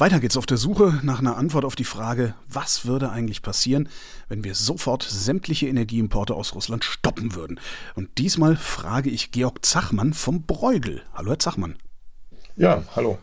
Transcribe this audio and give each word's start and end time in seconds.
Weiter 0.00 0.18
geht's 0.18 0.38
auf 0.38 0.46
der 0.46 0.56
Suche 0.56 0.98
nach 1.02 1.18
einer 1.18 1.36
Antwort 1.36 1.66
auf 1.66 1.76
die 1.76 1.84
Frage, 1.84 2.32
was 2.48 2.86
würde 2.86 3.10
eigentlich 3.10 3.42
passieren, 3.42 3.90
wenn 4.30 4.44
wir 4.44 4.54
sofort 4.54 5.02
sämtliche 5.02 5.68
Energieimporte 5.68 6.32
aus 6.32 6.54
Russland 6.54 6.84
stoppen 6.84 7.34
würden. 7.34 7.60
Und 7.96 8.16
diesmal 8.16 8.56
frage 8.56 9.10
ich 9.10 9.30
Georg 9.30 9.62
Zachmann 9.62 10.14
vom 10.14 10.44
Bruegel. 10.44 11.02
Hallo, 11.12 11.32
Herr 11.32 11.38
Zachmann. 11.38 11.76
Ja, 12.56 12.82
hallo. 12.96 13.18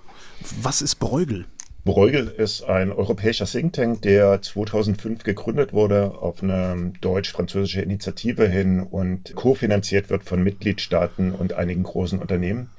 Was 0.61 0.83
ist 0.83 0.97
Bruegel? 0.97 1.45
Bruegel 1.83 2.27
ist 2.27 2.61
ein 2.65 2.91
europäischer 2.91 3.47
Think 3.47 3.73
Tank, 3.73 4.03
der 4.03 4.39
2005 4.43 5.23
gegründet 5.23 5.73
wurde 5.73 6.11
auf 6.11 6.43
eine 6.43 6.93
deutsch-französische 7.01 7.81
Initiative 7.81 8.47
hin 8.47 8.81
und 8.81 9.33
kofinanziert 9.33 10.11
wird 10.11 10.25
von 10.25 10.43
Mitgliedstaaten 10.43 11.31
und 11.31 11.53
einigen 11.53 11.81
großen 11.81 12.19
Unternehmen 12.19 12.69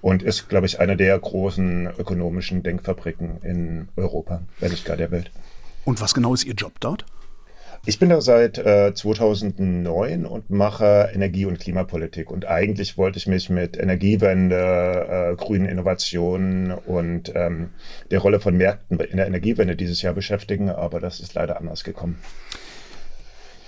und 0.00 0.22
ist, 0.22 0.48
glaube 0.48 0.66
ich, 0.66 0.80
einer 0.80 0.96
der 0.96 1.18
großen 1.18 1.88
ökonomischen 1.98 2.62
Denkfabriken 2.62 3.38
in 3.42 3.88
Europa, 3.96 4.42
wenn 4.60 4.70
nicht 4.70 4.84
gar 4.84 4.96
der 4.96 5.10
Welt. 5.10 5.30
Und 5.84 6.00
was 6.00 6.14
genau 6.14 6.34
ist 6.34 6.44
Ihr 6.44 6.54
Job 6.54 6.74
dort? 6.80 7.04
Ich 7.86 7.98
bin 7.98 8.10
da 8.10 8.20
seit 8.20 8.58
äh, 8.58 8.92
2009 8.92 10.26
und 10.26 10.50
mache 10.50 11.10
Energie- 11.14 11.46
und 11.46 11.58
Klimapolitik. 11.58 12.30
Und 12.30 12.46
eigentlich 12.46 12.98
wollte 12.98 13.18
ich 13.18 13.26
mich 13.26 13.48
mit 13.48 13.78
Energiewende, 13.78 15.32
äh, 15.32 15.36
grünen 15.36 15.66
Innovationen 15.66 16.72
und 16.72 17.32
ähm, 17.34 17.70
der 18.10 18.18
Rolle 18.18 18.40
von 18.40 18.56
Märkten 18.56 19.00
in 19.00 19.16
der 19.16 19.26
Energiewende 19.26 19.76
dieses 19.76 20.02
Jahr 20.02 20.12
beschäftigen, 20.12 20.68
aber 20.70 21.00
das 21.00 21.20
ist 21.20 21.34
leider 21.34 21.56
anders 21.56 21.84
gekommen. 21.84 22.18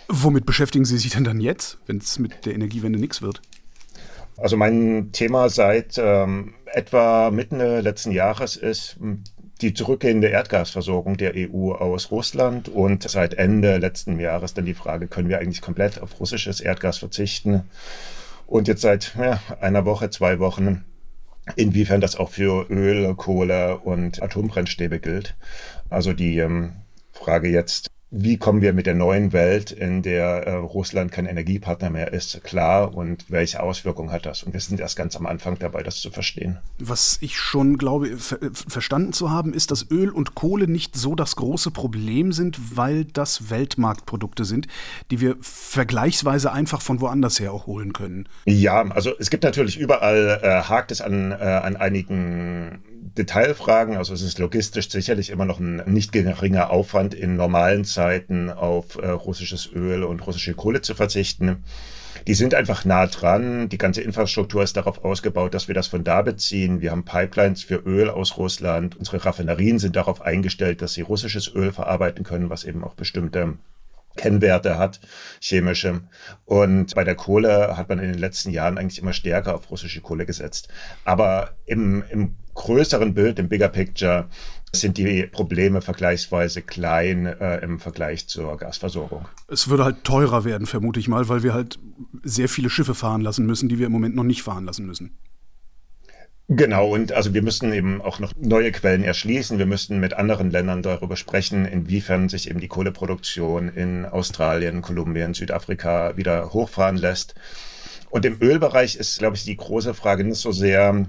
Womit 0.09 0.45
beschäftigen 0.45 0.85
Sie 0.85 0.99
sich 0.99 1.13
denn 1.13 1.25
dann 1.25 1.41
jetzt, 1.41 1.79
wenn 1.87 1.99
es 1.99 2.19
mit 2.19 2.45
der 2.45 2.55
Energiewende 2.55 2.99
nichts 2.99 3.23
wird? 3.23 3.41
Also 4.41 4.57
mein 4.57 5.11
Thema 5.13 5.51
seit 5.51 5.99
ähm, 5.99 6.55
etwa 6.65 7.31
Mitte 7.31 7.81
letzten 7.81 8.11
Jahres 8.11 8.57
ist 8.57 8.97
die 9.61 9.75
zurückgehende 9.75 10.29
Erdgasversorgung 10.29 11.19
der 11.19 11.35
EU 11.37 11.73
aus 11.73 12.11
Russland 12.11 12.71
und 12.71 13.09
seit 13.09 13.35
Ende 13.35 13.77
letzten 13.77 14.19
Jahres 14.19 14.55
dann 14.55 14.65
die 14.65 14.75
Frage, 14.75 15.09
können 15.09 15.29
wir 15.29 15.39
eigentlich 15.39 15.61
komplett 15.61 16.01
auf 16.01 16.19
russisches 16.21 16.61
Erdgas 16.61 16.97
verzichten? 16.97 17.65
Und 18.47 18.67
jetzt 18.67 18.81
seit 18.81 19.15
ja, 19.17 19.41
einer 19.61 19.85
Woche, 19.85 20.09
zwei 20.09 20.39
Wochen, 20.39 20.87
inwiefern 21.57 22.01
das 22.01 22.17
auch 22.17 22.31
für 22.31 22.67
Öl, 22.71 23.15
Kohle 23.17 23.79
und 23.79 24.23
Atombrennstäbe 24.23 25.01
gilt. 25.01 25.37
Also 25.91 26.15
die 26.15 26.39
ähm, 26.39 26.77
Frage 27.13 27.49
jetzt, 27.51 27.91
wie 28.13 28.39
kommen 28.39 28.61
wir 28.61 28.73
mit 28.73 28.87
der 28.87 28.95
neuen 28.95 29.33
Welt, 29.33 29.71
in 29.71 30.03
der 30.03 30.47
äh, 30.47 30.53
Russland 30.55 31.13
kein 31.13 31.27
Energiepartner 31.27 31.91
mehr 31.91 32.13
ist, 32.13 32.43
klar 32.43 32.93
und 32.95 33.27
welche 33.29 33.63
Auswirkungen 33.63 34.11
hat 34.11 34.27
das? 34.27 34.43
Und 34.43 34.53
wir 34.53 34.61
sind 34.61 34.81
erst 34.81 34.97
ganz 34.97 35.15
am 35.15 35.27
Anfang 35.27 35.59
dabei, 35.59 35.85
das 35.85 36.01
zu 36.01 36.11
verstehen. 36.11 36.59
Was 36.81 37.19
ich 37.21 37.37
schon 37.37 37.79
glaube, 37.79 38.17
ver 38.17 38.39
verstanden 38.53 39.13
zu 39.13 39.31
haben, 39.31 39.55
ist, 39.55 39.71
dass 39.71 39.91
Öl 39.91 40.11
und 40.11 40.35
Kohle 40.35 40.67
nicht 40.67 40.97
so 40.97 41.15
das 41.15 41.37
große 41.37 41.71
Problem 41.71 42.33
sind, 42.33 42.77
weil 42.77 43.05
das 43.05 43.49
Weltmarktprodukte 43.51 44.45
sind, 44.45 44.67
die 45.13 45.21
wir 45.21 45.37
vergleichsweise 45.41 46.53
einfach 46.53 46.83
von 46.83 47.01
woanders 47.01 47.39
her 47.39 47.53
auch 47.53 47.67
holen 47.67 47.93
können. 47.93 48.29
Ja, 48.45 48.83
also 48.91 49.13
es 49.19 49.31
gibt 49.31 49.45
natürlich 49.45 49.79
überall, 49.79 50.41
äh, 50.43 50.63
hakt 50.63 50.91
es 50.91 51.01
an, 51.01 51.31
äh, 51.31 51.35
an 51.35 51.77
einigen 51.77 52.83
Detailfragen. 53.01 53.97
Also 53.97 54.15
es 54.15 54.23
ist 54.23 54.39
logistisch 54.39 54.91
sicherlich 54.91 55.31
immer 55.31 55.45
noch 55.45 55.59
ein 55.59 55.83
nicht 55.87 56.13
geringer 56.13 56.71
Aufwand 56.71 57.15
in 57.15 57.37
normalen 57.37 57.85
Zeiten 57.85 58.51
auf 58.51 58.97
äh, 58.97 59.09
russisches 59.09 59.71
Öl 59.73 60.05
und 60.05 60.27
russische 60.27 60.55
Kohle 60.55 60.81
zu 60.83 60.95
verzichten. 60.95 61.65
Die 62.27 62.35
sind 62.35 62.55
einfach 62.55 62.85
nah 62.85 63.07
dran. 63.07 63.69
Die 63.69 63.79
ganze 63.79 64.03
Infrastruktur 64.03 64.63
ist 64.63 64.77
darauf 64.77 65.05
ausgebaut, 65.05 65.55
dass 65.55 65.69
wir 65.69 65.75
das 65.75 65.87
von 65.87 66.05
da 66.05 66.23
beziehen. 66.23 66.81
Wir 66.81 66.91
haben 66.91 67.05
Pipelines 67.05 67.63
für 67.63 67.77
Öl 67.77 68.11
aus 68.11 68.37
Russland. 68.37 68.97
Unsere 68.97 69.25
Raffinerien 69.25 69.79
sind 69.79 69.97
darauf 69.97 70.21
eingestellt, 70.21 70.83
dass 70.83 70.93
sie 70.93 71.03
russisches 71.03 71.53
Öl 71.55 71.73
verarbeiten 71.73 72.25
können, 72.25 72.51
was 72.51 72.65
eben 72.65 72.85
auch 72.85 72.95
bestimmte 72.95 73.55
Kennwerte 74.17 74.79
hat, 74.79 75.01
chemische. 75.41 76.03
Und 76.45 76.95
bei 76.95 77.05
der 77.05 77.15
Kohle 77.15 77.77
hat 77.77 77.89
man 77.89 77.99
in 77.99 78.13
den 78.13 78.19
letzten 78.19 78.51
Jahren 78.51 78.79
eigentlich 78.79 79.01
immer 79.01 79.13
stärker 79.13 79.55
auf 79.55 79.71
russische 79.71 80.01
Kohle 80.01 80.27
gesetzt. 80.27 80.69
Aber 81.05 81.57
im, 81.67 82.03
im 82.11 82.37
größeren 82.55 83.15
Bild, 83.15 83.39
im 83.39 83.49
Bigger 83.49 83.69
Picture, 83.69 84.29
sind 84.73 84.99
die 84.99 85.27
Probleme 85.27 85.81
vergleichsweise 85.81 86.63
klein 86.63 87.27
äh, 87.27 87.59
im 87.59 87.81
Vergleich 87.81 88.29
zur 88.29 88.57
Gasversorgung. 88.57 89.27
Es 89.49 89.69
würde 89.69 89.85
halt 89.85 90.05
teurer 90.05 90.45
werden, 90.45 90.67
vermute 90.67 91.01
ich 91.01 91.09
mal, 91.09 91.29
weil 91.29 91.43
wir 91.43 91.55
halt 91.55 91.79
sehr 92.23 92.49
viele 92.49 92.71
Schiffe 92.71 92.95
fahren 92.95 93.21
lassen 93.21 93.47
müssen, 93.47 93.69
die 93.69 93.79
wir 93.79 93.87
im 93.87 93.93
Moment 93.93 94.15
noch 94.15 94.25
nicht 94.25 94.43
fahren 94.43 94.65
lassen 94.65 94.87
müssen. 94.87 95.19
Genau, 96.53 96.89
und 96.89 97.13
also 97.13 97.33
wir 97.33 97.43
müssten 97.43 97.73
eben 97.73 98.03
auch 98.03 98.19
noch 98.19 98.33
neue 98.37 98.73
Quellen 98.73 99.05
erschließen. 99.05 99.59
Wir 99.59 99.67
müssten 99.67 100.01
mit 100.01 100.15
anderen 100.15 100.51
Ländern 100.51 100.83
darüber 100.83 101.15
sprechen, 101.15 101.65
inwiefern 101.65 102.29
sich 102.29 102.51
eben 102.51 102.59
die 102.59 102.67
Kohleproduktion 102.67 103.69
in 103.69 104.05
Australien, 104.05 104.83
Kolumbien, 104.83 105.33
Südafrika 105.33 106.17
wieder 106.17 106.53
hochfahren 106.53 106.97
lässt. 106.97 107.37
Und 108.11 108.27
im 108.27 108.43
Ölbereich 108.43 108.97
ist, 108.97 109.21
glaube 109.21 109.37
ich, 109.37 109.45
die 109.45 109.57
große 109.57 109.95
Frage 109.95 110.25
nicht 110.25 110.41
so 110.41 110.51
sehr, 110.51 111.07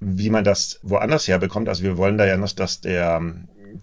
wie 0.00 0.30
man 0.30 0.44
das 0.44 0.80
woanders 0.82 1.28
herbekommt. 1.28 1.68
Also 1.68 1.82
wir 1.82 1.98
wollen 1.98 2.16
da 2.16 2.24
ja 2.24 2.38
noch, 2.38 2.52
dass 2.52 2.80
der 2.80 3.20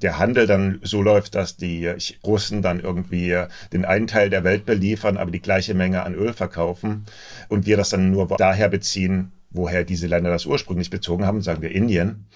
der 0.02 0.18
Handel 0.18 0.48
dann 0.48 0.80
so 0.82 1.04
läuft, 1.04 1.36
dass 1.36 1.58
die 1.58 1.94
Russen 2.24 2.64
dann 2.64 2.80
irgendwie 2.80 3.38
den 3.72 3.86
einen 3.86 4.08
Teil 4.08 4.32
der 4.32 4.44
Welt 4.44 4.66
beliefern, 4.66 5.18
aber 5.18 5.30
die 5.30 5.42
gleiche 5.42 5.76
Menge 5.76 6.04
an 6.04 6.16
Öl 6.16 6.34
verkaufen 6.34 7.06
und 7.50 7.66
wir 7.68 7.78
das 7.78 7.90
dann 7.90 8.10
nur 8.10 8.28
daher 8.38 8.70
beziehen, 8.70 9.34
woher 9.52 9.84
diese 9.84 10.08
Länder 10.08 10.32
das 10.32 10.46
ursprünglich 10.46 10.90
bezogen 10.90 11.26
haben, 11.26 11.42
sagen 11.42 11.62
wir 11.62 11.72
Indien, 11.72 12.28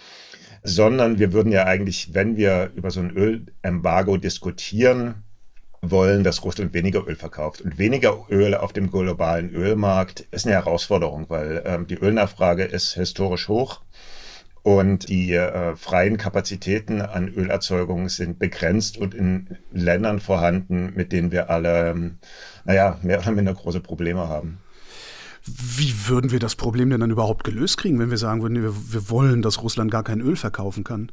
sondern 0.63 1.19
wir 1.19 1.33
würden 1.33 1.51
ja 1.51 1.65
eigentlich, 1.65 2.13
wenn 2.13 2.37
wir 2.37 2.71
über 2.75 2.91
so 2.91 2.99
ein 2.99 3.11
Ölembargo 3.11 4.17
diskutieren, 4.17 5.23
wollen, 5.81 6.23
dass 6.23 6.43
Russland 6.43 6.73
weniger 6.73 7.07
Öl 7.07 7.15
verkauft. 7.15 7.61
Und 7.61 7.77
weniger 7.77 8.25
Öl 8.29 8.55
auf 8.55 8.73
dem 8.73 8.89
globalen 8.89 9.51
Ölmarkt 9.51 10.21
ist 10.31 10.45
eine 10.45 10.55
Herausforderung, 10.55 11.25
weil 11.29 11.63
ähm, 11.65 11.87
die 11.87 11.95
Ölnachfrage 11.95 12.63
ist 12.63 12.93
historisch 12.93 13.47
hoch 13.47 13.81
und 14.63 15.09
die 15.09 15.33
äh, 15.33 15.75
freien 15.75 16.17
Kapazitäten 16.17 17.01
an 17.01 17.27
Ölerzeugung 17.27 18.09
sind 18.09 18.39
begrenzt 18.39 18.97
und 18.97 19.13
in 19.13 19.57
Ländern 19.71 20.19
vorhanden, 20.19 20.93
mit 20.95 21.11
denen 21.11 21.31
wir 21.31 21.51
alle, 21.51 21.91
ähm, 21.91 22.17
naja, 22.63 22.97
mehr 23.03 23.19
oder 23.19 23.31
minder 23.31 23.53
große 23.53 23.81
Probleme 23.81 24.27
haben. 24.27 24.57
Wie 25.45 26.07
würden 26.07 26.31
wir 26.31 26.39
das 26.39 26.55
Problem 26.55 26.89
denn 26.89 26.99
dann 26.99 27.11
überhaupt 27.11 27.43
gelöst 27.43 27.77
kriegen, 27.77 27.99
wenn 27.99 28.09
wir 28.09 28.17
sagen 28.17 28.41
würden, 28.41 28.61
wir, 28.61 28.73
wir 28.93 29.09
wollen, 29.09 29.41
dass 29.41 29.61
Russland 29.61 29.91
gar 29.91 30.03
kein 30.03 30.21
Öl 30.21 30.35
verkaufen 30.35 30.83
kann? 30.83 31.11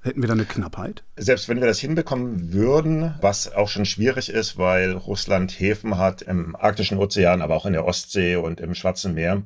Hätten 0.00 0.22
wir 0.22 0.28
da 0.28 0.34
eine 0.34 0.44
Knappheit? 0.44 1.02
Selbst 1.16 1.48
wenn 1.48 1.60
wir 1.60 1.66
das 1.66 1.80
hinbekommen 1.80 2.52
würden, 2.52 3.14
was 3.20 3.52
auch 3.52 3.68
schon 3.68 3.84
schwierig 3.84 4.28
ist, 4.28 4.56
weil 4.56 4.92
Russland 4.92 5.58
Häfen 5.58 5.98
hat 5.98 6.22
im 6.22 6.54
Arktischen 6.54 6.98
Ozean, 6.98 7.42
aber 7.42 7.56
auch 7.56 7.66
in 7.66 7.72
der 7.72 7.84
Ostsee 7.84 8.36
und 8.36 8.60
im 8.60 8.74
Schwarzen 8.74 9.14
Meer, 9.14 9.42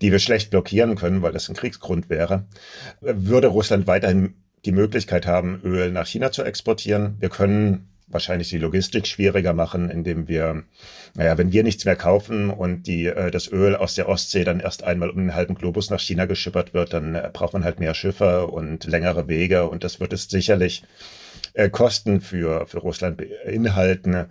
die 0.00 0.10
wir 0.10 0.18
schlecht 0.18 0.50
blockieren 0.50 0.96
können, 0.96 1.22
weil 1.22 1.32
das 1.32 1.48
ein 1.48 1.54
Kriegsgrund 1.54 2.10
wäre, 2.10 2.46
würde 3.00 3.46
Russland 3.46 3.86
weiterhin 3.86 4.34
die 4.64 4.72
Möglichkeit 4.72 5.26
haben, 5.26 5.60
Öl 5.62 5.92
nach 5.92 6.06
China 6.06 6.32
zu 6.32 6.42
exportieren. 6.42 7.16
Wir 7.20 7.28
können 7.28 7.93
wahrscheinlich 8.06 8.48
die 8.50 8.58
Logistik 8.58 9.06
schwieriger 9.06 9.52
machen, 9.52 9.90
indem 9.90 10.28
wir, 10.28 10.64
naja, 11.14 11.38
wenn 11.38 11.52
wir 11.52 11.62
nichts 11.62 11.84
mehr 11.84 11.96
kaufen 11.96 12.50
und 12.50 12.86
die, 12.86 13.06
äh, 13.06 13.30
das 13.30 13.50
Öl 13.50 13.76
aus 13.76 13.94
der 13.94 14.08
Ostsee 14.08 14.44
dann 14.44 14.60
erst 14.60 14.84
einmal 14.84 15.10
um 15.10 15.16
den 15.16 15.34
halben 15.34 15.54
Globus 15.54 15.90
nach 15.90 16.00
China 16.00 16.26
geschippert 16.26 16.74
wird, 16.74 16.92
dann 16.92 17.14
äh, 17.14 17.30
braucht 17.32 17.52
man 17.52 17.64
halt 17.64 17.80
mehr 17.80 17.94
Schiffe 17.94 18.46
und 18.46 18.84
längere 18.84 19.28
Wege 19.28 19.68
und 19.68 19.84
das 19.84 20.00
wird 20.00 20.12
es 20.12 20.24
sicherlich 20.24 20.84
äh, 21.54 21.70
Kosten 21.70 22.20
für, 22.20 22.66
für 22.66 22.78
Russland 22.78 23.16
beinhalten 23.16 24.26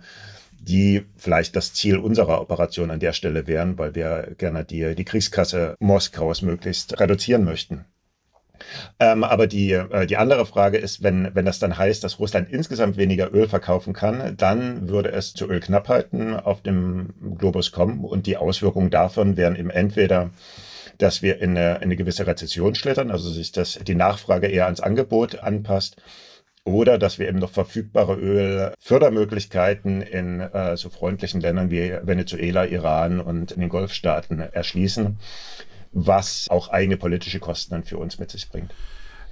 die 0.66 1.04
vielleicht 1.16 1.56
das 1.56 1.74
Ziel 1.74 1.98
unserer 1.98 2.40
Operation 2.40 2.90
an 2.90 3.00
der 3.00 3.12
Stelle 3.12 3.46
wären, 3.46 3.78
weil 3.78 3.94
wir 3.94 4.34
gerne 4.38 4.64
die, 4.64 4.94
die 4.94 5.04
Kriegskasse 5.04 5.76
Moskaus 5.78 6.40
möglichst 6.40 6.98
reduzieren 6.98 7.44
möchten. 7.44 7.84
Ähm, 8.98 9.24
aber 9.24 9.46
die, 9.46 9.72
äh, 9.72 10.06
die 10.06 10.16
andere 10.16 10.46
Frage 10.46 10.78
ist, 10.78 11.02
wenn, 11.02 11.34
wenn 11.34 11.44
das 11.44 11.58
dann 11.58 11.76
heißt, 11.76 12.04
dass 12.04 12.18
Russland 12.18 12.48
insgesamt 12.48 12.96
weniger 12.96 13.32
Öl 13.32 13.48
verkaufen 13.48 13.92
kann, 13.92 14.36
dann 14.36 14.88
würde 14.88 15.12
es 15.12 15.34
zu 15.34 15.48
Ölknappheiten 15.48 16.38
auf 16.38 16.62
dem 16.62 17.14
Globus 17.38 17.72
kommen 17.72 18.04
und 18.04 18.26
die 18.26 18.36
Auswirkungen 18.36 18.90
davon 18.90 19.36
wären 19.36 19.56
eben 19.56 19.70
entweder 19.70 20.30
dass 20.98 21.22
wir 21.22 21.40
in 21.40 21.50
eine, 21.58 21.76
in 21.76 21.82
eine 21.82 21.96
gewisse 21.96 22.24
Rezession 22.24 22.76
schlittern, 22.76 23.10
also 23.10 23.28
sich 23.28 23.50
das, 23.50 23.80
die 23.82 23.96
Nachfrage 23.96 24.46
eher 24.46 24.66
ans 24.66 24.80
Angebot 24.80 25.40
anpasst, 25.40 25.96
oder 26.64 26.98
dass 26.98 27.18
wir 27.18 27.28
eben 27.28 27.38
noch 27.38 27.50
verfügbare 27.50 28.14
Ölfördermöglichkeiten 28.14 30.00
in 30.00 30.40
äh, 30.40 30.76
so 30.78 30.88
freundlichen 30.88 31.40
Ländern 31.42 31.70
wie 31.70 31.92
Venezuela, 32.02 32.64
Iran 32.64 33.20
und 33.20 33.52
in 33.52 33.60
den 33.60 33.68
Golfstaaten 33.68 34.38
erschließen 34.40 35.18
was 35.94 36.48
auch 36.50 36.68
eigene 36.68 36.96
politische 36.96 37.40
Kosten 37.40 37.72
dann 37.72 37.84
für 37.84 37.98
uns 37.98 38.18
mit 38.18 38.30
sich 38.30 38.48
bringt. 38.50 38.74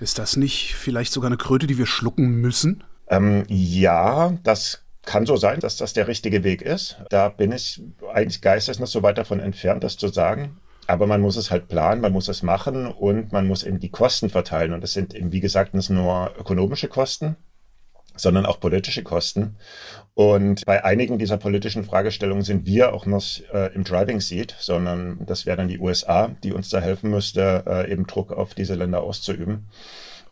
Ist 0.01 0.19
das 0.19 0.37
nicht 0.37 0.75
vielleicht 0.75 1.13
sogar 1.13 1.29
eine 1.29 1.37
Kröte, 1.37 1.67
die 1.67 1.79
wir 1.79 1.87
schlucken 1.87 2.41
müssen? 2.41 2.83
Ähm, 3.09 3.45
ja, 3.49 4.33
das 4.43 4.85
kann 5.05 5.27
so 5.27 5.37
sein, 5.37 5.61
dass 5.61 5.77
das 5.77 5.93
der 5.93 6.09
richtige 6.09 6.45
Weg 6.45 6.63
ist. 6.63 6.97
Da 7.11 7.29
bin 7.29 7.53
ich 7.53 7.83
eigentlich 8.13 8.41
geistes 8.41 8.79
noch 8.79 8.87
so 8.87 9.03
weit 9.03 9.19
davon 9.19 9.41
entfernt, 9.41 9.85
das 9.85 9.97
zu 9.97 10.09
sagen. 10.09 10.59
Aber 10.87 11.07
man 11.07 11.21
muss 11.21 11.37
es 11.37 11.51
halt 11.51 11.69
planen, 11.69 12.01
man 12.01 12.13
muss 12.13 12.29
es 12.29 12.43
machen 12.43 12.87
und 12.87 13.33
man 13.33 13.47
muss 13.47 13.63
eben 13.63 13.79
die 13.79 13.91
Kosten 13.91 14.31
verteilen. 14.31 14.73
Und 14.73 14.83
das 14.83 14.93
sind 14.93 15.15
eben, 15.15 15.33
wie 15.33 15.41
gesagt, 15.41 15.75
nicht 15.75 15.91
nur 15.91 16.33
ökonomische 16.39 16.89
Kosten, 16.89 17.37
sondern 18.17 18.47
auch 18.47 18.61
politische 18.61 19.03
Kosten. 19.03 19.57
Und 20.15 20.65
bei 20.67 20.85
einigen 20.85 21.19
dieser 21.19 21.39
politischen 21.39 21.85
Fragestellungen 21.85 22.45
sind 22.45 22.67
wir 22.67 22.93
auch 22.93 23.07
noch 23.07 23.25
äh, 23.53 23.75
im 23.75 23.85
Driving 23.85 24.21
Seat, 24.21 24.55
sondern 24.59 25.25
das 25.25 25.47
wäre 25.47 25.57
dann 25.57 25.69
die 25.69 25.79
USA, 25.79 26.29
die 26.43 26.53
uns 26.53 26.69
da 26.69 26.81
helfen 26.81 27.11
müsste, 27.11 27.65
äh, 27.67 27.91
eben 27.91 28.07
Druck 28.07 28.31
auf 28.33 28.55
diese 28.55 28.75
Länder 28.75 29.03
auszuüben. 29.03 29.69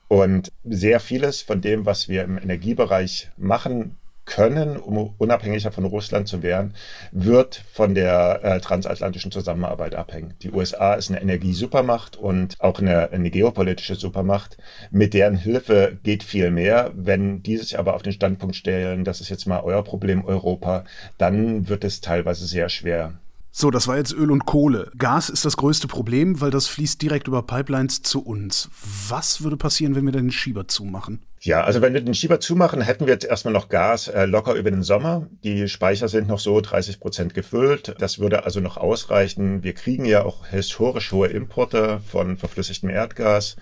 Und 0.09 0.53
sehr 0.65 1.01
vieles 1.01 1.41
von 1.41 1.61
dem, 1.61 1.87
was 1.87 2.09
wir 2.09 2.25
im 2.25 2.37
Energiebereich 2.37 3.31
machen, 3.37 3.97
können, 4.25 4.77
um 4.77 5.15
unabhängiger 5.19 5.73
von 5.73 5.85
Russland 5.85 6.29
zu 6.29 6.43
werden, 6.43 6.75
wird 7.13 7.65
von 7.73 7.95
der 7.95 8.41
äh, 8.43 8.61
transatlantischen 8.61 9.33
Zusammenarbeit 9.33 9.95
abhängen. 9.95 10.35
Die 10.43 10.51
USA 10.51 10.95
ist 10.95 11.11
eine 11.11 11.21
Energiesupermacht 11.21 12.17
und 12.17 12.57
auch 12.61 12.79
eine, 12.81 13.11
eine 13.11 13.31
geopolitische 13.31 13.97
Supermacht. 13.97 14.57
Mit 14.91 15.15
deren 15.15 15.37
Hilfe 15.37 15.99
geht 16.03 16.23
viel 16.23 16.51
mehr. 16.51 16.93
Wenn 16.95 17.43
die 17.43 17.57
sich 17.57 17.79
aber 17.79 17.95
auf 17.95 18.03
den 18.03 18.13
Standpunkt 18.13 18.57
stellen, 18.57 19.05
das 19.05 19.21
ist 19.21 19.31
jetzt 19.31 19.47
mal 19.47 19.61
euer 19.61 19.83
Problem 19.83 20.25
Europa, 20.25 20.85
dann 21.19 21.69
wird 21.69 21.85
es 21.85 22.01
teilweise 22.01 22.47
sehr 22.47 22.69
schwer. 22.69 23.15
So, 23.53 23.73
das 23.73 23.89
war 23.89 23.97
jetzt 23.97 24.13
Öl 24.13 24.31
und 24.31 24.47
Kohle. 24.47 24.93
Gas 24.97 25.29
ist 25.29 25.45
das 25.45 25.57
größte 25.57 25.89
Problem, 25.89 26.41
weil 26.41 26.53
das 26.53 26.69
fließt 26.69 27.03
direkt 27.03 27.27
über 27.27 27.43
Pipelines 27.43 28.03
zu 28.03 28.25
uns. 28.25 28.71
Was 29.09 29.43
würde 29.43 29.57
passieren, 29.57 29.97
wenn 29.97 30.05
wir 30.05 30.13
den 30.13 30.31
Schieber 30.31 30.69
zumachen? 30.69 31.21
Ja, 31.43 31.65
also 31.65 31.81
wenn 31.81 31.95
wir 31.95 32.03
den 32.03 32.15
Schieber 32.15 32.39
zumachen, 32.39 32.83
hätten 32.83 33.07
wir 33.07 33.15
jetzt 33.15 33.25
erstmal 33.25 33.55
noch 33.55 33.71
Gas 33.71 34.09
äh, 34.09 34.27
locker 34.27 34.53
über 34.55 34.71
den 34.71 34.83
Sommer. 34.83 35.27
Die 35.43 35.69
Speicher 35.69 36.07
sind 36.07 36.29
noch 36.29 36.39
so 36.39 36.61
30 36.61 37.01
Prozent 37.01 37.33
gefüllt. 37.33 37.95
Das 37.99 38.19
würde 38.19 38.45
also 38.45 38.61
noch 38.61 38.77
ausreichen. 38.77 39.63
Wir 39.63 39.73
kriegen 39.73 40.05
ja 40.05 40.23
auch 40.23 40.47
historisch 40.49 41.13
hohe 41.13 41.29
Importe 41.29 42.03
von 42.07 42.37
verflüssigtem 42.37 42.91
Erdgas 42.91 43.57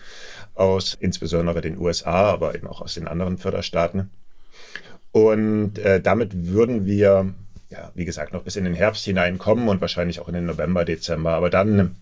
aus 0.56 0.96
insbesondere 0.98 1.60
den 1.60 1.78
USA, 1.78 2.32
aber 2.32 2.56
eben 2.56 2.66
auch 2.66 2.80
aus 2.80 2.94
den 2.94 3.06
anderen 3.06 3.38
Förderstaaten. 3.38 4.10
Und 5.12 5.78
äh, 5.78 6.00
damit 6.00 6.48
würden 6.48 6.84
wir, 6.84 7.32
ja, 7.70 7.92
wie 7.94 8.04
gesagt, 8.04 8.32
noch 8.32 8.42
bis 8.42 8.56
in 8.56 8.64
den 8.64 8.74
Herbst 8.74 9.04
hineinkommen 9.04 9.68
und 9.68 9.80
wahrscheinlich 9.80 10.18
auch 10.18 10.26
in 10.26 10.34
den 10.34 10.46
November, 10.46 10.84
Dezember. 10.84 11.34
Aber 11.34 11.48
dann 11.48 11.94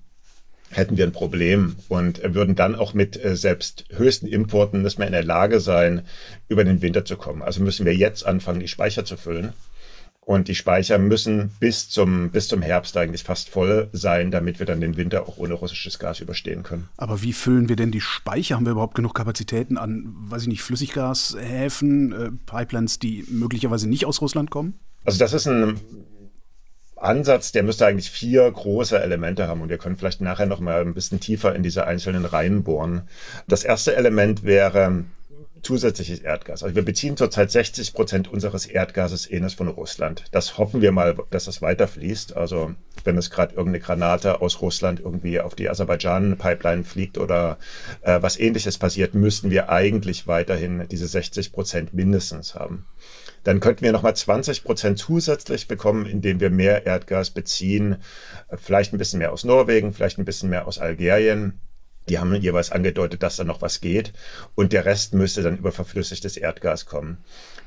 hätten 0.70 0.96
wir 0.96 1.04
ein 1.04 1.12
Problem 1.12 1.76
und 1.88 2.20
würden 2.34 2.54
dann 2.54 2.74
auch 2.74 2.94
mit 2.94 3.22
äh, 3.22 3.36
selbst 3.36 3.84
höchsten 3.90 4.26
Importen 4.26 4.82
nicht 4.82 4.98
mehr 4.98 5.08
in 5.08 5.12
der 5.12 5.24
Lage 5.24 5.60
sein, 5.60 6.02
über 6.48 6.64
den 6.64 6.82
Winter 6.82 7.04
zu 7.04 7.16
kommen. 7.16 7.42
Also 7.42 7.62
müssen 7.62 7.86
wir 7.86 7.94
jetzt 7.94 8.26
anfangen, 8.26 8.60
die 8.60 8.68
Speicher 8.68 9.04
zu 9.04 9.16
füllen. 9.16 9.52
Und 10.20 10.48
die 10.48 10.56
Speicher 10.56 10.98
müssen 10.98 11.52
bis 11.60 11.88
zum, 11.88 12.30
bis 12.30 12.48
zum 12.48 12.60
Herbst 12.60 12.96
eigentlich 12.96 13.22
fast 13.22 13.48
voll 13.48 13.88
sein, 13.92 14.32
damit 14.32 14.58
wir 14.58 14.66
dann 14.66 14.80
den 14.80 14.96
Winter 14.96 15.22
auch 15.22 15.38
ohne 15.38 15.54
russisches 15.54 16.00
Gas 16.00 16.18
überstehen 16.18 16.64
können. 16.64 16.88
Aber 16.96 17.22
wie 17.22 17.32
füllen 17.32 17.68
wir 17.68 17.76
denn 17.76 17.92
die 17.92 18.00
Speicher? 18.00 18.56
Haben 18.56 18.66
wir 18.66 18.72
überhaupt 18.72 18.96
genug 18.96 19.14
Kapazitäten 19.14 19.78
an, 19.78 20.12
weiß 20.16 20.42
ich 20.42 20.48
nicht, 20.48 20.62
Flüssiggashäfen, 20.62 22.12
äh, 22.12 22.30
Pipelines, 22.44 22.98
die 22.98 23.24
möglicherweise 23.28 23.88
nicht 23.88 24.04
aus 24.04 24.20
Russland 24.20 24.50
kommen? 24.50 24.80
Also 25.04 25.20
das 25.20 25.32
ist 25.32 25.46
ein 25.46 25.78
Ansatz, 26.96 27.52
der 27.52 27.62
müsste 27.62 27.86
eigentlich 27.86 28.10
vier 28.10 28.50
große 28.50 28.98
Elemente 28.98 29.46
haben 29.46 29.60
und 29.60 29.68
wir 29.68 29.78
können 29.78 29.96
vielleicht 29.96 30.20
nachher 30.20 30.46
noch 30.46 30.60
mal 30.60 30.80
ein 30.80 30.94
bisschen 30.94 31.20
tiefer 31.20 31.54
in 31.54 31.62
diese 31.62 31.86
einzelnen 31.86 32.24
Reihen 32.24 32.64
bohren. 32.64 33.08
Das 33.46 33.64
erste 33.64 33.94
Element 33.96 34.44
wäre 34.44 35.04
zusätzliches 35.66 36.20
Erdgas. 36.20 36.62
Also 36.62 36.76
wir 36.76 36.84
beziehen 36.84 37.16
zurzeit 37.16 37.50
60 37.50 37.92
Prozent 37.92 38.28
unseres 38.28 38.66
Erdgases 38.66 39.28
eines 39.30 39.54
von 39.54 39.68
Russland. 39.68 40.24
Das 40.30 40.58
hoffen 40.58 40.80
wir 40.80 40.92
mal, 40.92 41.16
dass 41.30 41.48
es 41.48 41.60
weiterfließt. 41.60 42.36
Also 42.36 42.74
wenn 43.04 43.18
es 43.18 43.30
gerade 43.30 43.54
irgendeine 43.54 43.80
Granate 43.80 44.40
aus 44.40 44.60
Russland 44.62 45.00
irgendwie 45.00 45.40
auf 45.40 45.54
die 45.54 45.68
Aserbaidschan-Pipeline 45.68 46.84
fliegt 46.84 47.18
oder 47.18 47.58
äh, 48.02 48.22
was 48.22 48.38
ähnliches 48.38 48.78
passiert, 48.78 49.14
müssten 49.14 49.50
wir 49.50 49.68
eigentlich 49.68 50.26
weiterhin 50.26 50.86
diese 50.88 51.08
60 51.08 51.52
Prozent 51.52 51.92
mindestens 51.92 52.54
haben. 52.54 52.86
Dann 53.46 53.60
könnten 53.60 53.84
wir 53.84 53.92
nochmal 53.92 54.16
20 54.16 54.64
Prozent 54.64 54.98
zusätzlich 54.98 55.68
bekommen, 55.68 56.04
indem 56.04 56.40
wir 56.40 56.50
mehr 56.50 56.84
Erdgas 56.84 57.30
beziehen. 57.30 57.98
Vielleicht 58.56 58.92
ein 58.92 58.98
bisschen 58.98 59.20
mehr 59.20 59.32
aus 59.32 59.44
Norwegen, 59.44 59.92
vielleicht 59.92 60.18
ein 60.18 60.24
bisschen 60.24 60.50
mehr 60.50 60.66
aus 60.66 60.80
Algerien. 60.80 61.60
Die 62.08 62.18
haben 62.18 62.34
jeweils 62.34 62.72
angedeutet, 62.72 63.22
dass 63.22 63.36
da 63.36 63.44
noch 63.44 63.62
was 63.62 63.80
geht. 63.80 64.12
Und 64.56 64.72
der 64.72 64.84
Rest 64.84 65.14
müsste 65.14 65.42
dann 65.42 65.58
über 65.58 65.70
verflüssigtes 65.70 66.36
Erdgas 66.36 66.86
kommen. 66.86 67.18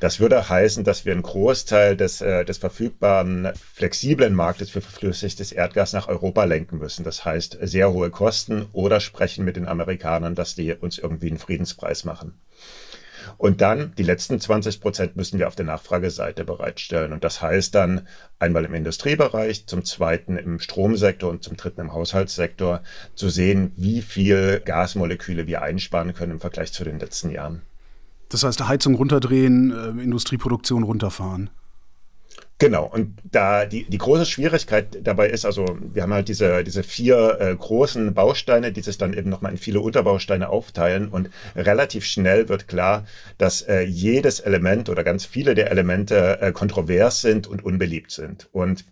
Das 0.02 0.20
würde 0.20 0.50
heißen, 0.50 0.84
dass 0.84 1.06
wir 1.06 1.14
einen 1.14 1.22
Großteil 1.22 1.96
des, 1.96 2.20
äh, 2.20 2.44
des 2.44 2.58
verfügbaren 2.58 3.54
flexiblen 3.56 4.34
Marktes 4.34 4.70
für 4.72 4.82
verflüssigtes 4.82 5.54
Erdgas 5.54 5.94
nach 5.94 6.10
Europa 6.10 6.44
lenken 6.44 6.80
müssen. 6.80 7.06
Das 7.06 7.24
heißt, 7.24 7.58
sehr 7.62 7.94
hohe 7.94 8.10
Kosten 8.10 8.66
oder 8.74 9.00
sprechen 9.00 9.46
mit 9.46 9.56
den 9.56 9.68
Amerikanern, 9.68 10.36
dass 10.36 10.56
die 10.56 10.74
uns 10.74 10.98
irgendwie 10.98 11.30
einen 11.30 11.40
Friedenspreis 11.40 12.04
machen. 12.04 12.34
Und 13.40 13.62
dann 13.62 13.94
die 13.98 14.04
letzten 14.04 14.42
20 14.42 14.82
Prozent 14.82 15.16
müssen 15.16 15.40
wir 15.40 15.48
auf 15.48 15.56
der 15.56 15.66
Nachfrageseite 15.66 16.44
bereitstellen. 16.44 17.14
Und 17.14 17.24
das 17.24 17.42
heißt 17.42 17.74
dann 17.74 18.06
einmal 18.38 18.66
im 18.66 18.74
Industriebereich, 18.74 19.66
zum 19.66 19.86
zweiten 19.86 20.36
im 20.36 20.60
Stromsektor 20.60 21.30
und 21.30 21.42
zum 21.42 21.56
dritten 21.56 21.80
im 21.80 21.94
Haushaltssektor 21.94 22.84
zu 23.16 23.30
sehen, 23.30 23.72
wie 23.78 24.02
viel 24.02 24.62
Gasmoleküle 24.66 25.48
wir 25.48 25.62
einsparen 25.62 26.14
können 26.14 26.34
im 26.34 26.40
Vergleich 26.42 26.74
zu 26.74 26.84
den 26.84 27.00
letzten 27.00 27.30
Jahren. 27.30 27.62
Das 28.28 28.44
heißt, 28.44 28.68
Heizung 28.68 28.96
runterdrehen, 28.96 29.72
äh, 29.72 30.04
Industrieproduktion 30.04 30.84
runterfahren. 30.84 31.50
Genau, 32.60 32.86
und 32.86 33.18
da 33.24 33.66
die, 33.66 33.86
die 33.86 33.98
große 33.98 34.26
Schwierigkeit 34.26 35.00
dabei 35.02 35.30
ist, 35.30 35.46
also 35.46 35.66
wir 35.94 36.04
haben 36.04 36.14
halt 36.14 36.28
diese, 36.28 36.66
diese 36.66 36.84
vier 36.84 37.38
äh, 37.40 37.56
großen 37.56 38.14
Bausteine, 38.14 38.74
die 38.74 38.82
sich 38.82 38.98
dann 38.98 39.14
eben 39.14 39.30
nochmal 39.30 39.54
in 39.54 39.58
viele 39.58 39.80
Unterbausteine 39.80 40.50
aufteilen 40.50 41.08
und 41.08 41.30
relativ 41.56 42.04
schnell 42.04 42.50
wird 42.50 42.68
klar, 42.68 43.06
dass 43.38 43.62
äh, 43.62 43.84
jedes 43.84 44.42
Element 44.42 44.90
oder 44.90 45.06
ganz 45.06 45.26
viele 45.26 45.56
der 45.56 45.72
Elemente 45.72 46.42
äh, 46.42 46.52
kontrovers 46.52 47.22
sind 47.22 47.48
und 47.48 47.64
unbeliebt 47.64 48.12
sind. 48.12 48.50
Und 48.52 48.84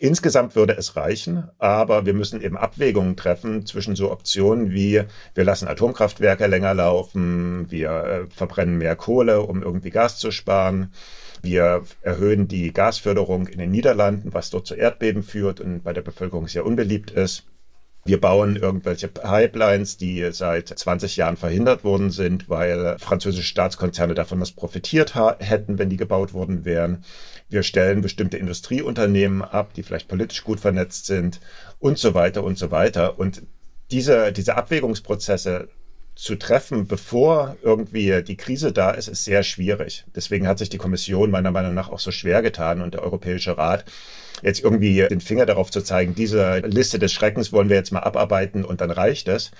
Insgesamt 0.00 0.54
würde 0.54 0.76
es 0.76 0.94
reichen, 0.94 1.50
aber 1.58 2.06
wir 2.06 2.14
müssen 2.14 2.40
eben 2.40 2.56
Abwägungen 2.56 3.16
treffen 3.16 3.66
zwischen 3.66 3.96
so 3.96 4.12
Optionen 4.12 4.70
wie 4.70 5.02
wir 5.34 5.44
lassen 5.44 5.66
Atomkraftwerke 5.66 6.46
länger 6.46 6.72
laufen, 6.72 7.68
wir 7.68 7.90
äh, 7.90 8.26
verbrennen 8.30 8.78
mehr 8.78 8.94
Kohle, 8.94 9.40
um 9.40 9.60
irgendwie 9.60 9.90
Gas 9.90 10.18
zu 10.18 10.30
sparen 10.30 10.92
wir 11.42 11.84
erhöhen 12.02 12.48
die 12.48 12.72
Gasförderung 12.72 13.46
in 13.46 13.58
den 13.58 13.70
Niederlanden, 13.70 14.32
was 14.34 14.50
dort 14.50 14.66
zu 14.66 14.74
Erdbeben 14.74 15.22
führt 15.22 15.60
und 15.60 15.82
bei 15.82 15.92
der 15.92 16.02
Bevölkerung 16.02 16.48
sehr 16.48 16.66
unbeliebt 16.66 17.10
ist. 17.10 17.44
Wir 18.04 18.20
bauen 18.20 18.56
irgendwelche 18.56 19.08
Pipelines, 19.08 19.98
die 19.98 20.26
seit 20.32 20.68
20 20.68 21.16
Jahren 21.16 21.36
verhindert 21.36 21.84
worden 21.84 22.10
sind, 22.10 22.48
weil 22.48 22.96
französische 22.98 23.46
Staatskonzerne 23.46 24.14
davon 24.14 24.40
was 24.40 24.52
profitiert 24.52 25.14
hätten, 25.14 25.78
wenn 25.78 25.90
die 25.90 25.98
gebaut 25.98 26.32
worden 26.32 26.64
wären. 26.64 27.04
Wir 27.50 27.62
stellen 27.62 28.00
bestimmte 28.00 28.38
Industrieunternehmen 28.38 29.42
ab, 29.42 29.74
die 29.74 29.82
vielleicht 29.82 30.08
politisch 30.08 30.42
gut 30.42 30.58
vernetzt 30.58 31.04
sind 31.04 31.40
und 31.80 31.98
so 31.98 32.14
weiter 32.14 32.44
und 32.44 32.56
so 32.56 32.70
weiter. 32.70 33.18
Und 33.18 33.42
diese, 33.90 34.32
diese 34.32 34.56
Abwägungsprozesse 34.56 35.68
zu 36.18 36.34
treffen, 36.34 36.88
bevor 36.88 37.56
irgendwie 37.62 38.24
die 38.24 38.36
Krise 38.36 38.72
da 38.72 38.90
ist, 38.90 39.06
ist 39.06 39.24
sehr 39.24 39.44
schwierig. 39.44 40.04
Deswegen 40.16 40.48
hat 40.48 40.58
sich 40.58 40.68
die 40.68 40.76
Kommission 40.76 41.30
meiner 41.30 41.52
Meinung 41.52 41.74
nach 41.74 41.90
auch 41.90 42.00
so 42.00 42.10
schwer 42.10 42.42
getan 42.42 42.80
und 42.80 42.94
der 42.94 43.04
Europäische 43.04 43.56
Rat 43.56 43.84
jetzt 44.42 44.60
irgendwie 44.60 45.06
den 45.08 45.20
Finger 45.20 45.46
darauf 45.46 45.70
zu 45.70 45.80
zeigen, 45.80 46.16
diese 46.16 46.58
Liste 46.58 46.98
des 46.98 47.12
Schreckens 47.12 47.52
wollen 47.52 47.68
wir 47.68 47.76
jetzt 47.76 47.92
mal 47.92 48.00
abarbeiten 48.00 48.64
und 48.64 48.80
dann 48.80 48.90
reicht 48.90 49.28
es. 49.28 49.52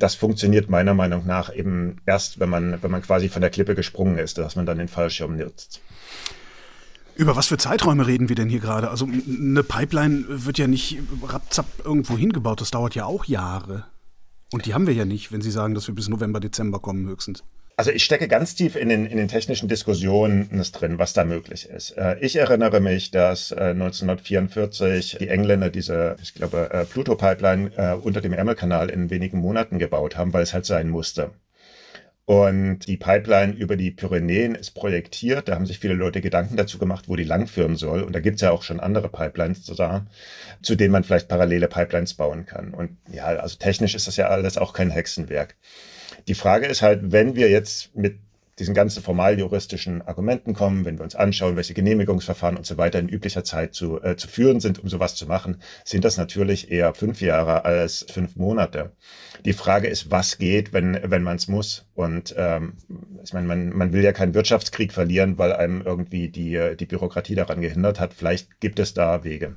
Das 0.00 0.16
funktioniert 0.16 0.68
meiner 0.68 0.94
Meinung 0.94 1.26
nach 1.26 1.54
eben 1.54 1.98
erst, 2.06 2.40
wenn 2.40 2.48
man, 2.48 2.82
wenn 2.82 2.90
man 2.90 3.02
quasi 3.02 3.28
von 3.28 3.40
der 3.40 3.50
Klippe 3.50 3.76
gesprungen 3.76 4.18
ist, 4.18 4.36
dass 4.36 4.56
man 4.56 4.66
dann 4.66 4.78
den 4.78 4.88
Fallschirm 4.88 5.36
nutzt. 5.36 5.80
Über 7.14 7.36
was 7.36 7.46
für 7.46 7.56
Zeiträume 7.56 8.08
reden 8.08 8.28
wir 8.28 8.36
denn 8.36 8.48
hier 8.48 8.60
gerade? 8.60 8.90
Also 8.90 9.06
eine 9.06 9.62
Pipeline 9.62 10.24
wird 10.28 10.58
ja 10.58 10.66
nicht 10.66 10.98
rapzapp 11.22 11.66
irgendwo 11.84 12.18
hingebaut, 12.18 12.60
das 12.60 12.72
dauert 12.72 12.96
ja 12.96 13.04
auch 13.04 13.26
Jahre. 13.26 13.84
Und 14.52 14.66
die 14.66 14.74
haben 14.74 14.86
wir 14.86 14.94
ja 14.94 15.04
nicht, 15.04 15.32
wenn 15.32 15.42
Sie 15.42 15.50
sagen, 15.50 15.74
dass 15.74 15.86
wir 15.86 15.94
bis 15.94 16.08
November, 16.08 16.40
Dezember 16.40 16.80
kommen 16.80 17.08
höchstens. 17.08 17.44
Also 17.80 17.92
ich 17.92 18.04
stecke 18.04 18.28
ganz 18.28 18.54
tief 18.54 18.76
in 18.76 18.90
den, 18.90 19.06
in 19.06 19.16
den 19.16 19.28
technischen 19.28 19.66
Diskussionen 19.66 20.50
drin, 20.72 20.98
was 20.98 21.14
da 21.14 21.24
möglich 21.24 21.66
ist. 21.66 21.92
Äh, 21.92 22.18
ich 22.20 22.36
erinnere 22.36 22.78
mich, 22.78 23.10
dass 23.10 23.52
1944 23.52 25.14
äh, 25.14 25.18
die 25.18 25.28
Engländer 25.28 25.70
diese, 25.70 26.16
ich 26.22 26.34
glaube, 26.34 26.68
äh, 26.72 26.84
Pluto-Pipeline 26.84 27.96
unter 28.02 28.20
dem 28.20 28.34
Ärmelkanal 28.34 28.90
in 28.90 29.08
wenigen 29.08 29.38
Monaten 29.38 29.78
gebaut 29.78 30.18
haben, 30.18 30.34
weil 30.34 30.42
es 30.42 30.52
halt 30.52 30.66
sein 30.66 30.90
musste. 30.90 31.30
Und 32.30 32.86
die 32.86 32.96
Pipeline 32.96 33.54
über 33.54 33.76
die 33.76 33.90
Pyrenäen 33.90 34.54
ist 34.54 34.70
projektiert. 34.70 35.48
Da 35.48 35.56
haben 35.56 35.66
sich 35.66 35.80
viele 35.80 35.94
Leute 35.94 36.20
Gedanken 36.20 36.56
dazu 36.56 36.78
gemacht, 36.78 37.08
wo 37.08 37.16
die 37.16 37.24
langführen 37.24 37.74
soll. 37.74 38.02
Und 38.02 38.12
da 38.12 38.20
gibt 38.20 38.36
es 38.36 38.42
ja 38.42 38.52
auch 38.52 38.62
schon 38.62 38.78
andere 38.78 39.08
Pipelines 39.08 39.64
zusammen, 39.64 40.08
zu 40.62 40.76
denen 40.76 40.92
man 40.92 41.02
vielleicht 41.02 41.26
parallele 41.26 41.66
Pipelines 41.66 42.14
bauen 42.14 42.46
kann. 42.46 42.72
Und 42.72 42.98
ja, 43.10 43.24
also 43.24 43.56
technisch 43.58 43.96
ist 43.96 44.06
das 44.06 44.14
ja 44.14 44.28
alles 44.28 44.58
auch 44.58 44.74
kein 44.74 44.90
Hexenwerk. 44.90 45.56
Die 46.28 46.34
Frage 46.34 46.66
ist 46.66 46.82
halt, 46.82 47.10
wenn 47.10 47.34
wir 47.34 47.50
jetzt 47.50 47.96
mit 47.96 48.20
diesen 48.58 48.74
ganzen 48.74 49.02
formal 49.02 49.38
juristischen 49.38 50.02
Argumenten 50.02 50.54
kommen, 50.54 50.84
wenn 50.84 50.98
wir 50.98 51.04
uns 51.04 51.14
anschauen, 51.14 51.56
welche 51.56 51.74
Genehmigungsverfahren 51.74 52.56
und 52.56 52.66
so 52.66 52.76
weiter 52.76 52.98
in 52.98 53.08
üblicher 53.08 53.44
Zeit 53.44 53.74
zu, 53.74 54.02
äh, 54.02 54.16
zu 54.16 54.28
führen 54.28 54.60
sind, 54.60 54.78
um 54.78 54.88
sowas 54.88 55.14
zu 55.14 55.26
machen, 55.26 55.62
sind 55.84 56.04
das 56.04 56.16
natürlich 56.16 56.70
eher 56.70 56.92
fünf 56.94 57.20
Jahre 57.20 57.64
als 57.64 58.04
fünf 58.10 58.36
Monate. 58.36 58.92
Die 59.44 59.54
Frage 59.54 59.88
ist, 59.88 60.10
was 60.10 60.38
geht, 60.38 60.72
wenn, 60.72 60.98
wenn 61.02 61.22
man 61.22 61.36
es 61.36 61.48
muss. 61.48 61.86
Und 61.94 62.34
ähm, 62.36 62.74
ich 63.24 63.32
meine, 63.32 63.46
man, 63.46 63.70
man 63.70 63.92
will 63.92 64.04
ja 64.04 64.12
keinen 64.12 64.34
Wirtschaftskrieg 64.34 64.92
verlieren, 64.92 65.38
weil 65.38 65.52
einem 65.52 65.80
irgendwie 65.80 66.28
die, 66.28 66.76
die 66.78 66.86
Bürokratie 66.86 67.34
daran 67.34 67.60
gehindert 67.60 67.98
hat. 67.98 68.12
Vielleicht 68.12 68.60
gibt 68.60 68.78
es 68.78 68.92
da 68.92 69.24
Wege. 69.24 69.56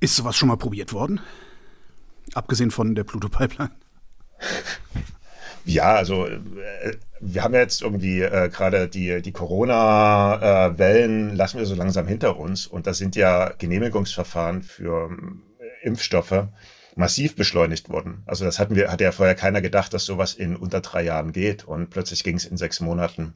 Ist 0.00 0.16
sowas 0.16 0.36
schon 0.36 0.48
mal 0.48 0.56
probiert 0.56 0.92
worden? 0.92 1.20
Abgesehen 2.34 2.70
von 2.70 2.94
der 2.94 3.04
Pluto-Pipeline? 3.04 3.70
Ja, 5.66 5.96
also 5.96 6.26
äh, 6.26 6.38
wir 7.20 7.42
haben 7.42 7.54
jetzt 7.54 7.82
irgendwie 7.82 8.22
äh, 8.22 8.48
gerade 8.48 8.88
die, 8.88 9.20
die 9.20 9.32
Corona-Wellen, 9.32 11.30
äh, 11.30 11.34
lassen 11.34 11.58
wir 11.58 11.66
so 11.66 11.74
langsam 11.74 12.06
hinter 12.06 12.38
uns. 12.38 12.68
Und 12.68 12.86
da 12.86 12.94
sind 12.94 13.16
ja 13.16 13.52
Genehmigungsverfahren 13.58 14.62
für 14.62 15.10
äh, 15.58 15.86
Impfstoffe 15.86 16.46
massiv 16.94 17.34
beschleunigt 17.34 17.88
worden. 17.90 18.22
Also 18.26 18.44
das 18.44 18.60
hatten 18.60 18.76
wir, 18.76 18.92
hatte 18.92 19.04
ja 19.04 19.12
vorher 19.12 19.34
keiner 19.34 19.60
gedacht, 19.60 19.92
dass 19.92 20.04
sowas 20.04 20.34
in 20.34 20.54
unter 20.54 20.80
drei 20.80 21.02
Jahren 21.02 21.32
geht. 21.32 21.64
Und 21.64 21.90
plötzlich 21.90 22.22
ging 22.22 22.36
es 22.36 22.44
in 22.44 22.56
sechs 22.56 22.80
Monaten. 22.80 23.34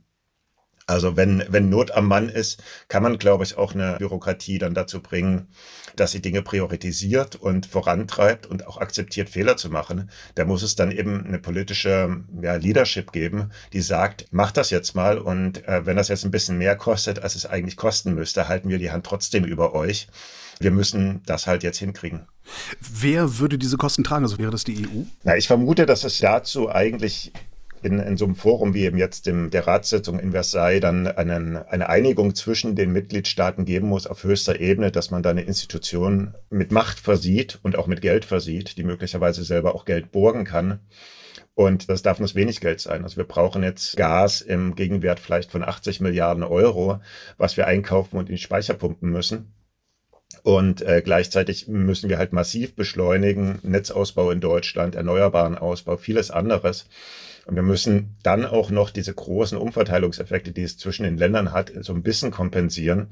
Also 0.90 1.16
wenn, 1.16 1.44
wenn 1.48 1.68
Not 1.68 1.92
am 1.92 2.08
Mann 2.08 2.28
ist, 2.28 2.64
kann 2.88 3.04
man, 3.04 3.16
glaube 3.16 3.44
ich, 3.44 3.56
auch 3.56 3.74
eine 3.74 3.94
Bürokratie 3.98 4.58
dann 4.58 4.74
dazu 4.74 5.00
bringen, 5.00 5.46
dass 5.94 6.10
sie 6.10 6.20
Dinge 6.20 6.42
priorisiert 6.42 7.36
und 7.36 7.66
vorantreibt 7.66 8.46
und 8.46 8.66
auch 8.66 8.76
akzeptiert, 8.78 9.28
Fehler 9.28 9.56
zu 9.56 9.70
machen. 9.70 10.10
Da 10.34 10.44
muss 10.44 10.64
es 10.64 10.74
dann 10.74 10.90
eben 10.90 11.24
eine 11.24 11.38
politische 11.38 12.24
ja, 12.42 12.56
Leadership 12.56 13.12
geben, 13.12 13.52
die 13.72 13.82
sagt, 13.82 14.26
mach 14.32 14.50
das 14.50 14.70
jetzt 14.70 14.96
mal 14.96 15.18
und 15.18 15.64
äh, 15.68 15.86
wenn 15.86 15.96
das 15.96 16.08
jetzt 16.08 16.24
ein 16.24 16.32
bisschen 16.32 16.58
mehr 16.58 16.74
kostet, 16.74 17.22
als 17.22 17.36
es 17.36 17.46
eigentlich 17.46 17.76
kosten 17.76 18.16
müsste, 18.16 18.48
halten 18.48 18.68
wir 18.68 18.78
die 18.78 18.90
Hand 18.90 19.06
trotzdem 19.06 19.44
über 19.44 19.74
euch. 19.74 20.08
Wir 20.58 20.72
müssen 20.72 21.22
das 21.24 21.46
halt 21.46 21.62
jetzt 21.62 21.78
hinkriegen. 21.78 22.26
Wer 22.80 23.38
würde 23.38 23.58
diese 23.58 23.76
Kosten 23.76 24.02
tragen? 24.02 24.24
Also 24.24 24.38
wäre 24.38 24.50
das 24.50 24.64
die 24.64 24.86
EU? 24.86 25.04
Na, 25.22 25.36
ich 25.36 25.46
vermute, 25.46 25.86
dass 25.86 26.02
es 26.02 26.18
dazu 26.18 26.68
eigentlich 26.68 27.32
in, 27.82 27.98
in 27.98 28.16
so 28.16 28.24
einem 28.24 28.34
Forum 28.34 28.74
wie 28.74 28.84
eben 28.84 28.98
jetzt 28.98 29.26
dem, 29.26 29.50
der 29.50 29.66
Ratssitzung 29.66 30.18
in 30.18 30.32
Versailles 30.32 30.80
dann 30.80 31.06
einen, 31.06 31.56
eine 31.56 31.88
Einigung 31.88 32.34
zwischen 32.34 32.76
den 32.76 32.92
Mitgliedstaaten 32.92 33.64
geben 33.64 33.88
muss 33.88 34.06
auf 34.06 34.24
höchster 34.24 34.60
Ebene, 34.60 34.90
dass 34.90 35.10
man 35.10 35.22
da 35.22 35.30
eine 35.30 35.42
Institution 35.42 36.34
mit 36.50 36.72
Macht 36.72 37.00
versieht 37.00 37.58
und 37.62 37.76
auch 37.76 37.86
mit 37.86 38.02
Geld 38.02 38.24
versieht, 38.24 38.76
die 38.76 38.84
möglicherweise 38.84 39.44
selber 39.44 39.74
auch 39.74 39.84
Geld 39.84 40.12
borgen 40.12 40.44
kann. 40.44 40.80
Und 41.54 41.90
das 41.90 42.02
darf 42.02 42.20
nur 42.20 42.34
wenig 42.34 42.60
Geld 42.60 42.80
sein. 42.80 43.02
Also 43.02 43.16
wir 43.16 43.24
brauchen 43.24 43.62
jetzt 43.62 43.96
Gas 43.96 44.40
im 44.40 44.76
Gegenwert 44.76 45.20
vielleicht 45.20 45.50
von 45.50 45.62
80 45.62 46.00
Milliarden 46.00 46.42
Euro, 46.42 47.00
was 47.36 47.56
wir 47.56 47.66
einkaufen 47.66 48.16
und 48.16 48.28
in 48.28 48.36
die 48.36 48.42
Speicher 48.42 48.74
pumpen 48.74 49.10
müssen. 49.10 49.52
Und 50.42 50.80
äh, 50.82 51.02
gleichzeitig 51.04 51.68
müssen 51.68 52.08
wir 52.08 52.18
halt 52.18 52.32
massiv 52.32 52.74
beschleunigen, 52.74 53.58
Netzausbau 53.62 54.30
in 54.30 54.40
Deutschland, 54.40 54.94
erneuerbaren 54.94 55.58
Ausbau, 55.58 55.96
vieles 55.96 56.30
anderes. 56.30 56.86
Und 57.46 57.56
wir 57.56 57.62
müssen 57.62 58.16
dann 58.22 58.44
auch 58.44 58.70
noch 58.70 58.90
diese 58.90 59.14
großen 59.14 59.58
Umverteilungseffekte, 59.58 60.52
die 60.52 60.62
es 60.62 60.78
zwischen 60.78 61.04
den 61.04 61.16
Ländern 61.16 61.52
hat, 61.52 61.72
so 61.80 61.92
ein 61.92 62.02
bisschen 62.02 62.30
kompensieren. 62.30 63.08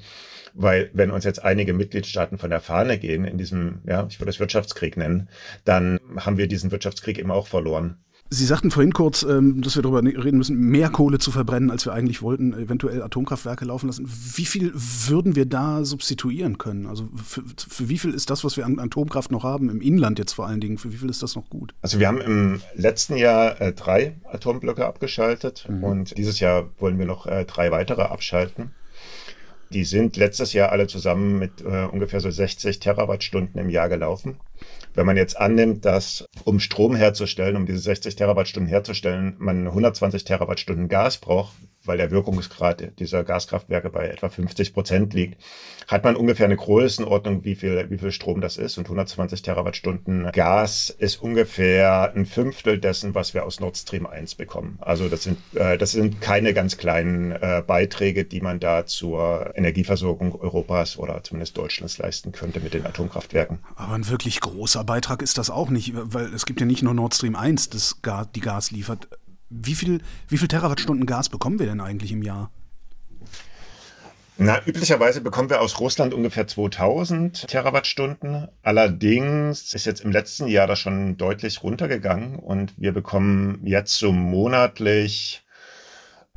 Weil 0.54 0.90
wenn 0.92 1.10
uns 1.10 1.24
jetzt 1.24 1.42
einige 1.44 1.72
Mitgliedstaaten 1.72 2.38
von 2.38 2.50
der 2.50 2.60
Fahne 2.60 2.98
gehen 2.98 3.24
in 3.24 3.38
diesem, 3.38 3.80
ja, 3.86 4.06
ich 4.08 4.20
würde 4.20 4.30
es 4.30 4.40
Wirtschaftskrieg 4.40 4.96
nennen, 4.96 5.28
dann 5.64 5.98
haben 6.16 6.38
wir 6.38 6.48
diesen 6.48 6.70
Wirtschaftskrieg 6.70 7.18
eben 7.18 7.30
auch 7.30 7.46
verloren. 7.46 7.98
Sie 8.30 8.44
sagten 8.44 8.70
vorhin 8.70 8.92
kurz, 8.92 9.22
ähm, 9.22 9.62
dass 9.62 9.76
wir 9.76 9.82
darüber 9.82 10.02
reden 10.02 10.36
müssen, 10.36 10.58
mehr 10.58 10.90
Kohle 10.90 11.18
zu 11.18 11.30
verbrennen, 11.30 11.70
als 11.70 11.86
wir 11.86 11.94
eigentlich 11.94 12.20
wollten, 12.20 12.52
eventuell 12.52 13.02
Atomkraftwerke 13.02 13.64
laufen 13.64 13.86
lassen. 13.86 14.06
Wie 14.06 14.44
viel 14.44 14.70
würden 14.74 15.34
wir 15.34 15.46
da 15.46 15.82
substituieren 15.84 16.58
können? 16.58 16.86
Also 16.86 17.08
für, 17.24 17.42
für 17.56 17.88
wie 17.88 17.96
viel 17.96 18.12
ist 18.12 18.28
das, 18.28 18.44
was 18.44 18.58
wir 18.58 18.66
an 18.66 18.78
Atomkraft 18.78 19.32
noch 19.32 19.44
haben, 19.44 19.70
im 19.70 19.80
Inland 19.80 20.18
jetzt 20.18 20.34
vor 20.34 20.46
allen 20.46 20.60
Dingen, 20.60 20.76
für 20.76 20.92
wie 20.92 20.98
viel 20.98 21.08
ist 21.08 21.22
das 21.22 21.36
noch 21.36 21.48
gut? 21.48 21.72
Also 21.80 21.98
wir 22.00 22.08
haben 22.08 22.20
im 22.20 22.60
letzten 22.74 23.16
Jahr 23.16 23.58
äh, 23.62 23.72
drei 23.72 24.16
Atomblöcke 24.24 24.84
abgeschaltet 24.84 25.66
mhm. 25.66 25.84
und 25.84 26.18
dieses 26.18 26.38
Jahr 26.38 26.68
wollen 26.78 26.98
wir 26.98 27.06
noch 27.06 27.26
äh, 27.26 27.46
drei 27.46 27.70
weitere 27.70 28.02
abschalten. 28.02 28.72
Die 29.70 29.84
sind 29.84 30.16
letztes 30.16 30.52
Jahr 30.52 30.72
alle 30.72 30.86
zusammen 30.86 31.38
mit 31.38 31.62
äh, 31.62 31.84
ungefähr 31.84 32.20
so 32.20 32.30
60 32.30 32.78
Terawattstunden 32.78 33.60
im 33.60 33.70
Jahr 33.70 33.88
gelaufen. 33.88 34.36
Wenn 34.98 35.06
man 35.06 35.16
jetzt 35.16 35.38
annimmt, 35.38 35.84
dass 35.84 36.24
um 36.42 36.58
Strom 36.58 36.96
herzustellen, 36.96 37.54
um 37.54 37.66
diese 37.66 37.78
60 37.78 38.16
Terawattstunden 38.16 38.68
herzustellen, 38.68 39.36
man 39.38 39.68
120 39.68 40.24
Terawattstunden 40.24 40.88
Gas 40.88 41.18
braucht, 41.18 41.52
weil 41.88 41.98
der 41.98 42.10
Wirkungsgrad 42.10 42.98
dieser 42.98 43.24
Gaskraftwerke 43.24 43.90
bei 43.90 44.08
etwa 44.08 44.28
50 44.28 44.72
Prozent 44.72 45.14
liegt, 45.14 45.42
hat 45.88 46.04
man 46.04 46.16
ungefähr 46.16 46.46
eine 46.46 46.56
Größenordnung, 46.56 47.44
wie 47.44 47.54
viel, 47.54 47.90
wie 47.90 47.98
viel 47.98 48.12
Strom 48.12 48.40
das 48.40 48.58
ist. 48.58 48.78
Und 48.78 48.84
120 48.84 49.42
Terawattstunden 49.42 50.30
Gas 50.32 50.90
ist 50.90 51.22
ungefähr 51.22 52.12
ein 52.14 52.26
Fünftel 52.26 52.78
dessen, 52.78 53.14
was 53.14 53.34
wir 53.34 53.44
aus 53.44 53.58
Nord 53.58 53.76
Stream 53.76 54.06
1 54.06 54.34
bekommen. 54.34 54.78
Also 54.80 55.08
das 55.08 55.22
sind, 55.22 55.38
äh, 55.54 55.78
das 55.78 55.92
sind 55.92 56.20
keine 56.20 56.52
ganz 56.52 56.76
kleinen 56.76 57.32
äh, 57.32 57.62
Beiträge, 57.66 58.24
die 58.24 58.40
man 58.40 58.60
da 58.60 58.86
zur 58.86 59.56
Energieversorgung 59.56 60.38
Europas 60.38 60.98
oder 60.98 61.22
zumindest 61.24 61.56
Deutschlands 61.56 61.98
leisten 61.98 62.32
könnte 62.32 62.60
mit 62.60 62.74
den 62.74 62.84
Atomkraftwerken. 62.84 63.58
Aber 63.76 63.94
ein 63.94 64.08
wirklich 64.08 64.40
großer 64.40 64.84
Beitrag 64.84 65.22
ist 65.22 65.38
das 65.38 65.48
auch 65.48 65.70
nicht, 65.70 65.92
weil 65.94 66.34
es 66.34 66.44
gibt 66.44 66.60
ja 66.60 66.66
nicht 66.66 66.82
nur 66.82 66.92
Nord 66.92 67.14
Stream 67.14 67.34
1, 67.34 67.70
das 67.70 68.02
Gas, 68.02 68.28
die 68.34 68.40
Gas 68.40 68.70
liefert. 68.70 69.08
Wie 69.50 69.74
viel, 69.74 70.02
wie 70.28 70.38
viel 70.38 70.48
Terawattstunden 70.48 71.06
Gas 71.06 71.28
bekommen 71.28 71.58
wir 71.58 71.66
denn 71.66 71.80
eigentlich 71.80 72.12
im 72.12 72.22
Jahr? 72.22 72.50
Na, 74.40 74.64
üblicherweise 74.64 75.20
bekommen 75.20 75.50
wir 75.50 75.60
aus 75.60 75.80
Russland 75.80 76.14
ungefähr 76.14 76.46
2000 76.46 77.48
Terawattstunden. 77.48 78.46
Allerdings 78.62 79.74
ist 79.74 79.84
jetzt 79.84 80.02
im 80.02 80.12
letzten 80.12 80.46
Jahr 80.46 80.68
das 80.68 80.78
schon 80.78 81.16
deutlich 81.16 81.64
runtergegangen 81.64 82.36
und 82.36 82.72
wir 82.76 82.92
bekommen 82.92 83.58
jetzt 83.64 83.98
so 83.98 84.12
monatlich, 84.12 85.44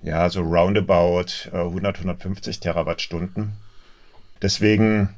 ja, 0.02 0.28
so 0.32 0.42
roundabout 0.42 1.52
100, 1.52 1.98
äh, 1.98 2.00
150 2.00 2.60
Terawattstunden. 2.60 3.54
Deswegen, 4.42 5.10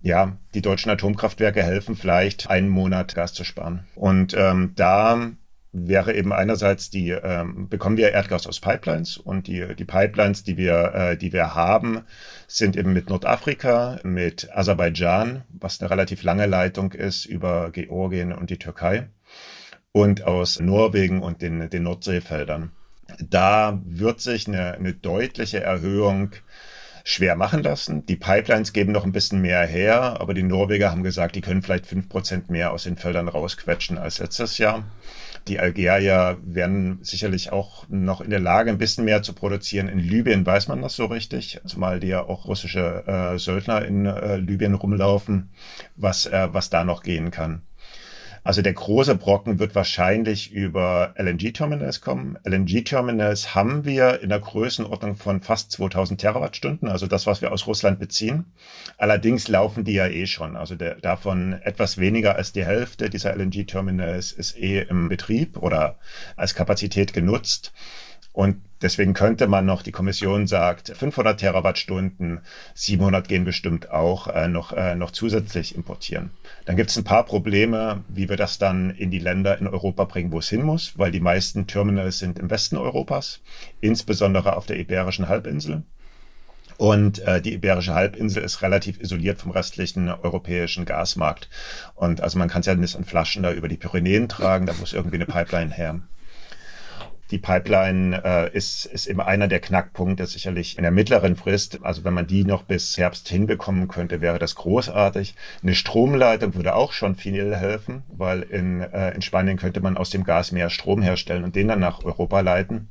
ja, 0.00 0.38
die 0.54 0.62
deutschen 0.62 0.90
Atomkraftwerke 0.90 1.62
helfen 1.62 1.96
vielleicht, 1.96 2.48
einen 2.48 2.70
Monat 2.70 3.14
Gas 3.14 3.34
zu 3.34 3.44
sparen. 3.44 3.86
Und 3.94 4.32
ähm, 4.32 4.72
da 4.74 5.32
wäre 5.76 6.14
eben 6.14 6.32
einerseits 6.32 6.90
die, 6.90 7.10
ähm, 7.10 7.68
bekommen 7.68 7.96
wir 7.96 8.12
Erdgas 8.12 8.46
aus 8.46 8.60
Pipelines 8.60 9.18
und 9.18 9.46
die, 9.46 9.74
die 9.74 9.84
Pipelines, 9.84 10.42
die 10.42 10.56
wir, 10.56 10.94
äh, 10.94 11.16
die 11.16 11.32
wir 11.32 11.54
haben, 11.54 12.02
sind 12.46 12.76
eben 12.76 12.92
mit 12.92 13.10
Nordafrika, 13.10 14.00
mit 14.02 14.48
Aserbaidschan, 14.56 15.44
was 15.50 15.80
eine 15.80 15.90
relativ 15.90 16.22
lange 16.22 16.46
Leitung 16.46 16.92
ist, 16.92 17.26
über 17.26 17.70
Georgien 17.70 18.32
und 18.32 18.50
die 18.50 18.58
Türkei 18.58 19.08
und 19.92 20.24
aus 20.24 20.60
Norwegen 20.60 21.22
und 21.22 21.42
den, 21.42 21.68
den 21.68 21.82
Nordseefeldern. 21.82 22.72
Da 23.20 23.80
wird 23.84 24.20
sich 24.20 24.48
eine, 24.48 24.74
eine 24.74 24.94
deutliche 24.94 25.60
Erhöhung 25.60 26.30
schwer 27.08 27.36
machen 27.36 27.62
lassen. 27.62 28.04
Die 28.04 28.16
Pipelines 28.16 28.72
geben 28.72 28.90
noch 28.90 29.04
ein 29.04 29.12
bisschen 29.12 29.40
mehr 29.40 29.64
her, 29.64 30.20
aber 30.20 30.34
die 30.34 30.42
Norweger 30.42 30.90
haben 30.90 31.04
gesagt, 31.04 31.36
die 31.36 31.40
können 31.40 31.62
vielleicht 31.62 31.86
fünf 31.86 32.08
Prozent 32.08 32.50
mehr 32.50 32.72
aus 32.72 32.82
den 32.82 32.96
Feldern 32.96 33.28
rausquetschen 33.28 33.96
als 33.96 34.18
letztes 34.18 34.58
Jahr. 34.58 34.82
Die 35.46 35.60
Algerier 35.60 36.36
werden 36.42 36.98
sicherlich 37.02 37.52
auch 37.52 37.88
noch 37.88 38.20
in 38.20 38.30
der 38.30 38.40
Lage, 38.40 38.70
ein 38.70 38.78
bisschen 38.78 39.04
mehr 39.04 39.22
zu 39.22 39.34
produzieren. 39.34 39.88
In 39.88 40.00
Libyen 40.00 40.44
weiß 40.44 40.66
man 40.66 40.82
das 40.82 40.96
so 40.96 41.04
richtig, 41.04 41.60
zumal 41.64 42.00
die 42.00 42.08
ja 42.08 42.24
auch 42.24 42.46
russische 42.46 43.04
äh, 43.06 43.38
Söldner 43.38 43.84
in 43.84 44.06
äh, 44.06 44.38
Libyen 44.38 44.74
rumlaufen, 44.74 45.50
was, 45.94 46.26
äh, 46.26 46.48
was 46.50 46.70
da 46.70 46.82
noch 46.82 47.04
gehen 47.04 47.30
kann. 47.30 47.62
Also 48.46 48.62
der 48.62 48.74
große 48.74 49.16
Brocken 49.16 49.58
wird 49.58 49.74
wahrscheinlich 49.74 50.52
über 50.52 51.14
LNG-Terminals 51.18 52.00
kommen. 52.00 52.38
LNG-Terminals 52.44 53.56
haben 53.56 53.84
wir 53.84 54.20
in 54.22 54.28
der 54.28 54.38
Größenordnung 54.38 55.16
von 55.16 55.40
fast 55.40 55.72
2000 55.72 56.20
Terawattstunden, 56.20 56.88
also 56.88 57.08
das, 57.08 57.26
was 57.26 57.42
wir 57.42 57.50
aus 57.50 57.66
Russland 57.66 57.98
beziehen. 57.98 58.44
Allerdings 58.98 59.48
laufen 59.48 59.82
die 59.82 59.94
ja 59.94 60.06
eh 60.06 60.26
schon. 60.26 60.54
Also 60.54 60.76
der, 60.76 60.94
davon 60.94 61.54
etwas 61.54 61.98
weniger 61.98 62.36
als 62.36 62.52
die 62.52 62.64
Hälfte 62.64 63.10
dieser 63.10 63.34
LNG-Terminals 63.34 64.30
ist 64.30 64.56
eh 64.56 64.82
im 64.82 65.08
Betrieb 65.08 65.56
oder 65.56 65.98
als 66.36 66.54
Kapazität 66.54 67.12
genutzt. 67.12 67.72
Und 68.36 68.60
deswegen 68.82 69.14
könnte 69.14 69.46
man 69.46 69.64
noch, 69.64 69.80
die 69.80 69.92
Kommission 69.92 70.46
sagt, 70.46 70.94
500 70.94 71.40
Terawattstunden, 71.40 72.40
700 72.74 73.26
gehen 73.26 73.46
bestimmt 73.46 73.90
auch, 73.90 74.28
äh, 74.28 74.46
noch, 74.46 74.74
äh, 74.74 74.94
noch 74.94 75.10
zusätzlich 75.10 75.74
importieren. 75.74 76.28
Dann 76.66 76.76
gibt 76.76 76.90
es 76.90 76.98
ein 76.98 77.04
paar 77.04 77.24
Probleme, 77.24 78.04
wie 78.08 78.28
wir 78.28 78.36
das 78.36 78.58
dann 78.58 78.90
in 78.90 79.10
die 79.10 79.20
Länder 79.20 79.56
in 79.56 79.66
Europa 79.66 80.04
bringen, 80.04 80.32
wo 80.32 80.40
es 80.40 80.50
hin 80.50 80.64
muss, 80.64 80.98
weil 80.98 81.12
die 81.12 81.20
meisten 81.20 81.66
Terminals 81.66 82.18
sind 82.18 82.38
im 82.38 82.50
Westen 82.50 82.76
Europas, 82.76 83.40
insbesondere 83.80 84.54
auf 84.58 84.66
der 84.66 84.78
Iberischen 84.78 85.28
Halbinsel. 85.28 85.84
Und 86.76 87.20
äh, 87.20 87.40
die 87.40 87.54
Iberische 87.54 87.94
Halbinsel 87.94 88.42
ist 88.42 88.60
relativ 88.60 89.00
isoliert 89.00 89.40
vom 89.40 89.52
restlichen 89.52 90.10
europäischen 90.10 90.84
Gasmarkt. 90.84 91.48
Und 91.94 92.20
also 92.20 92.38
man 92.38 92.50
kann 92.50 92.60
es 92.60 92.66
ja 92.66 92.74
nicht 92.74 92.96
an 92.96 93.04
Flaschen 93.04 93.44
da 93.44 93.52
über 93.52 93.68
die 93.68 93.78
Pyrenäen 93.78 94.28
tragen, 94.28 94.66
da 94.66 94.74
muss 94.74 94.92
irgendwie 94.92 95.16
eine 95.16 95.24
Pipeline 95.24 95.72
her. 95.72 96.02
Die 97.30 97.38
Pipeline 97.38 98.22
äh, 98.24 98.56
ist, 98.56 98.86
ist 98.86 99.06
immer 99.06 99.26
einer 99.26 99.48
der 99.48 99.60
Knackpunkte, 99.60 100.26
sicherlich 100.26 100.76
in 100.76 100.82
der 100.82 100.92
mittleren 100.92 101.36
Frist. 101.36 101.80
Also 101.82 102.04
wenn 102.04 102.14
man 102.14 102.26
die 102.26 102.44
noch 102.44 102.62
bis 102.62 102.96
Herbst 102.96 103.28
hinbekommen 103.28 103.88
könnte, 103.88 104.20
wäre 104.20 104.38
das 104.38 104.54
großartig. 104.54 105.34
Eine 105.62 105.74
Stromleitung 105.74 106.54
würde 106.54 106.74
auch 106.74 106.92
schon 106.92 107.16
viel 107.16 107.54
helfen, 107.56 108.04
weil 108.08 108.42
in, 108.42 108.80
äh, 108.80 109.14
in 109.14 109.22
Spanien 109.22 109.56
könnte 109.56 109.80
man 109.80 109.96
aus 109.96 110.10
dem 110.10 110.24
Gas 110.24 110.52
mehr 110.52 110.70
Strom 110.70 111.02
herstellen 111.02 111.44
und 111.44 111.56
den 111.56 111.68
dann 111.68 111.80
nach 111.80 112.04
Europa 112.04 112.40
leiten. 112.40 112.88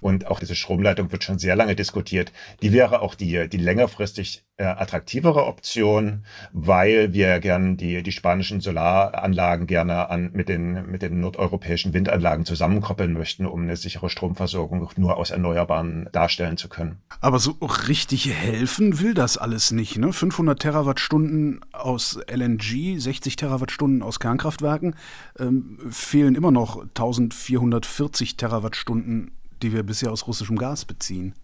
Und 0.00 0.26
auch 0.26 0.40
diese 0.40 0.54
Stromleitung 0.54 1.12
wird 1.12 1.24
schon 1.24 1.38
sehr 1.38 1.56
lange 1.56 1.76
diskutiert. 1.76 2.32
Die 2.62 2.72
wäre 2.72 3.02
auch 3.02 3.14
die, 3.14 3.48
die 3.48 3.56
längerfristig 3.56 4.44
äh, 4.58 4.64
attraktivere 4.64 5.46
Option, 5.46 6.24
weil 6.52 7.12
wir 7.12 7.38
gern 7.38 7.76
die, 7.76 8.02
die 8.02 8.12
spanischen 8.12 8.60
Solaranlagen 8.60 9.66
gerne 9.66 10.10
an, 10.10 10.30
mit, 10.32 10.48
den, 10.48 10.90
mit 10.90 11.02
den 11.02 11.20
nordeuropäischen 11.20 11.94
Windanlagen 11.94 12.44
zusammenkoppeln 12.44 13.12
möchten, 13.12 13.46
um 13.46 13.62
eine 13.62 13.76
sichere 13.76 14.10
Stromversorgung 14.10 14.90
nur 14.96 15.16
aus 15.16 15.30
Erneuerbaren 15.30 16.08
darstellen 16.12 16.56
zu 16.56 16.68
können. 16.68 16.98
Aber 17.20 17.38
so 17.38 17.52
richtig 17.88 18.32
helfen 18.34 19.00
will 19.00 19.14
das 19.14 19.38
alles 19.38 19.70
nicht. 19.70 19.96
Ne? 19.96 20.12
500 20.12 20.60
Terawattstunden 20.60 21.60
aus 21.72 22.18
LNG, 22.28 22.98
60 22.98 23.36
Terawattstunden 23.36 24.02
aus 24.02 24.18
Kernkraftwerken, 24.18 24.96
ähm, 25.38 25.78
fehlen 25.88 26.34
immer 26.34 26.50
noch 26.50 26.82
1440 26.82 28.36
Terawattstunden 28.36 29.37
die 29.62 29.72
wir 29.72 29.82
bisher 29.82 30.12
aus 30.12 30.26
russischem 30.26 30.56
Gas 30.56 30.84
beziehen. 30.84 31.34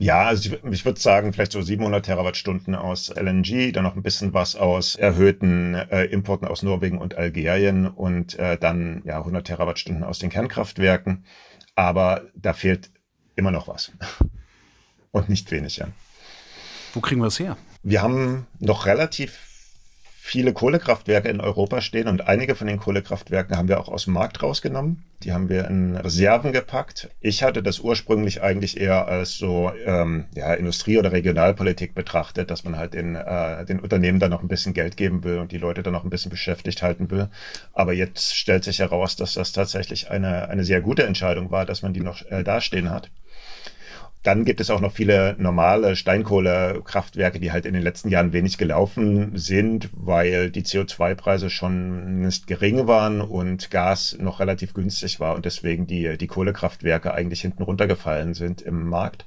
Ja, 0.00 0.28
also 0.28 0.54
ich, 0.54 0.64
ich 0.64 0.84
würde 0.86 0.98
sagen, 0.98 1.34
vielleicht 1.34 1.52
so 1.52 1.60
700 1.60 2.06
Terawattstunden 2.06 2.74
aus 2.74 3.10
LNG, 3.14 3.72
dann 3.72 3.84
noch 3.84 3.96
ein 3.96 4.02
bisschen 4.02 4.32
was 4.32 4.56
aus 4.56 4.96
erhöhten 4.96 5.74
äh, 5.74 6.04
Importen 6.04 6.48
aus 6.48 6.62
Norwegen 6.62 6.96
und 6.96 7.16
Algerien 7.16 7.86
und 7.86 8.38
äh, 8.38 8.56
dann 8.56 9.02
ja 9.04 9.18
100 9.18 9.46
Terawattstunden 9.46 10.02
aus 10.02 10.18
den 10.18 10.30
Kernkraftwerken. 10.30 11.26
Aber 11.74 12.22
da 12.34 12.54
fehlt 12.54 12.90
immer 13.36 13.50
noch 13.50 13.68
was. 13.68 13.92
und 15.10 15.28
nicht 15.28 15.50
wenig, 15.50 15.76
ja. 15.76 15.88
Wo 16.94 17.00
kriegen 17.00 17.20
wir 17.20 17.26
es 17.26 17.38
her? 17.38 17.58
Wir 17.82 18.00
haben 18.00 18.46
noch 18.58 18.86
relativ 18.86 19.38
viele 20.18 20.54
Kohlekraftwerke 20.54 21.28
in 21.28 21.42
Europa 21.42 21.82
stehen 21.82 22.08
und 22.08 22.26
einige 22.26 22.54
von 22.54 22.66
den 22.66 22.78
Kohlekraftwerken 22.78 23.54
haben 23.54 23.68
wir 23.68 23.78
auch 23.78 23.88
aus 23.88 24.04
dem 24.04 24.14
Markt 24.14 24.42
rausgenommen. 24.42 25.04
Die 25.22 25.32
haben 25.32 25.50
wir 25.50 25.68
in 25.68 25.96
Reserven 25.96 26.52
gepackt. 26.52 27.10
Ich 27.20 27.42
hatte 27.42 27.62
das 27.62 27.80
ursprünglich 27.80 28.40
eigentlich 28.42 28.80
eher 28.80 29.06
als 29.06 29.34
so 29.34 29.70
ähm, 29.84 30.24
ja, 30.34 30.54
Industrie- 30.54 30.96
oder 30.96 31.12
Regionalpolitik 31.12 31.94
betrachtet, 31.94 32.50
dass 32.50 32.64
man 32.64 32.76
halt 32.76 32.94
den, 32.94 33.16
äh, 33.16 33.66
den 33.66 33.80
Unternehmen 33.80 34.18
da 34.18 34.30
noch 34.30 34.40
ein 34.40 34.48
bisschen 34.48 34.72
Geld 34.72 34.96
geben 34.96 35.22
will 35.22 35.38
und 35.38 35.52
die 35.52 35.58
Leute 35.58 35.82
da 35.82 35.90
noch 35.90 36.04
ein 36.04 36.10
bisschen 36.10 36.30
beschäftigt 36.30 36.82
halten 36.82 37.10
will. 37.10 37.28
Aber 37.74 37.92
jetzt 37.92 38.34
stellt 38.34 38.64
sich 38.64 38.78
heraus, 38.78 39.14
dass 39.16 39.34
das 39.34 39.52
tatsächlich 39.52 40.10
eine, 40.10 40.48
eine 40.48 40.64
sehr 40.64 40.80
gute 40.80 41.02
Entscheidung 41.02 41.50
war, 41.50 41.66
dass 41.66 41.82
man 41.82 41.92
die 41.92 42.00
noch 42.00 42.22
äh, 42.30 42.42
dastehen 42.42 42.90
hat. 42.90 43.10
Dann 44.22 44.44
gibt 44.44 44.60
es 44.60 44.68
auch 44.68 44.80
noch 44.80 44.92
viele 44.92 45.34
normale 45.38 45.96
Steinkohlekraftwerke, 45.96 47.40
die 47.40 47.52
halt 47.52 47.64
in 47.64 47.72
den 47.72 47.82
letzten 47.82 48.10
Jahren 48.10 48.34
wenig 48.34 48.58
gelaufen 48.58 49.36
sind, 49.38 49.88
weil 49.92 50.50
die 50.50 50.62
CO2-Preise 50.62 51.48
schon 51.48 52.20
nicht 52.20 52.46
gering 52.46 52.86
waren 52.86 53.22
und 53.22 53.70
Gas 53.70 54.16
noch 54.20 54.38
relativ 54.38 54.74
günstig 54.74 55.20
war 55.20 55.34
und 55.34 55.46
deswegen 55.46 55.86
die, 55.86 56.18
die 56.18 56.26
Kohlekraftwerke 56.26 57.14
eigentlich 57.14 57.40
hinten 57.40 57.62
runtergefallen 57.62 58.34
sind 58.34 58.60
im 58.60 58.88
Markt. 58.88 59.24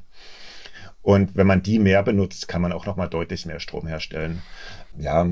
Und 1.01 1.35
wenn 1.35 1.47
man 1.47 1.63
die 1.63 1.79
mehr 1.79 2.03
benutzt, 2.03 2.47
kann 2.47 2.61
man 2.61 2.71
auch 2.71 2.85
noch 2.85 2.95
mal 2.95 3.07
deutlich 3.07 3.47
mehr 3.47 3.59
Strom 3.59 3.87
herstellen. 3.87 4.43
Ja, 4.97 5.27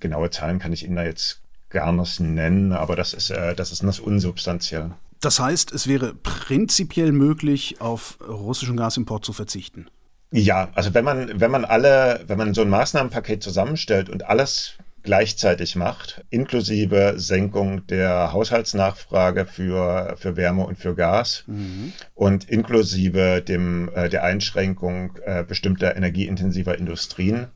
genaue 0.00 0.30
Zahlen 0.30 0.58
kann 0.58 0.72
ich 0.72 0.84
Ihnen 0.84 0.96
da 0.96 1.04
jetzt 1.04 1.40
gar 1.70 1.92
nicht 1.92 2.20
nennen, 2.20 2.72
aber 2.72 2.94
das 2.94 3.14
ist, 3.14 3.30
äh, 3.30 3.54
das 3.54 3.72
ist 3.72 3.82
das 3.82 4.00
unsubstanziell. 4.00 4.92
Das 5.20 5.40
heißt, 5.40 5.72
es 5.72 5.88
wäre 5.88 6.14
prinzipiell 6.14 7.12
möglich, 7.12 7.80
auf 7.80 8.18
russischen 8.26 8.76
Gasimport 8.76 9.24
zu 9.24 9.32
verzichten. 9.32 9.88
Ja, 10.30 10.68
also 10.74 10.92
wenn 10.94 11.04
man, 11.04 11.40
wenn 11.40 11.50
man 11.50 11.64
alle, 11.64 12.20
wenn 12.26 12.38
man 12.38 12.54
so 12.54 12.62
ein 12.62 12.68
Maßnahmenpaket 12.68 13.42
zusammenstellt 13.42 14.10
und 14.10 14.26
alles 14.26 14.74
gleichzeitig 15.02 15.74
macht, 15.74 16.22
inklusive 16.28 17.14
Senkung 17.16 17.86
der 17.86 18.32
Haushaltsnachfrage 18.32 19.46
für, 19.46 20.16
für 20.18 20.36
Wärme 20.36 20.66
und 20.66 20.78
für 20.78 20.94
Gas 20.94 21.44
mhm. 21.46 21.94
und 22.14 22.44
inklusive 22.50 23.40
dem, 23.40 23.90
äh, 23.94 24.10
der 24.10 24.24
Einschränkung 24.24 25.16
äh, 25.24 25.44
bestimmter 25.44 25.96
energieintensiver 25.96 26.76
Industrien, 26.76 27.46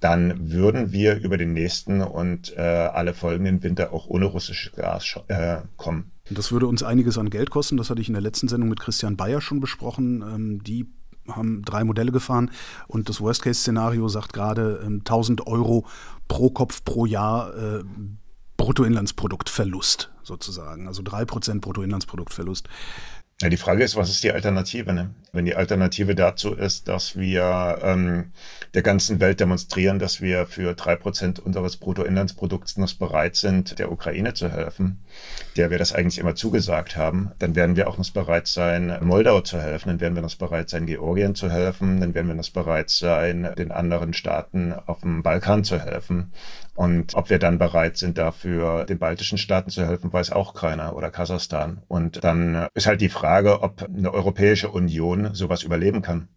dann 0.00 0.50
würden 0.50 0.92
wir 0.92 1.16
über 1.16 1.36
den 1.36 1.52
nächsten 1.52 2.00
und 2.00 2.56
äh, 2.56 2.60
alle 2.60 3.12
folgenden 3.12 3.62
Winter 3.62 3.92
auch 3.92 4.06
ohne 4.06 4.24
russisches 4.24 4.72
Gas 4.72 5.20
kommen. 5.76 6.10
Das 6.30 6.52
würde 6.52 6.66
uns 6.66 6.82
einiges 6.82 7.18
an 7.18 7.30
Geld 7.30 7.50
kosten. 7.50 7.76
Das 7.76 7.90
hatte 7.90 8.00
ich 8.00 8.08
in 8.08 8.14
der 8.14 8.22
letzten 8.22 8.48
Sendung 8.48 8.68
mit 8.68 8.80
Christian 8.80 9.16
Bayer 9.16 9.40
schon 9.40 9.60
besprochen. 9.60 10.22
Ähm, 10.22 10.62
die 10.62 10.86
haben 11.28 11.62
drei 11.64 11.84
Modelle 11.84 12.12
gefahren 12.12 12.50
und 12.86 13.08
das 13.08 13.20
Worst-Case-Szenario 13.20 14.08
sagt 14.08 14.32
gerade 14.32 14.82
ähm, 14.84 15.00
1000 15.00 15.46
Euro 15.46 15.86
pro 16.28 16.50
Kopf 16.50 16.84
pro 16.84 17.06
Jahr 17.06 17.54
äh, 17.56 17.84
Bruttoinlandsproduktverlust 18.56 20.10
sozusagen. 20.22 20.86
Also 20.88 21.02
3% 21.02 21.60
Bruttoinlandsproduktverlust. 21.60 22.68
Ja, 23.40 23.48
die 23.48 23.56
Frage 23.56 23.84
ist, 23.84 23.96
was 23.96 24.10
ist 24.10 24.22
die 24.24 24.32
Alternative? 24.32 24.92
Ne? 24.92 25.10
Wenn 25.34 25.44
die 25.44 25.56
Alternative 25.56 26.14
dazu 26.14 26.54
ist, 26.54 26.86
dass 26.88 27.16
wir 27.16 27.78
ähm, 27.82 28.32
der 28.72 28.82
ganzen 28.82 29.20
Welt 29.20 29.40
demonstrieren, 29.40 29.98
dass 29.98 30.20
wir 30.20 30.46
für 30.46 30.74
drei 30.74 30.94
Prozent 30.96 31.40
unseres 31.40 31.76
Bruttoinlandsprodukts 31.76 32.76
noch 32.76 32.94
bereit 32.94 33.34
sind, 33.34 33.78
der 33.78 33.90
Ukraine 33.90 34.34
zu 34.34 34.48
helfen, 34.48 35.00
der 35.56 35.70
wir 35.70 35.78
das 35.78 35.92
eigentlich 35.92 36.18
immer 36.18 36.34
zugesagt 36.36 36.96
haben, 36.96 37.32
dann 37.38 37.56
werden 37.56 37.74
wir 37.74 37.88
auch 37.88 37.98
noch 37.98 38.10
bereit 38.10 38.46
sein, 38.46 38.96
Moldau 39.02 39.40
zu 39.40 39.60
helfen, 39.60 39.88
dann 39.88 40.00
werden 40.00 40.14
wir 40.14 40.22
noch 40.22 40.36
bereit 40.36 40.70
sein, 40.70 40.86
Georgien 40.86 41.34
zu 41.34 41.50
helfen, 41.50 42.00
dann 42.00 42.14
werden 42.14 42.28
wir 42.28 42.34
noch 42.34 42.50
bereit 42.50 42.90
sein, 42.90 43.50
den 43.58 43.72
anderen 43.72 44.12
Staaten 44.12 44.72
auf 44.86 45.00
dem 45.00 45.22
Balkan 45.22 45.64
zu 45.64 45.80
helfen. 45.80 46.32
Und 46.74 47.14
ob 47.14 47.30
wir 47.30 47.38
dann 47.38 47.58
bereit 47.58 47.96
sind, 47.96 48.18
dafür 48.18 48.84
den 48.84 48.98
baltischen 48.98 49.38
Staaten 49.38 49.70
zu 49.70 49.86
helfen, 49.86 50.12
weiß 50.12 50.32
auch 50.32 50.54
keiner 50.54 50.96
oder 50.96 51.10
Kasachstan. 51.10 51.82
Und 51.86 52.24
dann 52.24 52.66
ist 52.74 52.86
halt 52.86 53.00
die 53.00 53.08
Frage, 53.08 53.62
ob 53.62 53.84
eine 53.84 54.12
Europäische 54.12 54.68
Union 54.70 55.23
sowas 55.32 55.62
überleben 55.62 56.02
kann. 56.02 56.28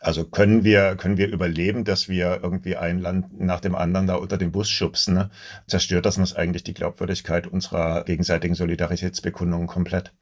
Also 0.00 0.24
können 0.24 0.64
wir, 0.64 0.96
können 0.96 1.16
wir 1.16 1.28
überleben, 1.28 1.84
dass 1.84 2.08
wir 2.08 2.40
irgendwie 2.42 2.76
ein 2.76 2.98
Land 2.98 3.40
nach 3.40 3.60
dem 3.60 3.76
anderen 3.76 4.08
da 4.08 4.16
unter 4.16 4.36
den 4.36 4.50
Bus 4.50 4.68
schubsen? 4.68 5.14
Ne? 5.14 5.30
Zerstört 5.68 6.06
das 6.06 6.18
uns 6.18 6.34
eigentlich 6.34 6.64
die 6.64 6.74
Glaubwürdigkeit 6.74 7.46
unserer 7.46 8.02
gegenseitigen 8.02 8.56
Solidaritätsbekundungen 8.56 9.68
komplett? 9.68 10.12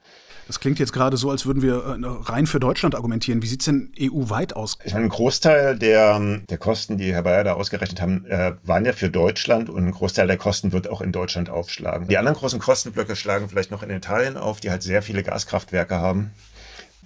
Das 0.50 0.58
klingt 0.58 0.80
jetzt 0.80 0.92
gerade 0.92 1.16
so, 1.16 1.30
als 1.30 1.46
würden 1.46 1.62
wir 1.62 1.74
äh, 1.76 2.30
rein 2.30 2.46
für 2.46 2.60
Deutschland 2.60 2.94
argumentieren. 2.94 3.40
Wie 3.40 3.46
sieht 3.46 3.60
es 3.60 3.66
denn 3.66 3.92
EU-weit 3.98 4.54
aus? 4.54 4.76
Ich 4.84 4.92
meine, 4.92 5.06
ein 5.06 5.10
Großteil 5.10 5.78
der, 5.78 6.40
der 6.50 6.58
Kosten, 6.58 6.98
die 6.98 7.14
Herr 7.14 7.22
Bayer 7.22 7.44
da 7.44 7.52
ausgerechnet 7.54 8.02
haben, 8.02 8.26
äh, 8.26 8.54
waren 8.64 8.84
ja 8.84 8.92
für 8.92 9.08
Deutschland 9.10 9.70
und 9.70 9.86
ein 9.86 9.92
Großteil 9.92 10.26
der 10.26 10.36
Kosten 10.36 10.72
wird 10.72 10.88
auch 10.88 11.00
in 11.00 11.12
Deutschland 11.12 11.48
aufschlagen. 11.48 12.08
Die 12.08 12.18
anderen 12.18 12.36
großen 12.36 12.58
Kostenblöcke 12.58 13.16
schlagen 13.16 13.48
vielleicht 13.48 13.70
noch 13.70 13.82
in 13.82 13.90
Italien 13.90 14.36
auf, 14.36 14.60
die 14.60 14.70
halt 14.70 14.82
sehr 14.82 15.02
viele 15.02 15.22
Gaskraftwerke 15.22 15.96
haben, 15.96 16.32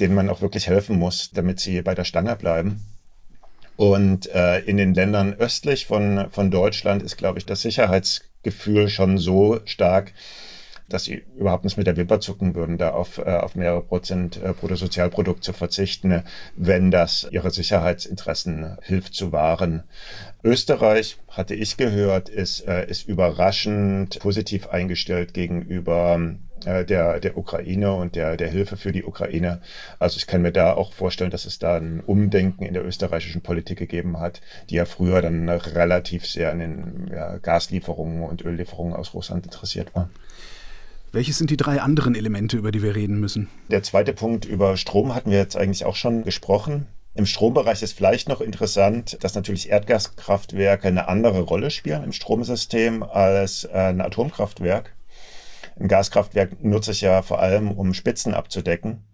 denen 0.00 0.14
man 0.14 0.28
auch 0.28 0.40
wirklich 0.40 0.68
helfen 0.68 0.98
muss, 0.98 1.30
damit 1.32 1.60
sie 1.60 1.82
bei 1.82 1.94
der 1.94 2.04
Stange 2.04 2.36
bleiben. 2.36 2.80
Und 3.76 4.32
äh, 4.32 4.60
in 4.60 4.76
den 4.76 4.94
Ländern 4.94 5.34
östlich 5.34 5.86
von, 5.86 6.30
von 6.30 6.50
Deutschland 6.50 7.02
ist, 7.02 7.16
glaube 7.16 7.38
ich, 7.38 7.46
das 7.46 7.62
Sicherheitsgefühl 7.62 8.88
schon 8.88 9.18
so 9.18 9.60
stark, 9.64 10.12
dass 10.88 11.04
sie 11.04 11.24
überhaupt 11.36 11.64
nicht 11.64 11.76
mit 11.76 11.86
der 11.86 11.96
Wimper 11.96 12.20
zucken 12.20 12.54
würden, 12.54 12.78
da 12.78 12.90
auf, 12.90 13.18
äh, 13.18 13.22
auf 13.22 13.54
mehrere 13.54 13.82
Prozent 13.82 14.36
äh, 14.36 14.52
Bruttosozialprodukt 14.52 15.42
zu 15.42 15.52
verzichten, 15.52 16.22
wenn 16.56 16.90
das 16.90 17.26
ihre 17.30 17.50
Sicherheitsinteressen 17.50 18.76
hilft 18.82 19.14
zu 19.14 19.32
wahren. 19.32 19.84
Österreich, 20.42 21.16
hatte 21.28 21.54
ich 21.54 21.76
gehört, 21.76 22.28
ist, 22.28 22.60
äh, 22.68 22.86
ist 22.86 23.08
überraschend 23.08 24.20
positiv 24.20 24.68
eingestellt 24.68 25.34
gegenüber 25.34 26.20
äh, 26.66 26.84
der, 26.84 27.20
der 27.20 27.36
Ukraine 27.36 27.94
und 27.94 28.16
der, 28.16 28.36
der 28.36 28.48
Hilfe 28.48 28.76
für 28.76 28.92
die 28.92 29.04
Ukraine. 29.04 29.60
Also 29.98 30.16
ich 30.16 30.26
kann 30.26 30.42
mir 30.42 30.52
da 30.52 30.74
auch 30.74 30.92
vorstellen, 30.92 31.30
dass 31.30 31.44
es 31.44 31.58
da 31.58 31.76
ein 31.76 32.00
Umdenken 32.00 32.64
in 32.64 32.74
der 32.74 32.84
österreichischen 32.84 33.42
Politik 33.42 33.78
gegeben 33.78 34.18
hat, 34.18 34.40
die 34.70 34.76
ja 34.76 34.84
früher 34.84 35.22
dann 35.22 35.48
relativ 35.48 36.26
sehr 36.26 36.50
an 36.50 36.58
den 36.58 37.10
ja, 37.12 37.38
Gaslieferungen 37.38 38.22
und 38.22 38.44
Öllieferungen 38.44 38.94
aus 38.94 39.14
Russland 39.14 39.46
interessiert 39.46 39.94
war. 39.94 40.08
Welches 41.12 41.38
sind 41.38 41.50
die 41.50 41.56
drei 41.56 41.80
anderen 41.80 42.16
Elemente, 42.16 42.56
über 42.56 42.72
die 42.72 42.82
wir 42.82 42.96
reden 42.96 43.20
müssen? 43.20 43.48
Der 43.70 43.84
zweite 43.84 44.12
Punkt 44.12 44.44
über 44.44 44.76
Strom 44.76 45.14
hatten 45.14 45.30
wir 45.30 45.38
jetzt 45.38 45.56
eigentlich 45.56 45.84
auch 45.84 45.94
schon 45.94 46.24
gesprochen. 46.24 46.88
Im 47.14 47.26
Strombereich 47.26 47.80
ist 47.82 47.92
vielleicht 47.92 48.28
noch 48.28 48.40
interessant, 48.40 49.18
dass 49.22 49.36
natürlich 49.36 49.70
Erdgaskraftwerke 49.70 50.88
eine 50.88 51.06
andere 51.06 51.42
Rolle 51.42 51.70
spielen 51.70 52.02
im 52.02 52.12
Stromsystem 52.12 53.04
als 53.04 53.64
ein 53.64 54.00
Atomkraftwerk. 54.00 54.92
Ein 55.78 55.88
Gaskraftwerk 55.88 56.62
nutze 56.62 56.92
ich 56.92 57.00
ja 57.00 57.22
vor 57.22 57.40
allem, 57.40 57.70
um 57.70 57.94
Spitzen 57.94 58.34
abzudecken. 58.34 59.04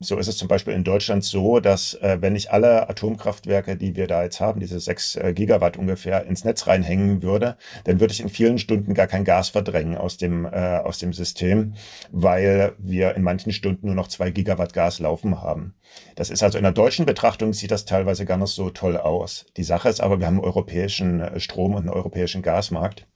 So 0.00 0.18
ist 0.18 0.26
es 0.26 0.36
zum 0.36 0.48
Beispiel 0.48 0.74
in 0.74 0.84
Deutschland 0.84 1.24
so, 1.24 1.60
dass 1.60 1.94
äh, 1.94 2.18
wenn 2.20 2.34
ich 2.34 2.50
alle 2.50 2.90
Atomkraftwerke, 2.90 3.76
die 3.76 3.94
wir 3.94 4.06
da 4.06 4.24
jetzt 4.24 4.40
haben, 4.40 4.60
diese 4.60 4.80
sechs 4.80 5.14
äh, 5.14 5.32
Gigawatt 5.32 5.76
ungefähr, 5.76 6.26
ins 6.26 6.44
Netz 6.44 6.66
reinhängen 6.66 7.22
würde, 7.22 7.56
dann 7.84 8.00
würde 8.00 8.12
ich 8.12 8.20
in 8.20 8.28
vielen 8.28 8.58
Stunden 8.58 8.92
gar 8.92 9.06
kein 9.06 9.24
Gas 9.24 9.50
verdrängen 9.50 9.96
aus 9.96 10.16
dem, 10.16 10.46
äh, 10.46 10.78
aus 10.78 10.98
dem 10.98 11.12
System, 11.12 11.74
weil 12.10 12.74
wir 12.78 13.14
in 13.14 13.22
manchen 13.22 13.52
Stunden 13.52 13.86
nur 13.86 13.94
noch 13.94 14.08
zwei 14.08 14.30
Gigawatt 14.30 14.72
Gas 14.74 14.98
laufen 14.98 15.40
haben. 15.40 15.74
Das 16.16 16.28
ist 16.28 16.42
also 16.42 16.58
in 16.58 16.64
der 16.64 16.72
deutschen 16.72 17.06
Betrachtung 17.06 17.52
sieht 17.52 17.70
das 17.70 17.84
teilweise 17.84 18.26
gar 18.26 18.36
nicht 18.36 18.52
so 18.52 18.70
toll 18.70 18.96
aus. 18.96 19.46
Die 19.56 19.64
Sache 19.64 19.88
ist 19.88 20.00
aber, 20.00 20.18
wir 20.18 20.26
haben 20.26 20.38
einen 20.38 20.44
europäischen 20.44 21.20
äh, 21.20 21.40
Strom 21.40 21.72
und 21.74 21.82
einen 21.82 21.90
europäischen 21.90 22.42
Gasmarkt. 22.42 23.06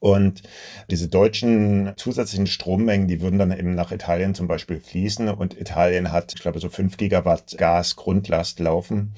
Und 0.00 0.42
diese 0.90 1.08
deutschen 1.08 1.92
zusätzlichen 1.96 2.46
Strommengen, 2.46 3.08
die 3.08 3.20
würden 3.20 3.38
dann 3.38 3.56
eben 3.56 3.74
nach 3.74 3.90
Italien 3.90 4.34
zum 4.34 4.46
Beispiel 4.46 4.80
fließen. 4.80 5.28
Und 5.28 5.60
Italien 5.60 6.12
hat, 6.12 6.34
ich 6.34 6.40
glaube, 6.40 6.60
so 6.60 6.68
fünf 6.68 6.96
Gigawatt 6.96 7.56
Gas 7.58 7.96
Grundlast 7.96 8.60
laufen. 8.60 9.14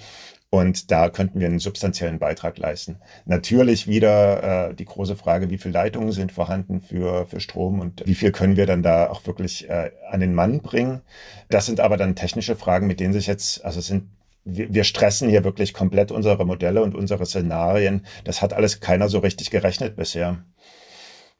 Und 0.52 0.90
da 0.90 1.10
könnten 1.10 1.38
wir 1.38 1.46
einen 1.46 1.60
substanziellen 1.60 2.18
Beitrag 2.18 2.58
leisten. 2.58 2.96
Natürlich 3.24 3.86
wieder 3.86 4.70
äh, 4.70 4.74
die 4.74 4.84
große 4.84 5.14
Frage, 5.14 5.48
wie 5.48 5.58
viele 5.58 5.74
Leitungen 5.74 6.10
sind 6.10 6.32
vorhanden 6.32 6.80
für, 6.80 7.26
für 7.26 7.38
Strom 7.38 7.78
und 7.78 8.02
wie 8.04 8.16
viel 8.16 8.32
können 8.32 8.56
wir 8.56 8.66
dann 8.66 8.82
da 8.82 9.08
auch 9.08 9.24
wirklich 9.26 9.70
äh, 9.70 9.92
an 10.10 10.18
den 10.18 10.34
Mann 10.34 10.60
bringen. 10.60 11.02
Das 11.50 11.66
sind 11.66 11.78
aber 11.78 11.96
dann 11.96 12.16
technische 12.16 12.56
Fragen, 12.56 12.88
mit 12.88 12.98
denen 12.98 13.12
sich 13.12 13.28
jetzt, 13.28 13.64
also 13.64 13.78
es 13.78 13.86
sind 13.86 14.08
wir, 14.44 14.72
wir 14.72 14.84
stressen 14.84 15.28
hier 15.28 15.44
wirklich 15.44 15.74
komplett 15.74 16.12
unsere 16.12 16.44
Modelle 16.46 16.82
und 16.82 16.94
unsere 16.94 17.26
Szenarien. 17.26 18.06
Das 18.24 18.42
hat 18.42 18.52
alles 18.52 18.80
keiner 18.80 19.08
so 19.08 19.18
richtig 19.18 19.50
gerechnet 19.50 19.96
bisher. 19.96 20.44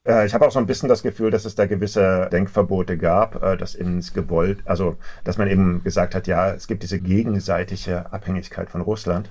Äh, 0.07 0.27
ich 0.27 0.35
habe 0.35 0.47
auch 0.47 0.53
so 0.53 0.59
ein 0.59 0.67
bisschen 0.67 0.89
das 0.89 1.03
Gefühl, 1.03 1.31
dass 1.31 1.45
es 1.45 1.55
da 1.55 1.67
gewisse 1.67 2.29
Denkverbote 2.33 2.97
gab, 2.99 3.43
äh, 3.43 3.57
dass 3.57 3.75
eben 3.75 4.01
gewollt, 4.15 4.61
also 4.65 4.97
dass 5.25 5.39
man 5.39 5.49
eben 5.49 5.83
gesagt 5.83 6.15
hat, 6.15 6.27
ja, 6.27 6.53
es 6.53 6.67
gibt 6.67 6.83
diese 6.83 7.01
gegenseitige 7.01 8.13
Abhängigkeit 8.13 8.71
von 8.71 8.81
Russland. 8.81 9.31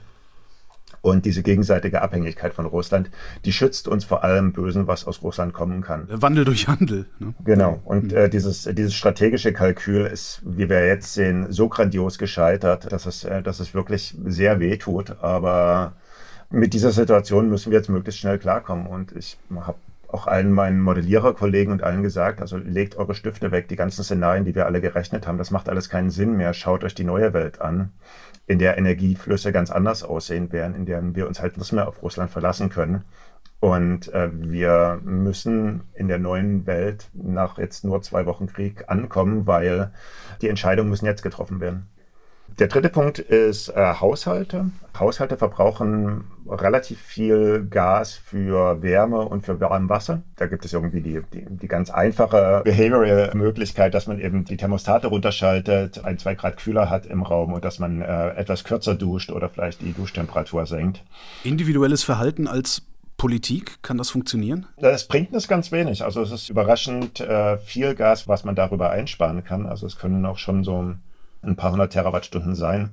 Und 1.01 1.25
diese 1.25 1.43
gegenseitige 1.43 2.01
Abhängigkeit 2.01 2.53
von 2.53 2.65
Russland, 2.65 3.09
die 3.45 3.53
schützt 3.53 3.87
uns 3.87 4.03
vor 4.03 4.23
allem 4.23 4.51
Bösen, 4.51 4.87
was 4.87 5.07
aus 5.07 5.21
Russland 5.21 5.53
kommen 5.53 5.81
kann. 5.81 6.07
Wandel 6.09 6.43
durch 6.43 6.67
Handel. 6.67 7.05
Ne? 7.19 7.33
Genau. 7.45 7.79
Und 7.85 8.11
äh, 8.11 8.29
dieses, 8.29 8.63
dieses 8.63 8.93
strategische 8.93 9.53
Kalkül 9.53 10.05
ist, 10.05 10.41
wie 10.43 10.69
wir 10.69 10.85
jetzt 10.85 11.13
sehen, 11.13 11.47
so 11.51 11.69
grandios 11.69 12.17
gescheitert, 12.17 12.91
dass 12.91 13.05
es, 13.05 13.23
äh, 13.23 13.41
dass 13.41 13.59
es 13.59 13.73
wirklich 13.73 14.15
sehr 14.25 14.59
weh 14.59 14.77
tut. 14.77 15.15
Aber 15.21 15.93
mit 16.49 16.73
dieser 16.73 16.91
Situation 16.91 17.49
müssen 17.49 17.71
wir 17.71 17.77
jetzt 17.77 17.89
möglichst 17.89 18.19
schnell 18.19 18.37
klarkommen. 18.37 18.87
Und 18.87 19.13
ich 19.13 19.37
habe 19.55 19.77
auch 20.09 20.27
allen 20.27 20.51
meinen 20.51 20.81
Modelliererkollegen 20.81 21.71
und 21.71 21.83
allen 21.83 22.03
gesagt, 22.03 22.41
also 22.41 22.57
legt 22.57 22.97
eure 22.97 23.13
Stifte 23.13 23.51
weg, 23.51 23.67
die 23.67 23.75
ganzen 23.75 24.03
Szenarien, 24.03 24.43
die 24.43 24.55
wir 24.55 24.65
alle 24.65 24.81
gerechnet 24.81 25.27
haben, 25.27 25.37
das 25.37 25.51
macht 25.51 25.69
alles 25.69 25.87
keinen 25.87 26.09
Sinn 26.09 26.35
mehr. 26.35 26.53
Schaut 26.53 26.83
euch 26.83 26.95
die 26.95 27.03
neue 27.03 27.33
Welt 27.33 27.61
an 27.61 27.91
in 28.49 28.57
der 28.57 28.79
Energieflüsse 28.79 29.51
ganz 29.51 29.69
anders 29.69 30.03
aussehen 30.03 30.51
werden, 30.51 30.73
in 30.75 30.87
der 30.87 31.15
wir 31.15 31.27
uns 31.27 31.39
halt 31.39 31.57
nicht 31.57 31.71
mehr 31.71 31.87
auf 31.87 32.01
Russland 32.01 32.31
verlassen 32.31 32.69
können. 32.69 33.03
Und 33.59 34.11
äh, 34.11 34.29
wir 34.33 34.99
müssen 35.03 35.83
in 35.93 36.07
der 36.07 36.17
neuen 36.17 36.65
Welt 36.65 37.11
nach 37.13 37.59
jetzt 37.59 37.85
nur 37.85 38.01
zwei 38.01 38.25
Wochen 38.25 38.47
Krieg 38.47 38.85
ankommen, 38.87 39.45
weil 39.45 39.91
die 40.41 40.49
Entscheidungen 40.49 40.89
müssen 40.89 41.05
jetzt 41.05 41.21
getroffen 41.21 41.59
werden. 41.59 41.89
Der 42.59 42.67
dritte 42.67 42.89
Punkt 42.89 43.19
ist 43.19 43.69
äh, 43.69 43.93
Haushalte. 44.01 44.69
Haushalte 44.99 45.37
verbrauchen 45.37 46.25
relativ 46.45 46.99
viel 46.99 47.65
Gas 47.69 48.15
für 48.15 48.81
Wärme 48.81 49.21
und 49.21 49.45
für 49.45 49.61
Warmwasser. 49.61 50.23
Da 50.35 50.47
gibt 50.47 50.65
es 50.65 50.73
irgendwie 50.73 50.99
die, 50.99 51.21
die, 51.33 51.45
die 51.47 51.67
ganz 51.69 51.89
einfache 51.89 52.61
Behavioral-Möglichkeit, 52.65 53.93
dass 53.93 54.07
man 54.07 54.19
eben 54.19 54.43
die 54.43 54.57
Thermostate 54.57 55.07
runterschaltet, 55.07 56.03
ein, 56.03 56.17
zwei 56.17 56.35
Grad 56.35 56.57
kühler 56.57 56.89
hat 56.89 57.05
im 57.05 57.23
Raum 57.23 57.53
und 57.53 57.63
dass 57.63 57.79
man 57.79 58.01
äh, 58.01 58.31
etwas 58.31 58.65
kürzer 58.65 58.95
duscht 58.95 59.31
oder 59.31 59.47
vielleicht 59.47 59.79
die 59.79 59.93
Duschtemperatur 59.93 60.65
senkt. 60.65 61.01
Individuelles 61.45 62.03
Verhalten 62.03 62.45
als 62.45 62.81
Politik, 63.15 63.81
kann 63.83 63.97
das 63.97 64.09
funktionieren? 64.09 64.65
Das 64.77 65.07
bringt 65.07 65.33
es 65.33 65.47
ganz 65.47 65.71
wenig. 65.71 66.03
Also 66.03 66.21
es 66.21 66.31
ist 66.31 66.49
überraschend 66.49 67.21
äh, 67.21 67.57
viel 67.57 67.95
Gas, 67.95 68.27
was 68.27 68.43
man 68.43 68.55
darüber 68.55 68.89
einsparen 68.89 69.45
kann. 69.45 69.65
Also 69.65 69.87
es 69.87 69.97
können 69.97 70.25
auch 70.25 70.37
schon 70.37 70.65
so 70.65 70.93
ein 71.41 71.55
paar 71.55 71.71
hundert 71.71 71.93
Terawattstunden 71.93 72.55
sein. 72.55 72.91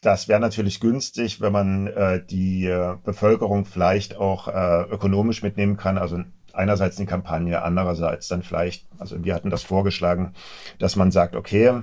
Das 0.00 0.28
wäre 0.28 0.40
natürlich 0.40 0.80
günstig, 0.80 1.40
wenn 1.40 1.52
man 1.52 1.86
äh, 1.88 2.24
die 2.24 2.66
äh, 2.66 2.96
Bevölkerung 3.04 3.66
vielleicht 3.66 4.16
auch 4.16 4.48
äh, 4.48 4.82
ökonomisch 4.90 5.42
mitnehmen 5.42 5.76
kann. 5.76 5.98
Also 5.98 6.20
einerseits 6.54 6.96
die 6.96 7.06
Kampagne, 7.06 7.62
andererseits 7.62 8.28
dann 8.28 8.42
vielleicht, 8.42 8.86
also 8.98 9.22
wir 9.24 9.34
hatten 9.34 9.50
das 9.50 9.62
vorgeschlagen, 9.62 10.32
dass 10.78 10.96
man 10.96 11.10
sagt, 11.10 11.36
okay, 11.36 11.82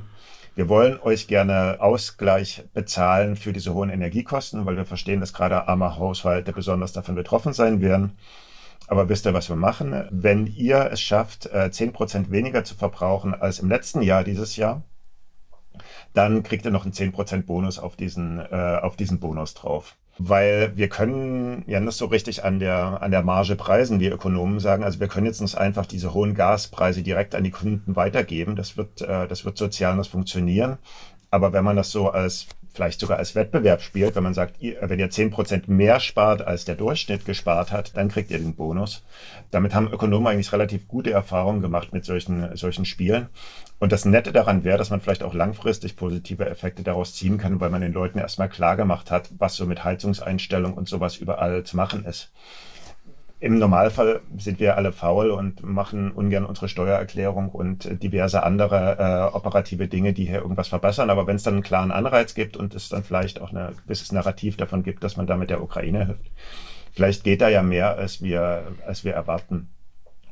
wir 0.56 0.70
wollen 0.70 1.00
euch 1.00 1.28
gerne 1.28 1.78
Ausgleich 1.80 2.64
bezahlen 2.74 3.36
für 3.36 3.54
diese 3.54 3.76
hohen 3.76 3.92
Energiekosten, 3.92 4.66
weil 4.66 4.76
wir 4.76 4.86
verstehen, 4.86 5.20
dass 5.20 5.34
gerade 5.34 5.68
arme 5.68 5.98
Haushalte 5.98 6.52
besonders 6.52 6.94
davon 6.94 7.14
betroffen 7.14 7.54
sein 7.54 7.80
werden. 7.80 8.18
Aber 8.88 9.10
wisst 9.10 9.28
ihr, 9.28 9.36
was 9.36 9.50
wir 9.50 9.56
machen? 9.56 10.08
Wenn 10.10 10.48
ihr 10.48 10.90
es 10.92 11.02
schafft, 11.02 11.46
äh, 11.48 11.70
zehn 11.70 11.94
Prozent 11.94 12.32
weniger 12.32 12.64
zu 12.64 12.74
verbrauchen 12.74 13.36
als 13.36 13.60
im 13.60 13.70
letzten 13.70 14.02
Jahr 14.02 14.24
dieses 14.24 14.56
Jahr, 14.56 14.82
dann 16.14 16.44
kriegt 16.44 16.66
er 16.66 16.72
noch 16.72 16.84
einen 16.84 16.94
10% 16.94 17.44
Bonus 17.44 17.80
auf 17.80 17.96
diesen, 17.96 18.40
äh, 18.40 18.80
auf 18.82 18.96
diesen 18.96 19.20
Bonus 19.20 19.54
drauf. 19.54 19.96
Weil 20.20 20.76
wir 20.76 20.90
können 20.90 21.64
ja 21.68 21.80
nicht 21.80 21.96
so 21.96 22.06
richtig 22.06 22.44
an 22.44 22.60
der, 22.60 23.04
an 23.04 23.12
der 23.12 23.22
Marge 23.22 23.56
preisen, 23.56 24.00
wie 24.00 24.08
Ökonomen 24.08 24.60
sagen. 24.60 24.84
Also 24.84 25.00
wir 25.00 25.08
können 25.08 25.28
jetzt 25.28 25.42
nicht 25.42 25.56
einfach 25.56 25.86
diese 25.86 26.14
hohen 26.14 26.34
Gaspreise 26.34 27.04
direkt 27.04 27.36
an 27.36 27.44
die 27.44 27.52
Kunden 27.52 27.96
weitergeben. 27.96 28.56
Das 28.56 28.78
wird, 28.78 29.02
äh, 29.02 29.28
das 29.28 29.46
wird 29.46 29.58
sozial 29.58 29.96
nicht 29.96 30.10
funktionieren. 30.10 30.80
Aber 31.30 31.54
wenn 31.54 31.64
man 31.64 31.76
das 31.76 31.92
so 31.92 32.10
als 32.10 32.48
vielleicht 32.78 33.00
sogar 33.00 33.18
als 33.18 33.34
Wettbewerb 33.34 33.82
spielt, 33.82 34.16
wenn 34.16 34.22
man 34.22 34.36
sagt, 34.36 34.58
wenn 34.62 35.00
ihr 35.00 35.10
zehn 35.10 35.32
Prozent 35.32 35.68
mehr 35.68 36.00
spart, 36.00 36.44
als 36.46 36.64
der 36.64 36.76
Durchschnitt 36.76 37.26
gespart 37.26 37.72
hat, 37.72 37.98
dann 37.98 38.08
kriegt 38.08 38.30
ihr 38.30 38.38
den 38.38 38.56
Bonus. 38.56 39.04
Damit 39.50 39.74
haben 39.74 39.92
Ökonomen 39.92 40.28
eigentlich 40.28 40.54
relativ 40.54 40.88
gute 40.88 41.10
Erfahrungen 41.10 41.64
gemacht 41.64 41.92
mit 41.92 42.06
solchen, 42.06 42.56
solchen 42.56 42.86
Spielen. 42.86 43.30
Und 43.80 43.92
das 43.92 44.06
Nette 44.06 44.32
daran 44.32 44.64
wäre, 44.64 44.78
dass 44.78 44.92
man 44.92 45.02
vielleicht 45.02 45.24
auch 45.24 45.34
langfristig 45.34 45.96
positive 45.96 46.48
Effekte 46.48 46.84
daraus 46.84 47.16
ziehen 47.16 47.40
kann, 47.40 47.60
weil 47.60 47.72
man 47.72 47.82
den 47.82 47.94
Leuten 47.94 48.20
erstmal 48.20 48.50
klar 48.50 48.78
gemacht 48.78 49.10
hat, 49.10 49.30
was 49.40 49.56
so 49.56 49.66
mit 49.66 49.84
Heizungseinstellung 49.84 50.76
und 50.76 50.88
sowas 50.88 51.18
überall 51.18 51.64
zu 51.64 51.76
machen 51.76 52.06
ist. 52.06 52.32
Im 53.40 53.60
Normalfall 53.60 54.22
sind 54.38 54.60
wir 54.60 54.78
alle 54.78 54.92
faul 54.92 55.30
und 55.30 55.62
machen 55.62 56.12
ungern 56.12 56.44
unsere 56.44 56.68
Steuererklärung 56.68 57.50
und 57.50 58.02
diverse 58.02 58.42
andere 58.42 58.98
äh, 59.32 59.36
operative 59.36 59.88
Dinge, 59.88 60.14
die 60.14 60.26
hier 60.26 60.42
irgendwas 60.42 60.70
verbessern. 60.70 61.12
Aber 61.12 61.28
wenn 61.28 61.36
es 61.36 61.44
dann 61.44 61.54
einen 61.54 61.64
klaren 61.64 61.92
Anreiz 61.92 62.34
gibt 62.34 62.58
und 62.58 62.74
es 62.74 62.90
dann 62.90 63.04
vielleicht 63.04 63.40
auch 63.40 63.54
ein 63.54 63.76
gewisses 63.84 64.12
Narrativ 64.12 64.58
davon 64.58 64.82
gibt, 64.82 65.04
dass 65.04 65.18
man 65.18 65.28
damit 65.28 65.52
der 65.52 65.62
Ukraine 65.62 66.08
hilft, 66.08 66.32
vielleicht 66.92 67.24
geht 67.24 67.42
da 67.42 67.50
ja 67.50 67.62
mehr, 67.62 67.96
als 67.96 68.24
wir, 68.24 68.72
als 68.88 69.04
wir 69.04 69.14
erwarten. 69.14 69.70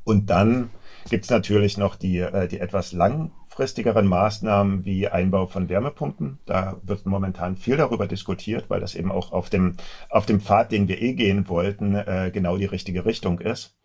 Und 0.04 0.32
dann 0.32 0.72
gibt 1.08 1.26
es 1.26 1.30
natürlich 1.30 1.78
noch 1.78 1.96
die, 1.96 2.18
äh, 2.18 2.48
die 2.48 2.60
etwas 2.60 2.92
lang 2.92 3.32
kurzfristigeren 3.56 4.06
Maßnahmen 4.08 4.84
wie 4.84 5.08
Einbau 5.08 5.48
von 5.48 5.70
Wärmepumpen. 5.70 6.40
Da 6.46 6.76
wird 6.84 7.06
momentan 7.06 7.56
viel 7.56 7.78
darüber 7.78 8.06
diskutiert, 8.06 8.70
weil 8.70 8.82
das 8.82 8.96
eben 8.96 9.12
auch 9.12 9.32
auf 9.32 9.50
dem, 9.50 9.78
auf 10.10 10.26
dem 10.26 10.42
Pfad, 10.42 10.74
den 10.74 10.90
wir 10.90 11.02
eh 11.02 11.14
gehen 11.14 11.48
wollten, 11.48 11.96
äh, 11.96 12.32
genau 12.34 12.58
die 12.58 12.66
richtige 12.66 13.06
Richtung 13.06 13.40
ist. 13.40 13.78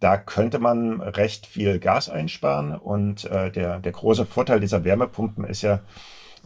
Da 0.00 0.16
könnte 0.16 0.58
man 0.58 1.00
recht 1.00 1.46
viel 1.46 1.78
Gas 1.78 2.08
einsparen 2.08 2.74
und 2.74 3.26
äh, 3.26 3.52
der, 3.52 3.78
der 3.78 3.92
große 3.92 4.26
Vorteil 4.26 4.58
dieser 4.58 4.82
Wärmepumpen 4.82 5.44
ist 5.44 5.62
ja, 5.62 5.80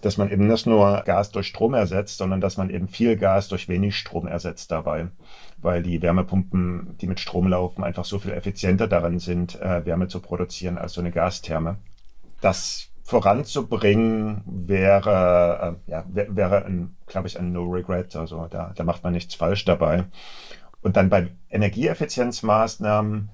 dass 0.03 0.19
man 0.19 0.31
eben 0.31 0.47
nicht 0.47 0.67
nur 0.67 1.03
Gas 1.07 1.31
durch 1.31 1.47
Strom 1.47 1.73
ersetzt, 1.73 2.19
sondern 2.19 2.43
dass 2.43 2.59
man 2.59 2.69
eben 2.69 2.89
viel 2.89 3.17
Gas 3.17 3.49
durch 3.49 3.69
wenig 3.71 3.97
Strom 3.97 4.27
ersetzt 4.27 4.71
dabei, 4.71 5.09
weil 5.63 5.83
die 5.83 6.03
Wärmepumpen, 6.03 6.99
die 7.01 7.07
mit 7.07 7.21
Strom 7.21 7.49
laufen, 7.49 7.85
einfach 7.85 8.05
so 8.05 8.19
viel 8.19 8.33
effizienter 8.33 8.87
darin 8.87 9.19
sind, 9.19 9.59
äh, 9.63 9.87
Wärme 9.87 10.09
zu 10.09 10.21
produzieren 10.21 10.77
als 10.77 10.93
so 10.93 11.01
eine 11.01 11.11
Gastherme 11.11 11.79
das 12.45 12.91
voranzubringen 13.05 14.43
wäre, 14.47 15.79
äh, 15.87 15.91
ja, 15.91 16.05
wäre, 16.09 16.89
glaube 17.07 17.29
ich, 17.29 17.39
ein 17.39 17.53
No 17.53 17.65
Regret. 17.65 18.17
Also 18.17 18.47
da, 18.51 18.73
da 18.75 18.85
macht 18.85 19.03
man 19.03 19.13
nichts 19.13 19.35
falsch 19.35 19.65
dabei. 19.65 20.05
Und 20.83 20.97
dann 20.97 21.11
bei 21.11 21.29
Energieeffizienzmaßnahmen 21.51 23.31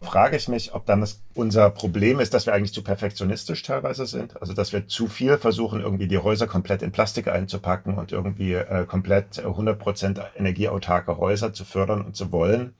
frage 0.00 0.36
ich 0.36 0.48
mich, 0.48 0.74
ob 0.74 0.86
dann 0.86 1.00
das 1.00 1.22
unser 1.34 1.70
Problem 1.70 2.20
ist, 2.20 2.32
dass 2.32 2.46
wir 2.46 2.54
eigentlich 2.54 2.72
zu 2.72 2.84
perfektionistisch 2.84 3.62
teilweise 3.62 4.06
sind. 4.06 4.40
Also 4.40 4.54
dass 4.54 4.72
wir 4.72 4.86
zu 4.86 5.08
viel 5.08 5.38
versuchen, 5.38 5.80
irgendwie 5.80 6.06
die 6.06 6.18
Häuser 6.18 6.46
komplett 6.46 6.82
in 6.82 6.92
Plastik 6.92 7.28
einzupacken 7.28 7.98
und 7.98 8.12
irgendwie 8.12 8.54
äh, 8.54 8.86
komplett 8.86 9.44
100% 9.44 10.20
energieautarke 10.36 11.18
Häuser 11.18 11.52
zu 11.52 11.64
fördern 11.64 12.02
und 12.02 12.14
zu 12.14 12.30
wollen 12.30 12.74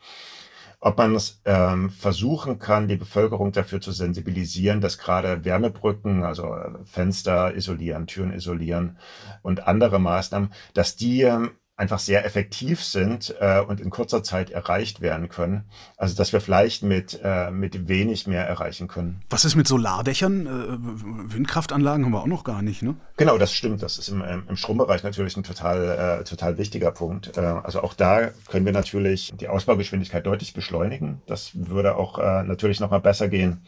ob 0.80 0.98
man 0.98 1.14
es 1.14 1.40
ähm, 1.44 1.90
versuchen 1.90 2.58
kann, 2.58 2.88
die 2.88 2.96
Bevölkerung 2.96 3.52
dafür 3.52 3.80
zu 3.80 3.92
sensibilisieren, 3.92 4.80
dass 4.80 4.98
gerade 4.98 5.44
Wärmebrücken, 5.44 6.22
also 6.22 6.54
äh, 6.54 6.70
Fenster 6.84 7.54
isolieren, 7.54 8.06
Türen 8.06 8.32
isolieren 8.32 8.98
und 9.42 9.66
andere 9.66 9.98
Maßnahmen, 9.98 10.52
dass 10.74 10.96
die 10.96 11.22
ähm, 11.22 11.52
einfach 11.78 12.00
sehr 12.00 12.24
effektiv 12.26 12.82
sind 12.82 13.34
äh, 13.40 13.60
und 13.60 13.80
in 13.80 13.88
kurzer 13.88 14.22
Zeit 14.24 14.50
erreicht 14.50 15.00
werden 15.00 15.28
können. 15.28 15.64
Also 15.96 16.16
dass 16.16 16.32
wir 16.32 16.40
vielleicht 16.40 16.82
mit, 16.82 17.20
äh, 17.22 17.52
mit 17.52 17.86
wenig 17.86 18.26
mehr 18.26 18.46
erreichen 18.46 18.88
können. 18.88 19.22
Was 19.30 19.44
ist 19.44 19.54
mit 19.54 19.68
Solardächern? 19.68 20.46
Äh, 20.46 21.32
Windkraftanlagen 21.34 22.04
haben 22.04 22.12
wir 22.12 22.20
auch 22.20 22.26
noch 22.26 22.42
gar 22.42 22.62
nicht, 22.62 22.82
ne? 22.82 22.96
Genau, 23.16 23.38
das 23.38 23.52
stimmt. 23.52 23.82
Das 23.82 23.96
ist 23.96 24.08
im, 24.08 24.22
im 24.22 24.56
Strombereich 24.56 25.04
natürlich 25.04 25.36
ein 25.36 25.44
total, 25.44 26.20
äh, 26.20 26.24
total 26.24 26.58
wichtiger 26.58 26.90
Punkt. 26.90 27.36
Äh, 27.36 27.40
also 27.40 27.80
auch 27.82 27.94
da 27.94 28.30
können 28.48 28.66
wir 28.66 28.72
natürlich 28.72 29.32
die 29.38 29.46
Ausbaugeschwindigkeit 29.46 30.26
deutlich 30.26 30.54
beschleunigen. 30.54 31.22
Das 31.26 31.52
würde 31.54 31.96
auch 31.96 32.18
äh, 32.18 32.42
natürlich 32.42 32.80
nochmal 32.80 33.00
besser 33.00 33.28
gehen 33.28 33.62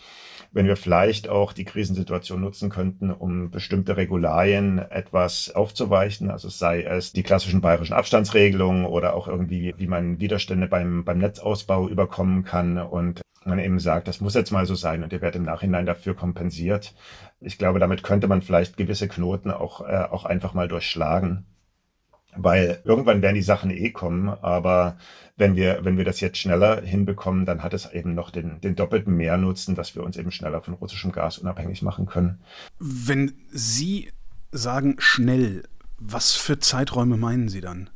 wenn 0.53 0.67
wir 0.67 0.77
vielleicht 0.77 1.29
auch 1.29 1.53
die 1.53 1.65
Krisensituation 1.65 2.41
nutzen 2.41 2.71
könnten, 2.71 3.11
um 3.11 3.51
bestimmte 3.51 3.97
Regularien 3.97 4.79
etwas 4.79 5.55
aufzuweichen, 5.55 6.31
also 6.31 6.49
sei 6.49 6.83
es 6.83 7.13
die 7.13 7.23
klassischen 7.23 7.61
bayerischen 7.61 7.95
Abstandsregelungen 7.95 8.85
oder 8.85 9.15
auch 9.15 9.29
irgendwie, 9.29 9.75
wie 9.77 9.87
man 9.87 10.21
Widerstände 10.21 10.67
beim, 10.67 11.05
beim 11.05 11.19
Netzausbau 11.19 11.89
überkommen 11.89 12.45
kann 12.45 12.79
und 12.79 13.21
man 13.45 13.59
eben 13.59 13.79
sagt, 13.79 14.09
das 14.09 14.21
muss 14.21 14.35
jetzt 14.35 14.51
mal 14.51 14.67
so 14.67 14.75
sein 14.75 15.03
und 15.03 15.13
ihr 15.13 15.23
werdet 15.23 15.37
im 15.37 15.45
Nachhinein 15.45 15.87
dafür 15.87 16.15
kompensiert. 16.15 16.95
Ich 17.41 17.57
glaube, 17.57 17.79
damit 17.79 18.03
könnte 18.03 18.29
man 18.29 18.43
vielleicht 18.43 18.77
gewisse 18.77 19.09
Knoten 19.09 19.51
auch, 19.51 19.81
äh, 19.81 20.07
auch 20.11 20.25
einfach 20.25 20.53
mal 20.53 20.69
durchschlagen 20.69 21.47
weil 22.37 22.81
irgendwann 22.85 23.23
werden 23.23 23.35
die 23.35 23.43
Sachen 23.43 23.71
eh 23.71 23.91
kommen, 23.91 24.29
aber 24.29 24.97
wenn 25.37 25.57
wir, 25.57 25.85
wenn 25.85 25.97
wir 25.97 26.05
das 26.05 26.21
jetzt 26.21 26.39
schneller 26.39 26.83
hinbekommen, 26.83 27.47
dann 27.47 27.63
hat 27.63 27.75
es 27.75 27.91
eben 27.93 28.15
noch 28.15 28.31
den, 28.31 28.61
den 28.61 28.77
doppelten 28.77 29.17
Mehrnutzen, 29.17 29.75
dass 29.75 29.95
wir 29.95 30.05
uns 30.05 30.17
eben 30.17 30.31
schneller 30.31 30.61
von 30.61 30.75
russischem 30.75 31.13
Gas 31.13 31.39
unabhängig 31.39 31.83
machen 31.83 32.07
können. 32.07 32.41
Wenn 32.79 33.33
Sie 33.51 34.13
sagen 34.53 34.97
schnell, 34.99 35.65
was 35.99 36.33
für 36.33 36.59
Zeiträume 36.59 37.17
meinen 37.17 37.49
Sie 37.49 37.61
dann? 37.61 37.91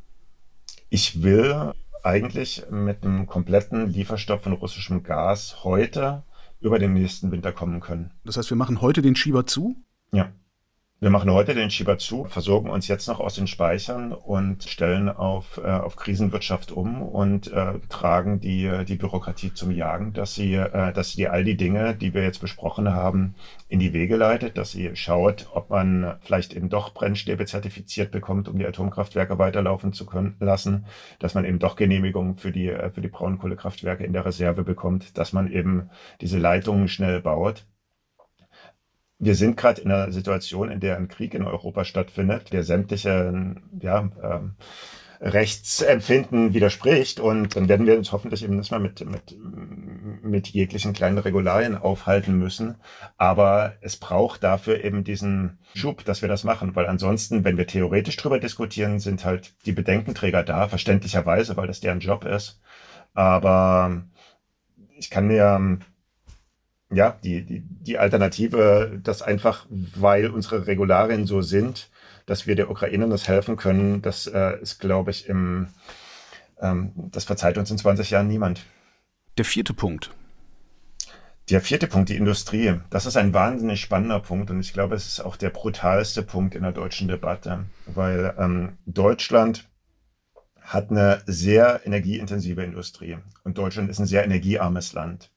Ich 0.89 1.23
will 1.23 1.73
eigentlich 2.03 2.63
mit 2.69 3.03
einem 3.03 3.25
kompletten 3.27 3.87
Lieferstoff 3.89 4.43
von 4.43 4.53
russischem 4.53 5.03
Gas 5.03 5.63
heute 5.63 6.23
über 6.61 6.79
den 6.79 6.93
nächsten 6.93 7.31
Winter 7.31 7.51
kommen 7.51 7.79
können. 7.79 8.11
Das 8.23 8.37
heißt, 8.37 8.49
wir 8.49 8.57
machen 8.57 8.81
heute 8.81 9.01
den 9.01 9.15
Schieber 9.15 9.45
zu? 9.45 9.75
Ja. 10.11 10.31
Wir 11.01 11.09
machen 11.09 11.29
heute 11.29 11.53
den 11.53 11.69
Schieber 11.69 11.97
zu, 11.97 12.23
versorgen 12.23 12.69
uns 12.69 12.87
jetzt 12.87 13.09
noch 13.09 13.19
aus 13.19 13.35
den 13.35 13.47
Speichern 13.47 14.13
und 14.13 14.63
stellen 14.63 15.09
auf, 15.09 15.57
äh, 15.57 15.67
auf 15.67 15.97
Krisenwirtschaft 15.97 16.71
um 16.71 17.01
und 17.01 17.51
äh, 17.51 17.79
tragen 17.89 18.39
die, 18.39 18.85
die 18.87 18.95
Bürokratie 18.95 19.53
zum 19.53 19.71
Jagen, 19.71 20.13
dass 20.13 20.35
sie, 20.35 20.53
äh, 20.53 20.93
dass 20.93 21.11
sie 21.11 21.27
all 21.27 21.43
die 21.43 21.57
Dinge, 21.57 21.95
die 21.95 22.13
wir 22.13 22.23
jetzt 22.23 22.39
besprochen 22.39 22.93
haben, 22.93 23.35
in 23.67 23.79
die 23.79 23.91
Wege 23.91 24.15
leitet, 24.15 24.57
dass 24.57 24.71
sie 24.71 24.95
schaut, 24.95 25.49
ob 25.53 25.69
man 25.69 26.15
vielleicht 26.21 26.53
eben 26.53 26.69
doch 26.69 26.93
Brennstäbe 26.93 27.45
zertifiziert 27.45 28.11
bekommt, 28.11 28.47
um 28.47 28.57
die 28.57 28.65
Atomkraftwerke 28.65 29.37
weiterlaufen 29.37 29.91
zu 29.91 30.05
können 30.05 30.37
lassen, 30.39 30.85
dass 31.19 31.33
man 31.33 31.43
eben 31.43 31.59
doch 31.59 31.75
Genehmigungen 31.75 32.37
für 32.37 32.53
die, 32.53 32.73
für 32.93 33.01
die 33.01 33.09
Braunkohlekraftwerke 33.09 34.05
in 34.05 34.13
der 34.13 34.25
Reserve 34.25 34.63
bekommt, 34.63 35.17
dass 35.17 35.33
man 35.33 35.51
eben 35.51 35.89
diese 36.21 36.39
Leitungen 36.39 36.87
schnell 36.87 37.21
baut 37.21 37.65
wir 39.19 39.35
sind 39.35 39.57
gerade 39.57 39.81
in 39.81 39.91
einer 39.91 40.11
Situation, 40.11 40.69
in 40.69 40.79
der 40.79 40.97
ein 40.97 41.07
Krieg 41.07 41.33
in 41.33 41.43
Europa 41.43 41.85
stattfindet, 41.85 42.51
der 42.51 42.63
sämtliche 42.63 43.55
ja, 43.79 44.09
ähm, 44.21 44.55
Rechtsempfinden 45.21 46.53
widerspricht. 46.53 47.19
Und 47.21 47.55
dann 47.55 47.69
werden 47.69 47.87
wir 47.87 47.97
uns 47.97 48.11
hoffentlich 48.11 48.43
eben 48.43 48.57
nicht 48.57 48.71
mehr 48.71 48.79
mit, 48.79 49.05
mit, 49.05 49.37
mit 50.21 50.47
jeglichen 50.49 50.93
kleinen 50.93 51.17
Regularien 51.17 51.77
aufhalten 51.77 52.37
müssen. 52.37 52.75
Aber 53.17 53.75
es 53.81 53.95
braucht 53.95 54.43
dafür 54.43 54.83
eben 54.83 55.05
diesen 55.05 55.59
Schub, 55.73 56.03
dass 56.03 56.21
wir 56.21 56.29
das 56.29 56.43
machen. 56.43 56.75
Weil 56.75 56.87
ansonsten, 56.87 57.45
wenn 57.45 57.57
wir 57.57 57.67
theoretisch 57.67 58.17
drüber 58.17 58.39
diskutieren, 58.39 58.99
sind 58.99 59.23
halt 59.23 59.55
die 59.65 59.71
Bedenkenträger 59.71 60.43
da, 60.43 60.67
verständlicherweise, 60.67 61.55
weil 61.55 61.67
das 61.67 61.79
deren 61.79 62.01
Job 62.01 62.25
ist. 62.25 62.61
Aber 63.13 64.03
ich 64.97 65.09
kann 65.09 65.27
mir 65.27 65.79
ja, 66.91 67.17
die, 67.23 67.45
die, 67.45 67.61
die 67.61 67.97
Alternative, 67.97 68.99
dass 69.03 69.21
einfach, 69.21 69.65
weil 69.69 70.29
unsere 70.29 70.67
Regularien 70.67 71.25
so 71.25 71.41
sind, 71.41 71.89
dass 72.25 72.47
wir 72.47 72.55
der 72.55 72.69
Ukraine 72.69 73.07
das 73.09 73.27
helfen 73.27 73.55
können, 73.57 74.01
das 74.01 74.27
äh, 74.27 74.59
ist, 74.61 74.79
glaube 74.79 75.11
ich, 75.11 75.27
im, 75.27 75.67
ähm, 76.59 76.91
das 76.95 77.23
verzeiht 77.23 77.57
uns 77.57 77.71
in 77.71 77.77
20 77.77 78.09
Jahren 78.11 78.27
niemand. 78.27 78.65
Der 79.37 79.45
vierte 79.45 79.73
Punkt. 79.73 80.11
Der 81.49 81.61
vierte 81.61 81.85
Punkt, 81.85 82.09
die 82.09 82.15
Industrie. 82.15 82.79
Das 82.89 83.05
ist 83.05 83.17
ein 83.17 83.33
wahnsinnig 83.33 83.79
spannender 83.79 84.19
Punkt 84.19 84.49
und 84.49 84.59
ich 84.59 84.73
glaube, 84.73 84.95
es 84.95 85.05
ist 85.05 85.19
auch 85.19 85.35
der 85.35 85.51
brutalste 85.51 86.23
Punkt 86.23 86.55
in 86.55 86.63
der 86.63 86.71
deutschen 86.71 87.07
Debatte, 87.07 87.65
weil 87.85 88.33
ähm, 88.39 88.77
Deutschland 88.87 89.69
hat 90.59 90.89
eine 90.89 91.21
sehr 91.27 91.81
energieintensive 91.85 92.63
Industrie 92.63 93.17
und 93.43 93.59
Deutschland 93.59 93.91
ist 93.91 93.99
ein 93.99 94.07
sehr 94.07 94.23
energiearmes 94.23 94.93
Land. 94.93 95.31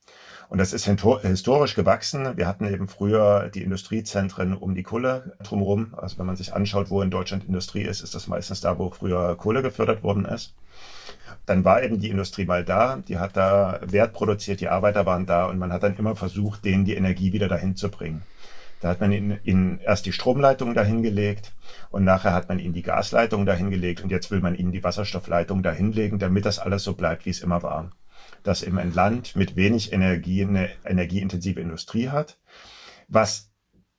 Und 0.48 0.58
das 0.58 0.72
ist 0.72 0.86
historisch 0.86 1.74
gewachsen. 1.74 2.36
Wir 2.36 2.46
hatten 2.46 2.66
eben 2.72 2.88
früher 2.88 3.50
die 3.52 3.62
Industriezentren 3.62 4.54
um 4.54 4.74
die 4.74 4.82
Kohle 4.82 5.36
drumherum. 5.42 5.94
Also 5.96 6.18
wenn 6.18 6.26
man 6.26 6.36
sich 6.36 6.54
anschaut, 6.54 6.88
wo 6.88 7.02
in 7.02 7.10
Deutschland 7.10 7.44
Industrie 7.44 7.82
ist, 7.82 8.00
ist 8.00 8.14
das 8.14 8.28
meistens 8.28 8.62
da, 8.62 8.78
wo 8.78 8.90
früher 8.90 9.36
Kohle 9.36 9.60
gefördert 9.60 10.02
worden 10.02 10.24
ist. 10.24 10.54
Dann 11.44 11.64
war 11.64 11.82
eben 11.82 12.00
die 12.00 12.08
Industrie 12.08 12.46
mal 12.46 12.64
da, 12.64 12.96
die 12.96 13.18
hat 13.18 13.36
da 13.36 13.80
Wert 13.82 14.14
produziert, 14.14 14.60
die 14.60 14.68
Arbeiter 14.68 15.04
waren 15.04 15.26
da 15.26 15.46
und 15.46 15.58
man 15.58 15.72
hat 15.72 15.82
dann 15.82 15.96
immer 15.96 16.16
versucht, 16.16 16.64
denen 16.64 16.84
die 16.84 16.94
Energie 16.94 17.32
wieder 17.32 17.48
dahin 17.48 17.76
zu 17.76 17.90
bringen. 17.90 18.22
Da 18.80 18.88
hat 18.88 19.00
man 19.00 19.12
ihnen, 19.12 19.38
ihnen 19.44 19.80
erst 19.80 20.06
die 20.06 20.12
Stromleitung 20.12 20.74
dahingelegt 20.74 21.52
und 21.90 22.04
nachher 22.04 22.32
hat 22.32 22.48
man 22.48 22.58
ihnen 22.58 22.74
die 22.74 22.82
Gasleitung 22.82 23.44
dahingelegt 23.44 24.02
und 24.02 24.10
jetzt 24.10 24.30
will 24.30 24.40
man 24.40 24.54
ihnen 24.54 24.72
die 24.72 24.84
Wasserstoffleitung 24.84 25.62
dahinlegen, 25.62 26.18
damit 26.18 26.46
das 26.46 26.58
alles 26.58 26.84
so 26.84 26.94
bleibt, 26.94 27.26
wie 27.26 27.30
es 27.30 27.40
immer 27.40 27.62
war 27.62 27.90
dass 28.42 28.62
eben 28.62 28.78
ein 28.78 28.92
Land 28.92 29.36
mit 29.36 29.56
wenig 29.56 29.92
Energie 29.92 30.44
eine 30.44 30.70
energieintensive 30.84 31.60
Industrie 31.60 32.08
hat, 32.08 32.38
was 33.08 33.48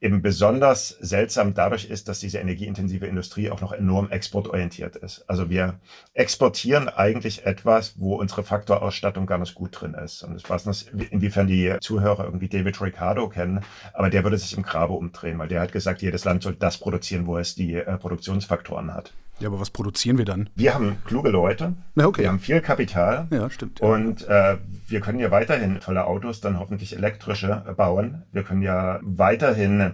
eben 0.02 0.22
besonders 0.22 0.90
seltsam 1.02 1.54
dadurch 1.54 1.86
ist, 1.86 2.08
dass 2.08 2.20
diese 2.20 2.40
energieintensive 2.40 3.06
Industrie 3.06 3.50
auch 3.50 3.60
noch 3.60 3.74
enorm 3.74 4.10
exportorientiert 4.10 4.96
ist. 4.96 5.26
Also 5.28 5.50
wir 5.50 5.80
exportieren 6.14 6.88
eigentlich 6.88 7.46
etwas, 7.46 8.00
wo 8.00 8.16
unsere 8.16 8.44
Faktorausstattung 8.44 9.26
gar 9.26 9.40
nicht 9.40 9.56
gut 9.56 9.80
drin 9.80 9.94
ist. 9.94 10.24
Und 10.24 10.38
ich 10.38 10.50
weiß 10.50 10.68
nicht, 10.68 10.88
inwiefern 11.12 11.48
die 11.48 11.76
Zuhörer 11.82 12.24
irgendwie 12.24 12.48
David 12.48 12.82
Ricardo 12.82 13.28
kennen, 13.28 13.62
aber 13.94 14.10
der 14.10 14.24
würde 14.24 14.38
sich 14.38 14.56
im 14.56 14.64
Grabe 14.64 14.94
umdrehen, 14.94 15.38
weil 15.38 15.50
der 15.50 15.62
hat 15.62 15.74
gesagt, 15.74 16.02
jedes 16.02 16.24
Land 16.24 16.44
soll 16.44 16.56
das 16.56 16.78
produzieren, 16.78 17.28
wo 17.28 17.38
es 17.38 17.56
die 17.56 17.76
äh, 17.76 17.98
Produktionsfaktoren 17.98 18.94
hat. 18.94 19.14
Ja, 19.40 19.48
aber 19.48 19.60
was 19.60 19.70
produzieren 19.70 20.18
wir 20.18 20.26
dann? 20.26 20.50
Wir 20.56 20.74
haben 20.74 20.98
kluge 21.06 21.30
Leute, 21.30 21.74
ja, 21.96 22.06
okay. 22.06 22.24
wir 22.24 22.30
haben 22.30 22.40
viel 22.40 22.60
Kapital. 22.62 23.28
Ja, 23.32 23.50
stimmt. 23.50 23.80
Ja. 23.80 23.88
Und 23.88 24.28
äh, 24.28 24.58
wir 24.88 25.00
können 25.00 25.20
ja 25.20 25.32
weiterhin 25.32 25.80
tolle 25.80 26.06
Autos, 26.06 26.42
dann 26.42 26.60
hoffentlich 26.60 26.96
elektrische, 26.96 27.64
äh, 27.68 27.74
bauen. 27.74 28.24
Wir 28.34 28.44
können 28.44 28.62
ja 28.62 29.00
weiterhin 29.02 29.94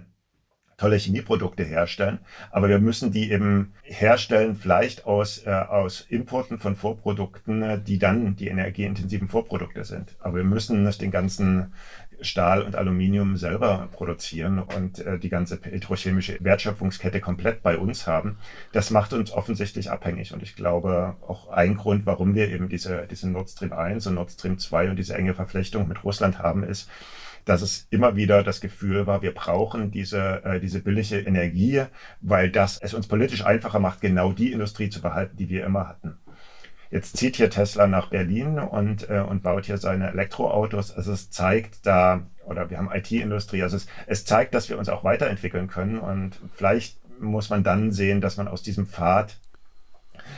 tolle 0.78 0.98
Chemieprodukte 0.98 1.64
herstellen, 1.64 2.20
aber 2.52 2.68
wir 2.68 2.80
müssen 2.80 3.12
die 3.12 3.32
eben 3.32 3.74
herstellen, 3.84 4.56
vielleicht 4.56 5.06
aus, 5.06 5.46
äh, 5.46 5.52
aus 5.52 6.02
Importen 6.02 6.58
von 6.60 6.76
Vorprodukten, 6.76 7.62
äh, 7.62 7.82
die 7.82 7.98
dann 7.98 8.36
die 8.36 8.48
energieintensiven 8.48 9.30
Vorprodukte 9.30 9.86
sind. 9.86 10.16
Aber 10.20 10.38
wir 10.38 10.44
müssen 10.44 10.84
nicht 10.84 11.02
den 11.02 11.12
ganzen 11.12 11.74
Stahl 12.26 12.62
und 12.62 12.76
Aluminium 12.76 13.38
selber 13.38 13.88
produzieren 13.92 14.60
und 14.60 15.00
äh, 15.00 15.18
die 15.20 15.30
ganze 15.30 15.58
petrochemische 15.58 16.38
Wertschöpfungskette 16.42 17.22
komplett 17.22 17.64
bei 17.64 17.78
uns 17.78 18.08
haben. 18.08 18.38
Das 18.72 18.92
macht 18.92 19.14
uns 19.14 19.32
offensichtlich 19.32 19.90
abhängig 19.92 20.34
und 20.34 20.44
ich 20.44 20.56
glaube 20.56 21.16
auch 21.28 21.50
ein 21.50 21.78
Grund, 21.78 22.06
warum 22.06 22.36
wir 22.36 22.50
eben 22.50 22.70
diese, 22.70 23.08
diese 23.10 23.30
Nord 23.30 23.50
Stream 23.50 23.74
1 23.74 24.08
und 24.08 24.16
Nord 24.16 24.32
Stream 24.32 24.58
2 24.58 24.90
und 24.90 24.96
diese 24.98 25.16
enge 25.16 25.34
Verflechtung 25.34 25.88
mit 25.88 26.04
Russland 26.04 26.40
haben, 26.40 26.64
ist, 26.64 26.90
dass 27.46 27.62
es 27.62 27.88
immer 27.92 28.16
wieder 28.16 28.44
das 28.44 28.60
Gefühl 28.60 29.08
war, 29.08 29.22
wir 29.22 29.34
brauchen 29.34 29.92
diese, 29.92 30.44
äh, 30.44 30.60
diese 30.60 30.82
billige 30.82 31.20
Energie, 31.20 31.84
weil 32.22 32.50
das 32.50 32.80
es 32.80 32.94
uns 32.94 33.08
politisch 33.08 33.46
einfacher 33.46 33.80
macht, 33.80 34.02
genau 34.02 34.34
die 34.34 34.52
Industrie 34.52 34.90
zu 34.90 35.02
behalten, 35.02 35.38
die 35.38 35.50
wir 35.50 35.66
immer 35.66 35.88
hatten. 35.88 36.18
Jetzt 36.96 37.18
zieht 37.18 37.36
hier 37.36 37.50
Tesla 37.50 37.88
nach 37.88 38.08
Berlin 38.08 38.58
und, 38.58 39.10
äh, 39.10 39.20
und 39.20 39.44
baut 39.44 39.66
hier 39.66 39.78
seine 39.78 40.12
Elektroautos. 40.12 40.94
Also 40.94 41.12
es 41.12 41.30
zeigt 41.30 41.86
da, 41.86 42.26
oder 42.46 42.70
wir 42.70 42.78
haben 42.78 42.90
IT-Industrie, 42.90 43.64
also 43.64 43.76
es, 43.76 43.88
es 44.08 44.24
zeigt, 44.24 44.54
dass 44.54 44.70
wir 44.70 44.80
uns 44.80 44.88
auch 44.88 45.04
weiterentwickeln 45.04 45.68
können. 45.68 46.00
Und 46.00 46.40
vielleicht 46.54 46.98
muss 47.20 47.50
man 47.50 47.66
dann 47.66 47.92
sehen, 47.92 48.22
dass 48.22 48.38
man 48.38 48.48
aus 48.48 48.64
diesem 48.64 48.88
Pfad 48.88 49.36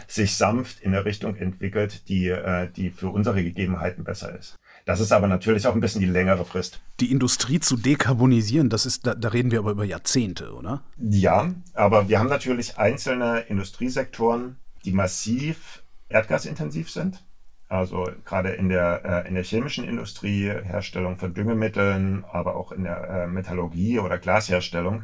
sich 0.08 0.36
sanft 0.36 0.80
in 0.80 0.96
eine 0.96 1.06
Richtung 1.06 1.36
entwickelt, 1.36 2.10
die, 2.10 2.30
äh, 2.30 2.68
die 2.76 2.90
für 2.90 3.10
unsere 3.10 3.44
Gegebenheiten 3.44 4.04
besser 4.04 4.36
ist. 4.36 4.56
Das 4.86 5.00
ist 5.00 5.12
aber 5.12 5.28
natürlich 5.28 5.68
auch 5.68 5.76
ein 5.76 5.80
bisschen 5.80 6.02
die 6.02 6.08
längere 6.08 6.44
Frist. 6.44 6.82
Die 7.02 7.12
Industrie 7.12 7.60
zu 7.60 7.78
dekarbonisieren, 7.78 8.72
das 8.72 8.88
ist, 8.88 9.06
da, 9.06 9.14
da 9.14 9.30
reden 9.30 9.52
wir 9.52 9.60
aber 9.60 9.70
über 9.70 9.86
Jahrzehnte, 9.86 10.56
oder? 10.56 10.82
Ja, 10.98 11.54
aber 11.76 12.10
wir 12.10 12.18
haben 12.18 12.30
natürlich 12.30 12.80
einzelne 12.80 13.42
Industriesektoren, 13.42 14.56
die 14.86 14.92
massiv 14.92 15.84
erdgasintensiv 16.10 16.90
sind. 16.90 17.26
Also 17.70 18.08
gerade 18.24 18.50
in 18.52 18.70
der, 18.70 19.02
äh, 19.04 19.28
in 19.28 19.36
der 19.36 19.44
chemischen 19.44 19.84
Industrie, 19.84 20.50
Herstellung 20.50 21.18
von 21.18 21.34
Düngemitteln, 21.34 22.24
aber 22.32 22.56
auch 22.56 22.72
in 22.72 22.84
der 22.84 23.10
äh, 23.10 23.28
Metallurgie 23.28 24.00
oder 24.00 24.18
Glasherstellung. 24.18 25.04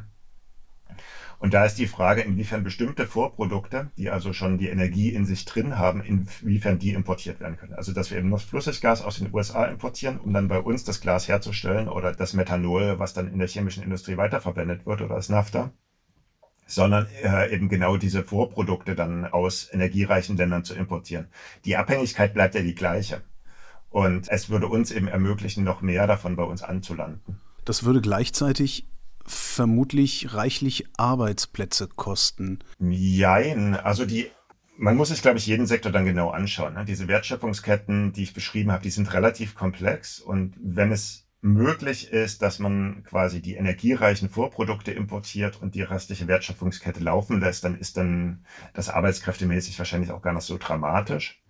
Und 1.39 1.53
da 1.53 1.65
ist 1.65 1.77
die 1.77 1.87
Frage, 1.87 2.21
inwiefern 2.21 2.63
bestimmte 2.63 3.05
Vorprodukte, 3.05 3.91
die 3.97 4.09
also 4.09 4.31
schon 4.31 4.57
die 4.57 4.69
Energie 4.69 5.09
in 5.09 5.25
sich 5.25 5.43
drin 5.43 5.77
haben, 5.77 6.01
inwiefern 6.01 6.79
die 6.79 6.93
importiert 6.93 7.41
werden 7.41 7.57
können. 7.57 7.73
Also 7.73 7.91
dass 7.91 8.11
wir 8.11 8.17
eben 8.17 8.29
nur 8.29 8.39
Flüssiggas 8.39 9.01
aus 9.01 9.17
den 9.17 9.33
USA 9.33 9.65
importieren, 9.65 10.21
um 10.21 10.31
dann 10.31 10.47
bei 10.47 10.59
uns 10.59 10.85
das 10.85 11.01
Glas 11.01 11.27
herzustellen 11.27 11.89
oder 11.89 12.13
das 12.13 12.33
Methanol, 12.33 12.97
was 12.97 13.13
dann 13.13 13.27
in 13.27 13.39
der 13.39 13.49
chemischen 13.49 13.83
Industrie 13.83 14.15
weiterverwendet 14.15 14.85
wird 14.85 15.01
oder 15.01 15.15
das 15.15 15.27
Nafta 15.27 15.73
sondern 16.73 17.07
äh, 17.23 17.53
eben 17.53 17.69
genau 17.69 17.97
diese 17.97 18.23
Vorprodukte 18.23 18.95
dann 18.95 19.25
aus 19.25 19.69
energiereichen 19.71 20.37
Ländern 20.37 20.63
zu 20.63 20.73
importieren. 20.73 21.27
Die 21.65 21.77
Abhängigkeit 21.77 22.33
bleibt 22.33 22.55
ja 22.55 22.61
die 22.61 22.75
gleiche. 22.75 23.21
Und 23.89 24.27
es 24.29 24.49
würde 24.49 24.67
uns 24.67 24.91
eben 24.91 25.07
ermöglichen, 25.07 25.63
noch 25.63 25.81
mehr 25.81 26.07
davon 26.07 26.35
bei 26.35 26.43
uns 26.43 26.63
anzulanden. 26.63 27.39
Das 27.63 27.83
würde 27.83 28.01
gleichzeitig 28.01 28.87
vermutlich 29.25 30.33
reichlich 30.33 30.85
Arbeitsplätze 30.97 31.87
kosten. 31.87 32.59
Jein, 32.79 33.75
also 33.75 34.05
die 34.05 34.27
man 34.77 34.95
muss 34.97 35.09
sich, 35.09 35.21
glaube 35.21 35.37
ich, 35.37 35.45
jeden 35.45 35.67
Sektor 35.67 35.91
dann 35.91 36.05
genau 36.05 36.29
anschauen. 36.31 36.73
Ne? 36.73 36.85
Diese 36.85 37.07
Wertschöpfungsketten, 37.07 38.11
die 38.13 38.23
ich 38.23 38.33
beschrieben 38.33 38.71
habe, 38.71 38.83
die 38.83 38.89
sind 38.89 39.13
relativ 39.13 39.55
komplex. 39.55 40.19
Und 40.19 40.55
wenn 40.59 40.91
es 40.91 41.27
möglich 41.43 42.11
ist, 42.11 42.41
dass 42.41 42.59
man 42.59 43.03
quasi 43.03 43.41
die 43.41 43.55
energiereichen 43.55 44.29
Vorprodukte 44.29 44.91
importiert 44.91 45.61
und 45.61 45.75
die 45.75 45.81
restliche 45.81 46.27
Wertschöpfungskette 46.27 47.01
laufen 47.01 47.41
lässt, 47.41 47.65
dann 47.65 47.77
ist 47.77 47.97
dann 47.97 48.45
das 48.73 48.89
arbeitskräftemäßig 48.89 49.77
wahrscheinlich 49.77 50.11
auch 50.11 50.21
gar 50.21 50.33
nicht 50.33 50.45
so 50.45 50.57
dramatisch. 50.57 51.43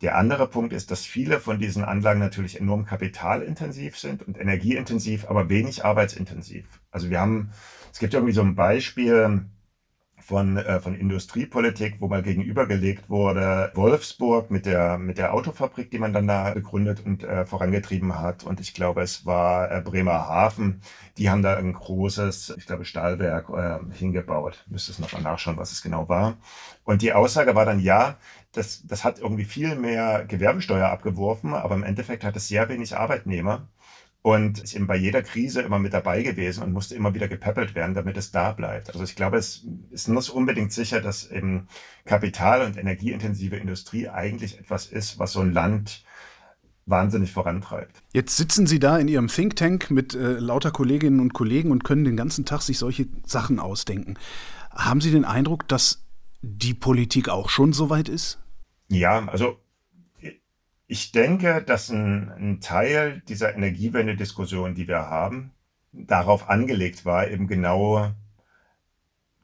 Der 0.00 0.16
andere 0.16 0.48
Punkt 0.48 0.72
ist, 0.72 0.90
dass 0.90 1.04
viele 1.04 1.40
von 1.40 1.58
diesen 1.58 1.84
Anlagen 1.84 2.20
natürlich 2.20 2.60
enorm 2.60 2.84
kapitalintensiv 2.84 3.98
sind 3.98 4.22
und 4.22 4.38
energieintensiv, 4.38 5.28
aber 5.28 5.48
wenig 5.48 5.84
arbeitsintensiv. 5.84 6.80
Also 6.90 7.10
wir 7.10 7.20
haben, 7.20 7.50
es 7.92 7.98
gibt 7.98 8.14
irgendwie 8.14 8.34
so 8.34 8.42
ein 8.42 8.54
Beispiel, 8.54 9.46
von, 10.32 10.56
äh, 10.56 10.80
von 10.80 10.94
Industriepolitik, 10.94 11.96
wo 11.98 12.08
mal 12.08 12.22
gegenübergelegt 12.22 13.10
wurde, 13.10 13.70
Wolfsburg 13.74 14.50
mit 14.50 14.64
der, 14.64 14.96
mit 14.96 15.18
der 15.18 15.34
Autofabrik, 15.34 15.90
die 15.90 15.98
man 15.98 16.14
dann 16.14 16.26
da 16.26 16.54
gegründet 16.54 17.04
und 17.04 17.22
äh, 17.22 17.44
vorangetrieben 17.44 18.18
hat. 18.18 18.42
Und 18.42 18.58
ich 18.58 18.72
glaube, 18.72 19.02
es 19.02 19.26
war 19.26 19.70
äh, 19.70 19.82
Bremerhaven. 19.82 20.80
Die 21.18 21.28
haben 21.28 21.42
da 21.42 21.58
ein 21.58 21.74
großes, 21.74 22.54
ich 22.56 22.64
glaube, 22.64 22.86
Stahlwerk 22.86 23.50
äh, 23.50 23.94
hingebaut. 23.94 24.64
Müsste 24.70 24.92
es 24.92 24.98
noch 24.98 25.12
mal 25.12 25.20
nachschauen, 25.20 25.58
was 25.58 25.70
es 25.70 25.82
genau 25.82 26.08
war. 26.08 26.38
Und 26.84 27.02
die 27.02 27.12
Aussage 27.12 27.54
war 27.54 27.66
dann, 27.66 27.78
ja, 27.78 28.16
das, 28.52 28.86
das 28.86 29.04
hat 29.04 29.18
irgendwie 29.18 29.44
viel 29.44 29.76
mehr 29.76 30.24
Gewerbesteuer 30.24 30.88
abgeworfen, 30.88 31.52
aber 31.52 31.74
im 31.74 31.84
Endeffekt 31.84 32.24
hat 32.24 32.36
es 32.36 32.48
sehr 32.48 32.70
wenig 32.70 32.96
Arbeitnehmer 32.96 33.68
und 34.22 34.60
ist 34.60 34.74
eben 34.74 34.86
bei 34.86 34.96
jeder 34.96 35.22
Krise 35.22 35.62
immer 35.62 35.80
mit 35.80 35.92
dabei 35.92 36.22
gewesen 36.22 36.62
und 36.62 36.72
musste 36.72 36.94
immer 36.94 37.12
wieder 37.12 37.26
gepäppelt 37.26 37.74
werden, 37.74 37.94
damit 37.94 38.16
es 38.16 38.30
da 38.30 38.52
bleibt. 38.52 38.90
Also 38.90 39.02
ich 39.02 39.16
glaube, 39.16 39.36
es 39.36 39.66
ist 39.90 40.08
nicht 40.08 40.30
unbedingt 40.30 40.72
sicher, 40.72 41.00
dass 41.00 41.28
eben 41.30 41.66
Kapital- 42.04 42.64
und 42.64 42.78
energieintensive 42.78 43.56
Industrie 43.56 44.08
eigentlich 44.08 44.58
etwas 44.60 44.86
ist, 44.86 45.18
was 45.18 45.32
so 45.32 45.40
ein 45.40 45.52
Land 45.52 46.04
wahnsinnig 46.86 47.32
vorantreibt. 47.32 48.02
Jetzt 48.12 48.36
sitzen 48.36 48.66
Sie 48.66 48.78
da 48.78 48.96
in 48.98 49.08
Ihrem 49.08 49.28
Think 49.28 49.56
Tank 49.56 49.90
mit 49.90 50.14
äh, 50.14 50.38
lauter 50.38 50.70
Kolleginnen 50.70 51.20
und 51.20 51.32
Kollegen 51.32 51.70
und 51.70 51.84
können 51.84 52.04
den 52.04 52.16
ganzen 52.16 52.44
Tag 52.44 52.62
sich 52.62 52.78
solche 52.78 53.06
Sachen 53.24 53.58
ausdenken. 53.58 54.18
Haben 54.70 55.00
Sie 55.00 55.10
den 55.10 55.24
Eindruck, 55.24 55.66
dass 55.68 56.04
die 56.42 56.74
Politik 56.74 57.28
auch 57.28 57.50
schon 57.50 57.72
so 57.72 57.90
weit 57.90 58.08
ist? 58.08 58.38
Ja, 58.88 59.26
also 59.28 59.58
ich 60.92 61.10
denke, 61.10 61.62
dass 61.62 61.88
ein, 61.88 62.30
ein 62.32 62.60
Teil 62.60 63.22
dieser 63.26 63.54
Energiewende-Diskussion, 63.54 64.74
die 64.74 64.88
wir 64.88 65.08
haben, 65.08 65.52
darauf 65.90 66.50
angelegt 66.50 67.06
war, 67.06 67.28
eben 67.28 67.46
genau 67.46 68.10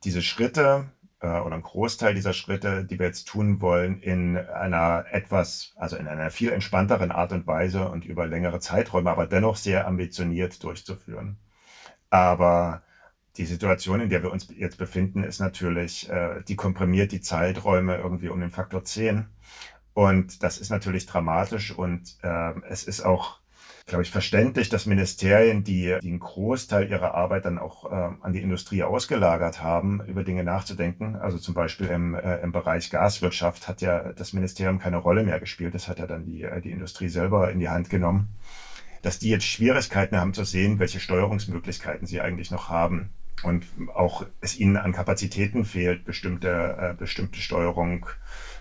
diese 0.05 0.21
Schritte 0.21 0.91
äh, 1.21 1.41
oder 1.41 1.55
ein 1.55 1.63
Großteil 1.63 2.13
dieser 2.13 2.35
Schritte, 2.35 2.85
die 2.85 2.99
wir 2.99 3.07
jetzt 3.07 3.29
tun 3.29 3.63
wollen, 3.63 4.03
in 4.03 4.37
einer 4.37 5.07
etwas, 5.11 5.73
also 5.77 5.97
in 5.97 6.07
einer 6.07 6.31
viel 6.31 6.53
entspannteren 6.53 7.11
Art 7.11 7.33
und 7.33 7.47
Weise 7.47 7.89
und 7.89 8.05
über 8.05 8.27
längere 8.27 8.61
Zeiträume, 8.61 9.11
aber 9.11 9.27
dennoch 9.27 9.57
sehr 9.57 9.87
ambitioniert 9.87 10.63
durchzuführen. 10.63 11.39
Aber 12.11 12.83
die 13.39 13.47
Situation, 13.47 14.03
in 14.03 14.11
der 14.11 14.23
wir 14.23 14.33
uns 14.33 14.49
jetzt 14.55 14.77
befinden, 14.77 15.25
ist 15.25 15.41
natürlich, 15.41 16.11
äh, 16.11 16.43
die 16.47 16.57
komprimiert 16.57 17.11
die 17.11 17.23
Zeiträume 17.23 17.97
irgendwie 17.97 18.29
um 18.29 18.39
den 18.39 18.51
Faktor 18.51 18.85
10. 18.85 19.29
Und 19.99 20.45
das 20.45 20.59
ist 20.59 20.71
natürlich 20.71 21.07
dramatisch 21.07 21.73
und 21.73 22.19
äh, 22.23 22.53
es 22.69 22.85
ist 22.85 23.01
auch, 23.01 23.41
glaube 23.87 24.05
ich, 24.05 24.13
verständlich, 24.13 24.69
dass 24.69 24.87
Ministerien, 24.87 25.65
die, 25.65 25.97
die 26.01 26.09
einen 26.11 26.21
Großteil 26.21 26.89
ihrer 26.89 27.15
Arbeit 27.15 27.47
dann 27.47 27.59
auch 27.59 27.91
äh, 27.91 28.11
an 28.21 28.33
die 28.33 28.41
Industrie 28.41 28.85
ausgelagert 28.85 29.61
haben, 29.61 30.01
über 30.07 30.23
Dinge 30.23 30.45
nachzudenken. 30.45 31.17
Also 31.17 31.39
zum 31.39 31.55
Beispiel 31.55 31.89
im, 31.89 32.15
äh, 32.15 32.37
im 32.43 32.53
Bereich 32.53 32.91
Gaswirtschaft 32.91 33.67
hat 33.67 33.81
ja 33.81 34.13
das 34.13 34.33
Ministerium 34.33 34.79
keine 34.79 34.99
Rolle 34.99 35.25
mehr 35.25 35.41
gespielt. 35.41 35.75
Das 35.75 35.89
hat 35.89 35.99
ja 35.99 36.07
dann 36.07 36.25
die, 36.27 36.45
äh, 36.45 36.61
die 36.61 36.71
Industrie 36.71 37.09
selber 37.09 37.51
in 37.51 37.59
die 37.59 37.69
Hand 37.69 37.91
genommen. 37.91 38.29
Dass 39.03 39.19
die 39.19 39.31
jetzt 39.31 39.47
Schwierigkeiten 39.47 40.17
haben 40.17 40.33
zu 40.33 40.45
sehen, 40.45 40.79
welche 40.79 41.01
Steuerungsmöglichkeiten 41.01 42.07
sie 42.07 42.21
eigentlich 42.21 42.53
noch 42.53 42.69
haben 42.69 43.11
und 43.43 43.67
auch 43.95 44.25
es 44.41 44.61
ihnen 44.61 44.77
an 44.77 44.93
Kapazitäten 44.93 45.65
fehlt, 45.65 46.05
bestimmte, 46.05 46.77
äh, 46.79 46.95
bestimmte 46.95 47.41
Steuerung 47.41 48.07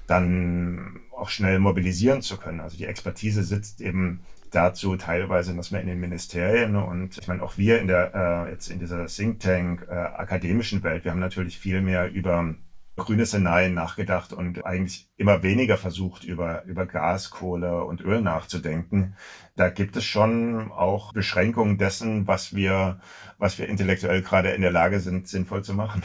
dann 0.08 1.02
auch 1.12 1.30
schnell 1.30 1.60
mobilisieren 1.60 2.22
zu 2.22 2.38
können. 2.38 2.62
Also 2.62 2.78
die 2.78 2.86
Expertise 2.86 3.43
sitzt 3.43 3.82
eben 3.82 4.22
dazu 4.52 4.96
teilweise 4.96 5.54
dass 5.56 5.72
wir 5.72 5.82
in 5.82 5.88
den 5.88 6.00
Ministerien 6.00 6.78
und 6.78 7.17
ich 7.17 7.28
meine 7.28 7.43
auch 7.43 7.58
wir 7.58 7.80
in 7.80 7.88
der 7.88 8.46
äh, 8.48 8.52
jetzt 8.52 8.70
in 8.70 8.80
dieser 8.80 9.06
Think 9.08 9.41
Tank 9.41 9.86
äh, 9.89 9.93
akademischen 9.93 10.84
Welt, 10.84 11.04
wir 11.04 11.12
haben 11.12 11.20
natürlich 11.20 11.60
viel 11.60 11.82
mehr 11.82 12.10
über 12.10 12.56
grüne 12.98 13.26
Szenarien 13.26 13.74
nachgedacht 13.76 14.34
und 14.34 14.65
eigentlich 14.65 15.08
immer 15.17 15.43
weniger 15.43 15.78
versucht, 15.78 16.24
über, 16.24 16.63
über 16.65 16.88
Gas, 16.88 17.30
Kohle 17.30 17.84
und 17.84 18.02
Öl 18.02 18.22
nachzudenken. 18.22 19.15
Da 19.56 19.70
gibt 19.70 19.96
es 19.98 20.04
schon 20.04 20.72
auch 20.72 21.13
Beschränkungen 21.13 21.78
dessen, 21.78 22.28
was 22.28 22.56
wir, 22.56 23.00
was 23.38 23.60
wir 23.60 23.70
intellektuell 23.70 24.24
gerade 24.24 24.50
in 24.50 24.62
der 24.62 24.72
Lage 24.72 25.00
sind, 25.00 25.28
sinnvoll 25.28 25.63
zu 25.63 25.76
machen. 25.76 26.02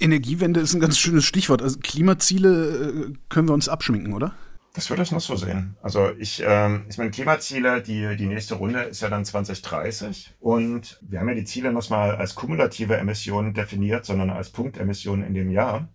Energiewende 0.00 0.60
ist 0.60 0.74
ein 0.74 0.80
ganz 0.80 0.98
schönes 0.98 1.24
Stichwort. 1.24 1.62
Also 1.62 1.78
Klimaziele 1.80 3.10
äh, 3.10 3.12
können 3.28 3.48
wir 3.48 3.54
uns 3.54 3.68
abschminken, 3.68 4.12
oder? 4.12 4.34
Das 4.74 4.90
würde 4.90 5.02
ich 5.02 5.10
noch 5.10 5.20
so 5.20 5.34
sehen. 5.34 5.76
Also 5.82 6.10
ich, 6.18 6.42
ähm, 6.46 6.84
ich 6.88 6.98
meine, 6.98 7.10
Klimaziele, 7.10 7.82
die, 7.82 8.16
die 8.16 8.26
nächste 8.26 8.54
Runde 8.54 8.82
ist 8.82 9.00
ja 9.00 9.08
dann 9.08 9.24
2030 9.24 10.36
und 10.38 11.00
wir 11.02 11.18
haben 11.18 11.28
ja 11.28 11.34
die 11.34 11.44
Ziele 11.44 11.72
noch 11.72 11.90
mal 11.90 12.14
als 12.14 12.34
kumulative 12.34 12.96
Emissionen 12.96 13.54
definiert, 13.54 14.04
sondern 14.04 14.30
als 14.30 14.50
Punktemissionen 14.50 15.26
in 15.26 15.34
dem 15.34 15.50
Jahr. 15.50 15.88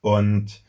Und 0.00 0.64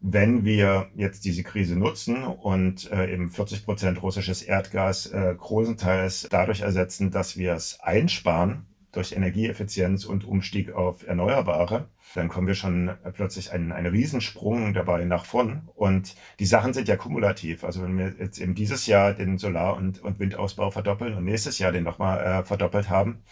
wenn 0.00 0.44
wir 0.44 0.90
jetzt 0.94 1.24
diese 1.24 1.42
Krise 1.42 1.76
nutzen 1.76 2.22
und 2.22 2.90
äh, 2.92 3.12
eben 3.12 3.30
40 3.30 3.64
Prozent 3.64 4.02
russisches 4.02 4.42
Erdgas 4.42 5.06
äh, 5.06 5.34
großenteils 5.36 6.28
dadurch 6.30 6.60
ersetzen, 6.60 7.10
dass 7.10 7.36
wir 7.36 7.54
es 7.54 7.80
einsparen, 7.80 8.66
durch 8.98 9.12
Energieeffizienz 9.12 10.04
und 10.04 10.24
Umstieg 10.24 10.72
auf 10.72 11.06
Erneuerbare, 11.06 11.88
dann 12.16 12.28
kommen 12.28 12.48
wir 12.48 12.56
schon 12.56 12.90
plötzlich 13.14 13.52
einen, 13.52 13.70
einen 13.70 13.86
Riesensprung 13.86 14.74
dabei 14.74 15.04
nach 15.04 15.24
vorn. 15.24 15.68
Und 15.76 16.16
die 16.40 16.46
Sachen 16.46 16.72
sind 16.72 16.88
ja 16.88 16.96
kumulativ. 16.96 17.62
Also 17.62 17.80
wenn 17.84 17.96
wir 17.96 18.14
jetzt 18.18 18.40
eben 18.40 18.56
dieses 18.56 18.88
Jahr 18.88 19.14
den 19.14 19.38
Solar- 19.38 19.76
und, 19.76 20.02
und 20.02 20.18
Windausbau 20.18 20.72
verdoppeln 20.72 21.14
und 21.14 21.24
nächstes 21.24 21.60
Jahr 21.60 21.70
den 21.70 21.84
nochmal 21.84 22.18
äh, 22.40 22.44
verdoppelt 22.44 22.90
haben, 22.90 23.22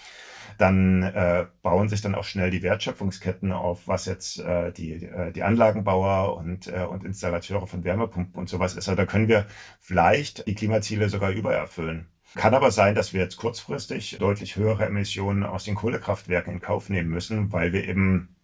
dann 0.57 1.03
äh, 1.03 1.47
bauen 1.63 1.89
sich 1.89 2.01
dann 2.01 2.15
auch 2.15 2.25
schnell 2.25 2.51
die 2.51 2.63
Wertschöpfungsketten 2.63 3.51
auf, 3.51 3.89
was 3.89 4.07
jetzt 4.07 4.39
äh, 4.39 4.71
die, 4.73 5.05
äh, 5.05 5.33
die 5.33 5.43
Anlagenbauer 5.43 6.37
und, 6.37 6.69
äh, 6.69 6.85
und 6.85 7.05
Installateure 7.05 7.67
von 7.67 7.83
Wärmepumpen 7.83 8.39
und 8.39 8.49
sowas 8.49 8.77
ist. 8.77 8.89
Also 8.89 8.95
da 8.95 9.05
können 9.05 9.27
wir 9.27 9.47
vielleicht 9.81 10.47
die 10.47 10.55
Klimaziele 10.55 11.09
sogar 11.09 11.31
übererfüllen. 11.31 12.07
Kann 12.37 12.55
aber 12.55 12.71
sein, 12.71 12.95
dass 12.95 13.15
wir 13.15 13.21
jetzt 13.21 13.39
kurzfristig 13.39 14.19
deutlich 14.21 14.57
höhere 14.57 14.85
Emissionen 14.85 15.43
aus 15.43 15.65
den 15.65 15.75
Kohlekraftwerken 15.75 16.53
in 16.53 16.61
Kauf 16.61 16.91
nehmen 16.91 17.09
müssen, 17.09 17.51
weil 17.51 17.73
wir 17.73 17.89
eben 17.89 18.37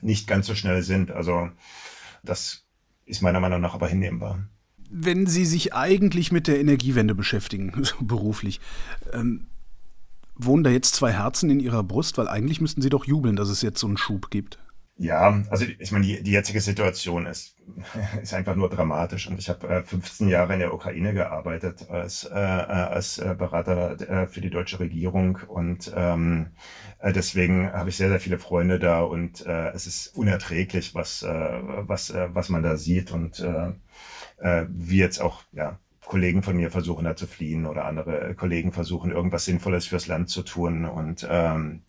nicht 0.00 0.26
ganz 0.26 0.46
so 0.46 0.56
schnell 0.56 0.82
sind. 0.82 1.12
Also 1.12 1.48
das 2.24 2.66
ist 3.06 3.22
meiner 3.22 3.38
Meinung 3.38 3.60
nach 3.60 3.74
aber 3.74 3.88
hinnehmbar. 3.88 4.40
Wenn 4.90 5.26
Sie 5.26 5.44
sich 5.44 5.72
eigentlich 5.72 6.32
mit 6.32 6.48
der 6.48 6.58
Energiewende 6.58 7.14
beschäftigen, 7.14 7.72
so 7.84 7.94
beruflich, 8.00 8.60
ähm, 9.12 9.46
wohnen 10.34 10.64
da 10.64 10.70
jetzt 10.70 10.96
zwei 10.96 11.12
Herzen 11.12 11.48
in 11.48 11.60
Ihrer 11.60 11.84
Brust? 11.84 12.18
Weil 12.18 12.26
eigentlich 12.26 12.60
müssten 12.60 12.82
Sie 12.82 12.90
doch 12.90 13.04
jubeln, 13.04 13.36
dass 13.36 13.50
es 13.50 13.62
jetzt 13.62 13.78
so 13.78 13.86
einen 13.86 13.98
Schub 13.98 14.30
gibt. 14.30 14.58
Ja, 15.00 15.44
also 15.50 15.64
ich 15.78 15.92
meine, 15.92 16.04
die, 16.04 16.22
die 16.24 16.32
jetzige 16.32 16.60
Situation 16.60 17.26
ist, 17.26 17.54
ist 18.22 18.34
einfach 18.34 18.56
nur 18.56 18.68
dramatisch. 18.68 19.28
Und 19.28 19.38
ich 19.38 19.48
habe 19.48 19.68
äh, 19.68 19.82
15 19.84 20.28
Jahre 20.28 20.54
in 20.54 20.58
der 20.58 20.74
Ukraine 20.74 21.14
gearbeitet 21.14 21.88
als, 21.88 22.24
äh, 22.24 22.34
äh, 22.34 22.36
als 22.36 23.18
äh, 23.18 23.36
Berater 23.38 23.92
äh, 24.00 24.26
für 24.26 24.40
die 24.40 24.50
deutsche 24.50 24.80
Regierung. 24.80 25.38
Und 25.46 25.92
ähm, 25.94 26.48
äh, 26.98 27.12
deswegen 27.12 27.72
habe 27.72 27.90
ich 27.90 27.96
sehr, 27.96 28.08
sehr 28.08 28.18
viele 28.18 28.40
Freunde 28.40 28.80
da 28.80 29.02
und 29.02 29.46
äh, 29.46 29.68
es 29.70 29.86
ist 29.86 30.16
unerträglich, 30.16 30.96
was, 30.96 31.22
äh, 31.22 31.28
was, 31.62 32.10
äh, 32.10 32.28
was 32.32 32.48
man 32.48 32.64
da 32.64 32.76
sieht. 32.76 33.12
Und 33.12 33.38
äh, 33.38 33.70
äh, 34.38 34.66
wie 34.68 34.98
jetzt 34.98 35.20
auch, 35.20 35.44
ja, 35.52 35.78
Kollegen 36.04 36.42
von 36.42 36.56
mir 36.56 36.72
versuchen 36.72 37.04
da 37.04 37.14
zu 37.14 37.28
fliehen 37.28 37.66
oder 37.66 37.84
andere 37.84 38.34
Kollegen 38.34 38.72
versuchen, 38.72 39.12
irgendwas 39.12 39.44
Sinnvolles 39.44 39.86
fürs 39.86 40.08
Land 40.08 40.28
zu 40.28 40.42
tun. 40.42 40.86
Und 40.86 41.24
ähm, 41.30 41.82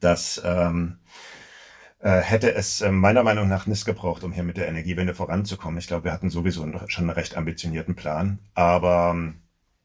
dass 0.00 0.40
ähm, 0.44 0.98
äh, 1.04 1.39
hätte 2.08 2.54
es 2.54 2.80
äh, 2.80 2.90
meiner 2.90 3.22
Meinung 3.22 3.48
nach 3.48 3.66
nicht 3.66 3.84
gebraucht, 3.84 4.24
um 4.24 4.32
hier 4.32 4.42
mit 4.42 4.56
der 4.56 4.68
Energiewende 4.68 5.14
voranzukommen. 5.14 5.78
Ich 5.78 5.86
glaube, 5.86 6.04
wir 6.04 6.12
hatten 6.12 6.30
sowieso 6.30 6.66
schon 6.88 7.04
einen 7.04 7.10
recht 7.10 7.36
ambitionierten 7.36 7.94
Plan. 7.94 8.38
Aber 8.54 9.12
ähm, 9.14 9.42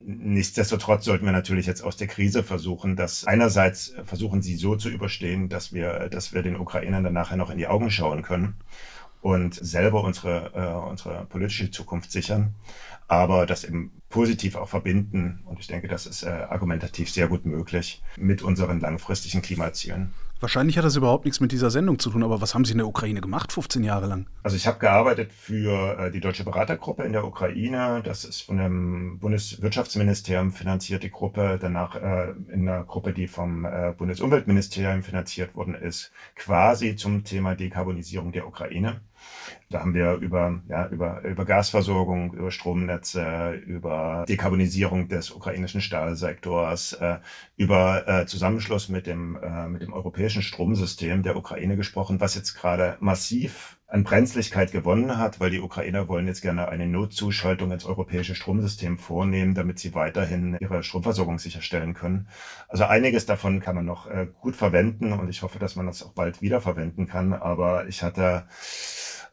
Nichtsdestotrotz 0.07 1.05
sollten 1.05 1.25
wir 1.25 1.31
natürlich 1.31 1.65
jetzt 1.65 1.81
aus 1.81 1.97
der 1.97 2.07
Krise 2.07 2.43
versuchen, 2.43 2.95
dass 2.95 3.25
einerseits 3.25 3.95
versuchen 4.03 4.41
sie 4.43 4.55
so 4.55 4.75
zu 4.75 4.89
überstehen, 4.89 5.49
dass 5.49 5.73
wir, 5.73 6.09
dass 6.09 6.31
wir 6.31 6.43
den 6.43 6.57
Ukrainern 6.57 7.03
dann 7.03 7.13
nachher 7.13 7.37
noch 7.37 7.49
in 7.49 7.57
die 7.57 7.67
Augen 7.67 7.89
schauen 7.89 8.21
können 8.21 8.55
und 9.21 9.55
selber 9.55 10.03
unsere, 10.03 10.51
äh, 10.53 10.89
unsere 10.89 11.25
politische 11.25 11.71
Zukunft 11.71 12.11
sichern, 12.11 12.53
aber 13.07 13.47
das 13.47 13.63
eben 13.63 13.93
positiv 14.09 14.55
auch 14.55 14.69
verbinden. 14.69 15.41
Und 15.45 15.59
ich 15.59 15.67
denke, 15.67 15.87
das 15.87 16.05
ist 16.05 16.21
äh, 16.21 16.29
argumentativ 16.29 17.09
sehr 17.09 17.27
gut 17.27 17.45
möglich 17.45 18.03
mit 18.17 18.43
unseren 18.43 18.79
langfristigen 18.81 19.41
Klimazielen. 19.41 20.13
Wahrscheinlich 20.41 20.77
hat 20.77 20.83
das 20.83 20.97
überhaupt 20.97 21.23
nichts 21.23 21.39
mit 21.39 21.53
dieser 21.53 21.71
Sendung 21.71 21.97
zu 21.97 22.09
tun, 22.09 22.23
aber 22.23 22.41
was 22.41 22.53
haben 22.53 22.65
Sie 22.65 22.73
in 22.73 22.79
der 22.79 22.87
Ukraine 22.87 23.21
gemacht, 23.21 23.53
15 23.53 23.83
Jahre 23.83 24.07
lang? 24.07 24.27
Also 24.43 24.57
ich 24.57 24.67
habe 24.67 24.79
gearbeitet 24.79 25.31
für 25.31 25.97
äh, 25.97 26.11
die 26.11 26.19
Deutsche 26.19 26.43
Beratergruppe 26.43 27.03
in 27.03 27.13
der 27.13 27.25
Ukraine. 27.25 28.01
Das 28.03 28.25
ist 28.25 28.41
von 28.41 28.57
dem 28.57 29.17
Bundeswirtschaftsministerium 29.19 30.51
finanzierte 30.51 31.09
Gruppe, 31.09 31.57
danach 31.59 31.95
äh, 31.95 32.33
in 32.51 32.67
einer 32.67 32.83
Gruppe, 32.83 33.13
die 33.13 33.27
vom 33.27 33.63
äh, 33.63 33.93
Bundesumweltministerium 33.97 35.03
finanziert 35.03 35.55
worden 35.55 35.73
ist, 35.73 36.11
quasi 36.35 36.97
zum 36.97 37.23
Thema 37.23 37.55
Dekarbonisierung 37.55 38.33
der 38.33 38.45
Ukraine. 38.45 39.01
Da 39.69 39.79
haben 39.79 39.95
wir 39.95 40.13
über, 40.13 40.61
ja, 40.67 40.87
über, 40.89 41.23
über 41.23 41.43
Gasversorgung, 41.43 42.33
über 42.33 42.51
Stromnetze, 42.51 43.53
über 43.65 44.23
Dekarbonisierung 44.27 45.07
des 45.07 45.31
ukrainischen 45.31 45.81
Stahlsektors, 45.81 46.93
äh, 46.93 47.17
über 47.57 48.07
äh, 48.07 48.25
Zusammenschluss 48.27 48.89
mit 48.89 49.07
dem, 49.07 49.35
äh, 49.41 49.67
mit 49.67 49.81
dem 49.81 49.93
europäischen 49.93 50.43
Stromsystem 50.43 51.23
der 51.23 51.35
Ukraine 51.35 51.77
gesprochen, 51.77 52.21
was 52.21 52.35
jetzt 52.35 52.53
gerade 52.53 52.97
massiv 52.99 53.79
an 53.87 54.03
Brenzlichkeit 54.03 54.71
gewonnen 54.71 55.17
hat, 55.17 55.39
weil 55.39 55.51
die 55.51 55.61
Ukrainer 55.61 56.07
wollen 56.07 56.27
jetzt 56.27 56.41
gerne 56.41 56.67
eine 56.69 56.87
Notzuschaltung 56.87 57.71
ins 57.71 57.85
europäische 57.85 58.35
Stromsystem 58.35 58.97
vornehmen, 58.97 59.53
damit 59.53 59.79
sie 59.79 59.93
weiterhin 59.93 60.57
ihre 60.59 60.83
Stromversorgung 60.83 61.39
sicherstellen 61.39 61.93
können. 61.93 62.27
Also 62.67 62.85
einiges 62.85 63.25
davon 63.25 63.61
kann 63.61 63.75
man 63.75 63.85
noch 63.85 64.07
äh, 64.07 64.27
gut 64.41 64.55
verwenden 64.55 65.13
und 65.13 65.29
ich 65.29 65.43
hoffe, 65.43 65.59
dass 65.59 65.75
man 65.75 65.85
das 65.85 66.03
auch 66.03 66.13
bald 66.13 66.41
wieder 66.41 66.61
verwenden 66.61 67.07
kann. 67.07 67.33
Aber 67.33 67.87
ich 67.87 68.03
hatte 68.03 68.45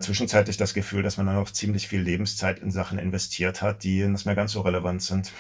zwischenzeitlich 0.02 0.56
das 0.56 0.74
Gefühl, 0.74 1.02
dass 1.02 1.16
man 1.16 1.26
dann 1.26 1.36
noch 1.36 1.50
ziemlich 1.50 1.88
viel 1.88 2.00
Lebenszeit 2.00 2.58
in 2.58 2.70
Sachen 2.70 2.98
investiert 2.98 3.62
hat, 3.62 3.84
die 3.84 4.06
nicht 4.06 4.26
mehr 4.26 4.34
ganz 4.34 4.52
so 4.52 4.60
relevant 4.60 5.02
sind. 5.02 5.32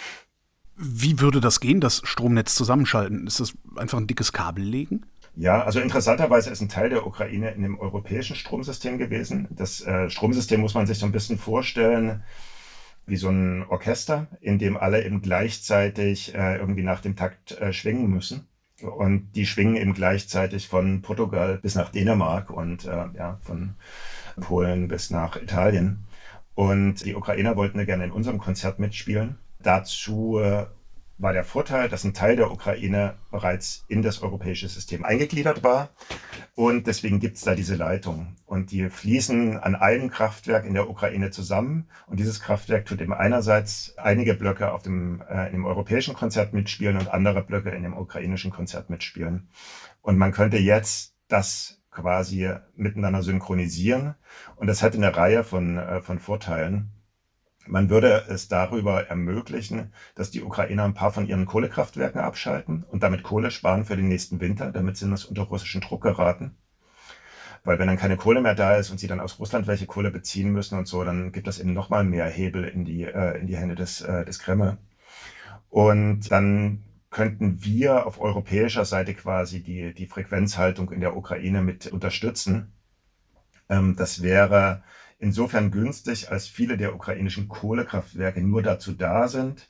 Wie 0.76 1.20
würde 1.20 1.40
das 1.40 1.60
gehen, 1.60 1.80
das 1.80 2.00
Stromnetz 2.04 2.54
zusammenschalten? 2.54 3.26
Ist 3.26 3.40
das 3.40 3.54
einfach 3.76 3.98
ein 3.98 4.06
dickes 4.06 4.32
Kabel 4.32 4.64
legen? 4.64 5.06
Ja, 5.34 5.62
also 5.62 5.80
interessanterweise 5.80 6.50
ist 6.50 6.60
ein 6.60 6.68
Teil 6.68 6.90
der 6.90 7.06
Ukraine 7.06 7.50
in 7.52 7.62
dem 7.62 7.78
europäischen 7.78 8.36
Stromsystem 8.36 8.98
gewesen. 8.98 9.48
Das 9.50 9.80
äh, 9.80 10.10
Stromsystem 10.10 10.60
muss 10.60 10.74
man 10.74 10.86
sich 10.86 10.98
so 10.98 11.06
ein 11.06 11.12
bisschen 11.12 11.38
vorstellen 11.38 12.22
wie 13.06 13.16
so 13.16 13.28
ein 13.28 13.64
Orchester, 13.68 14.28
in 14.40 14.58
dem 14.58 14.76
alle 14.76 15.04
eben 15.04 15.22
gleichzeitig 15.22 16.34
äh, 16.34 16.58
irgendwie 16.58 16.84
nach 16.84 17.00
dem 17.00 17.16
Takt 17.16 17.52
äh, 17.52 17.72
schwingen 17.72 18.08
müssen. 18.08 18.46
Und 18.80 19.32
die 19.32 19.46
schwingen 19.46 19.76
eben 19.76 19.94
gleichzeitig 19.94 20.68
von 20.68 21.02
Portugal 21.02 21.58
bis 21.58 21.74
nach 21.74 21.90
Dänemark 21.90 22.50
und 22.50 22.84
äh, 22.84 23.06
ja, 23.14 23.38
von 23.42 23.74
Polen 24.40 24.88
bis 24.88 25.10
nach 25.10 25.36
Italien. 25.36 26.04
Und 26.54 27.04
die 27.04 27.14
Ukrainer 27.14 27.56
wollten 27.56 27.84
gerne 27.86 28.04
in 28.04 28.12
unserem 28.12 28.38
Konzert 28.38 28.78
mitspielen. 28.78 29.38
Dazu 29.62 30.38
äh, 30.38 30.66
war 31.22 31.32
der 31.32 31.44
Vorteil, 31.44 31.88
dass 31.88 32.04
ein 32.04 32.14
Teil 32.14 32.36
der 32.36 32.50
Ukraine 32.50 33.14
bereits 33.30 33.84
in 33.88 34.02
das 34.02 34.22
europäische 34.22 34.68
System 34.68 35.04
eingegliedert 35.04 35.62
war. 35.62 35.90
Und 36.54 36.86
deswegen 36.86 37.20
gibt 37.20 37.36
es 37.36 37.44
da 37.44 37.54
diese 37.54 37.76
Leitung. 37.76 38.36
Und 38.44 38.72
die 38.72 38.90
fließen 38.90 39.58
an 39.58 39.76
einem 39.76 40.10
Kraftwerk 40.10 40.66
in 40.66 40.74
der 40.74 40.90
Ukraine 40.90 41.30
zusammen. 41.30 41.88
Und 42.06 42.18
dieses 42.18 42.40
Kraftwerk 42.40 42.86
tut 42.86 43.00
eben 43.00 43.14
einerseits 43.14 43.96
einige 43.96 44.34
Blöcke 44.34 44.72
auf 44.72 44.82
dem, 44.82 45.22
äh, 45.28 45.46
in 45.46 45.52
dem 45.52 45.64
europäischen 45.64 46.14
Konzert 46.14 46.52
mitspielen 46.52 46.96
und 46.98 47.08
andere 47.08 47.42
Blöcke 47.42 47.70
in 47.70 47.84
dem 47.84 47.96
ukrainischen 47.96 48.50
Konzert 48.50 48.90
mitspielen. 48.90 49.48
Und 50.02 50.18
man 50.18 50.32
könnte 50.32 50.58
jetzt 50.58 51.14
das 51.28 51.81
quasi 51.92 52.50
miteinander 52.74 53.22
synchronisieren. 53.22 54.14
Und 54.56 54.66
das 54.66 54.82
hätte 54.82 54.96
eine 54.96 55.14
Reihe 55.14 55.44
von, 55.44 55.78
äh, 55.78 56.00
von 56.00 56.18
Vorteilen. 56.18 56.90
Man 57.66 57.90
würde 57.90 58.24
es 58.28 58.48
darüber 58.48 59.06
ermöglichen, 59.06 59.92
dass 60.16 60.32
die 60.32 60.42
Ukrainer 60.42 60.84
ein 60.84 60.94
paar 60.94 61.12
von 61.12 61.28
ihren 61.28 61.46
Kohlekraftwerken 61.46 62.20
abschalten 62.20 62.82
und 62.82 63.04
damit 63.04 63.22
Kohle 63.22 63.52
sparen 63.52 63.84
für 63.84 63.96
den 63.96 64.08
nächsten 64.08 64.40
Winter, 64.40 64.72
damit 64.72 64.96
sie 64.96 65.06
nicht 65.06 65.26
unter 65.26 65.42
russischen 65.42 65.80
Druck 65.80 66.02
geraten. 66.02 66.56
Weil 67.62 67.78
wenn 67.78 67.86
dann 67.86 67.98
keine 67.98 68.16
Kohle 68.16 68.40
mehr 68.40 68.56
da 68.56 68.74
ist 68.74 68.90
und 68.90 68.98
sie 68.98 69.06
dann 69.06 69.20
aus 69.20 69.38
Russland 69.38 69.68
welche 69.68 69.86
Kohle 69.86 70.10
beziehen 70.10 70.50
müssen 70.50 70.76
und 70.76 70.88
so, 70.88 71.04
dann 71.04 71.30
gibt 71.30 71.46
das 71.46 71.60
eben 71.60 71.72
nochmal 71.72 72.02
mehr 72.02 72.26
Hebel 72.26 72.64
in 72.64 72.84
die, 72.84 73.04
äh, 73.04 73.38
in 73.38 73.46
die 73.46 73.56
Hände 73.56 73.76
des, 73.76 74.00
äh, 74.00 74.24
des 74.24 74.40
Kreml. 74.40 74.78
Und 75.70 76.32
dann 76.32 76.82
könnten 77.12 77.62
wir 77.62 78.06
auf 78.06 78.20
europäischer 78.20 78.84
Seite 78.84 79.14
quasi 79.14 79.62
die, 79.62 79.94
die 79.94 80.06
Frequenzhaltung 80.06 80.90
in 80.90 81.00
der 81.00 81.16
Ukraine 81.16 81.62
mit 81.62 81.86
unterstützen. 81.86 82.72
Ähm, 83.68 83.94
das 83.96 84.22
wäre 84.22 84.82
insofern 85.18 85.70
günstig, 85.70 86.32
als 86.32 86.48
viele 86.48 86.76
der 86.76 86.94
ukrainischen 86.94 87.48
Kohlekraftwerke 87.48 88.40
nur 88.42 88.62
dazu 88.62 88.92
da 88.92 89.28
sind, 89.28 89.68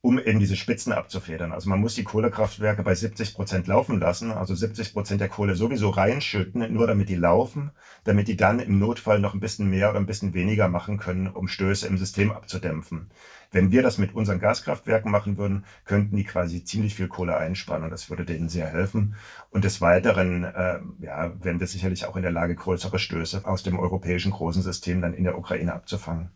um 0.00 0.18
eben 0.18 0.38
diese 0.38 0.54
Spitzen 0.54 0.92
abzufedern. 0.92 1.50
Also 1.52 1.68
man 1.68 1.80
muss 1.80 1.96
die 1.96 2.04
Kohlekraftwerke 2.04 2.82
bei 2.84 2.94
70 2.94 3.34
Prozent 3.34 3.66
laufen 3.66 3.98
lassen, 3.98 4.30
also 4.30 4.54
70 4.54 4.92
Prozent 4.92 5.20
der 5.20 5.28
Kohle 5.28 5.56
sowieso 5.56 5.90
reinschütten, 5.90 6.72
nur 6.72 6.86
damit 6.86 7.08
die 7.08 7.16
laufen, 7.16 7.72
damit 8.04 8.28
die 8.28 8.36
dann 8.36 8.60
im 8.60 8.78
Notfall 8.78 9.18
noch 9.18 9.34
ein 9.34 9.40
bisschen 9.40 9.68
mehr 9.68 9.90
oder 9.90 9.98
ein 9.98 10.06
bisschen 10.06 10.32
weniger 10.32 10.68
machen 10.68 10.98
können, 10.98 11.26
um 11.26 11.48
Stöße 11.48 11.88
im 11.88 11.98
System 11.98 12.30
abzudämpfen. 12.30 13.10
Wenn 13.54 13.70
wir 13.70 13.82
das 13.82 13.98
mit 13.98 14.16
unseren 14.16 14.40
Gaskraftwerken 14.40 15.12
machen 15.12 15.38
würden, 15.38 15.64
könnten 15.84 16.16
die 16.16 16.24
quasi 16.24 16.64
ziemlich 16.64 16.96
viel 16.96 17.06
Kohle 17.06 17.36
einsparen 17.36 17.84
und 17.84 17.90
das 17.90 18.10
würde 18.10 18.24
denen 18.24 18.48
sehr 18.48 18.66
helfen. 18.66 19.14
Und 19.50 19.62
des 19.62 19.80
Weiteren 19.80 20.42
äh, 20.42 20.80
ja, 20.98 21.32
wären 21.40 21.60
wir 21.60 21.68
sicherlich 21.68 22.04
auch 22.04 22.16
in 22.16 22.22
der 22.22 22.32
Lage, 22.32 22.56
größere 22.56 22.98
Stöße 22.98 23.42
aus 23.44 23.62
dem 23.62 23.78
europäischen 23.78 24.32
großen 24.32 24.60
System 24.60 25.00
dann 25.00 25.14
in 25.14 25.22
der 25.22 25.38
Ukraine 25.38 25.72
abzufangen. 25.72 26.30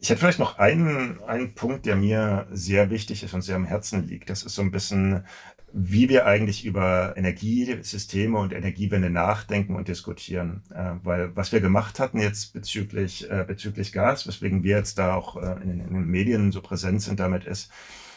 Ich 0.00 0.10
hätte 0.10 0.20
vielleicht 0.20 0.38
noch 0.38 0.58
einen, 0.58 1.22
einen 1.22 1.54
Punkt, 1.54 1.86
der 1.86 1.96
mir 1.96 2.46
sehr 2.50 2.90
wichtig 2.90 3.22
ist 3.22 3.32
und 3.32 3.40
sehr 3.40 3.56
am 3.56 3.64
Herzen 3.64 4.06
liegt. 4.06 4.28
Das 4.28 4.42
ist 4.42 4.54
so 4.54 4.60
ein 4.60 4.70
bisschen 4.70 5.24
wie 5.72 6.08
wir 6.08 6.26
eigentlich 6.26 6.64
über 6.64 7.14
Energiesysteme 7.16 8.38
und 8.38 8.52
Energiewende 8.52 9.10
nachdenken 9.10 9.76
und 9.76 9.88
diskutieren. 9.88 10.62
Äh, 10.74 10.92
weil 11.02 11.36
was 11.36 11.52
wir 11.52 11.60
gemacht 11.60 12.00
hatten 12.00 12.18
jetzt 12.18 12.52
bezüglich, 12.52 13.30
äh, 13.30 13.44
bezüglich 13.46 13.92
Gas, 13.92 14.26
weswegen 14.26 14.62
wir 14.62 14.76
jetzt 14.76 14.98
da 14.98 15.14
auch 15.14 15.36
äh, 15.36 15.62
in, 15.62 15.78
den 15.78 16.06
Medien 16.06 16.52
so 16.52 16.60
präsent 16.60 17.02
sind 17.02 17.20
damit 17.20 17.44
ist, 17.44 17.70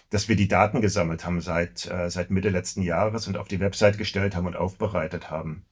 dass 0.10 0.30
wir 0.30 0.36
die 0.36 0.48
Daten 0.48 0.82
gesammelt 0.82 1.26
haben 1.26 1.42
seit, 1.42 1.92
seit 2.08 2.30
Mitte 2.30 2.50
letzten 2.50 2.84
Jahres 2.84 3.28
und 3.28 3.36
auf 3.36 3.48
die 3.48 3.60
Website 3.60 3.98
gestellt 3.98 4.36
haben 4.36 4.46
und 4.46 4.56
aufbereitet 4.56 5.32
haben. 5.32 5.66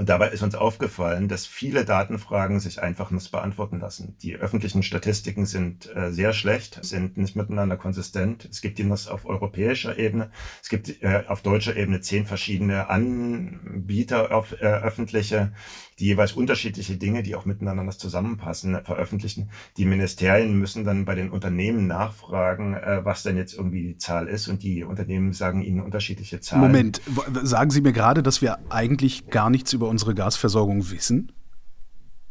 Und 0.00 0.08
dabei 0.08 0.28
ist 0.30 0.42
uns 0.42 0.54
aufgefallen, 0.54 1.28
dass 1.28 1.44
viele 1.44 1.84
Datenfragen 1.84 2.58
sich 2.58 2.82
einfach 2.82 3.10
nicht 3.10 3.30
beantworten 3.30 3.80
lassen. 3.80 4.16
Die 4.22 4.34
öffentlichen 4.34 4.82
Statistiken 4.82 5.44
sind 5.44 5.94
äh, 5.94 6.10
sehr 6.10 6.32
schlecht, 6.32 6.82
sind 6.82 7.18
nicht 7.18 7.36
miteinander 7.36 7.76
konsistent. 7.76 8.48
Es 8.50 8.62
gibt 8.62 8.78
die 8.78 8.84
noch 8.84 9.08
auf 9.08 9.26
europäischer 9.26 9.98
Ebene. 9.98 10.30
Es 10.62 10.70
gibt 10.70 11.02
äh, 11.02 11.24
auf 11.28 11.42
deutscher 11.42 11.76
Ebene 11.76 12.00
zehn 12.00 12.24
verschiedene 12.24 12.88
Anbieter 12.88 14.34
auf 14.34 14.52
äh, 14.52 14.64
öffentliche, 14.64 15.52
die 15.98 16.06
jeweils 16.06 16.32
unterschiedliche 16.32 16.96
Dinge, 16.96 17.22
die 17.22 17.34
auch 17.34 17.44
miteinander 17.44 17.84
das 17.84 17.98
zusammenpassen, 17.98 18.82
veröffentlichen. 18.84 19.50
Die 19.76 19.84
Ministerien 19.84 20.58
müssen 20.58 20.84
dann 20.84 21.04
bei 21.04 21.14
den 21.14 21.28
Unternehmen 21.28 21.86
nachfragen, 21.86 22.72
äh, 22.72 23.04
was 23.04 23.22
denn 23.22 23.36
jetzt 23.36 23.52
irgendwie 23.52 23.82
die 23.82 23.98
Zahl 23.98 24.28
ist 24.28 24.48
und 24.48 24.62
die 24.62 24.82
Unternehmen 24.82 25.34
sagen 25.34 25.60
ihnen 25.60 25.82
unterschiedliche 25.82 26.40
Zahlen. 26.40 26.62
Moment, 26.62 27.02
sagen 27.42 27.70
Sie 27.70 27.82
mir 27.82 27.92
gerade, 27.92 28.22
dass 28.22 28.40
wir 28.40 28.60
eigentlich 28.70 29.28
gar 29.28 29.50
nichts 29.50 29.74
über 29.74 29.89
unsere 29.90 30.14
Gasversorgung 30.14 30.90
wissen? 30.90 31.32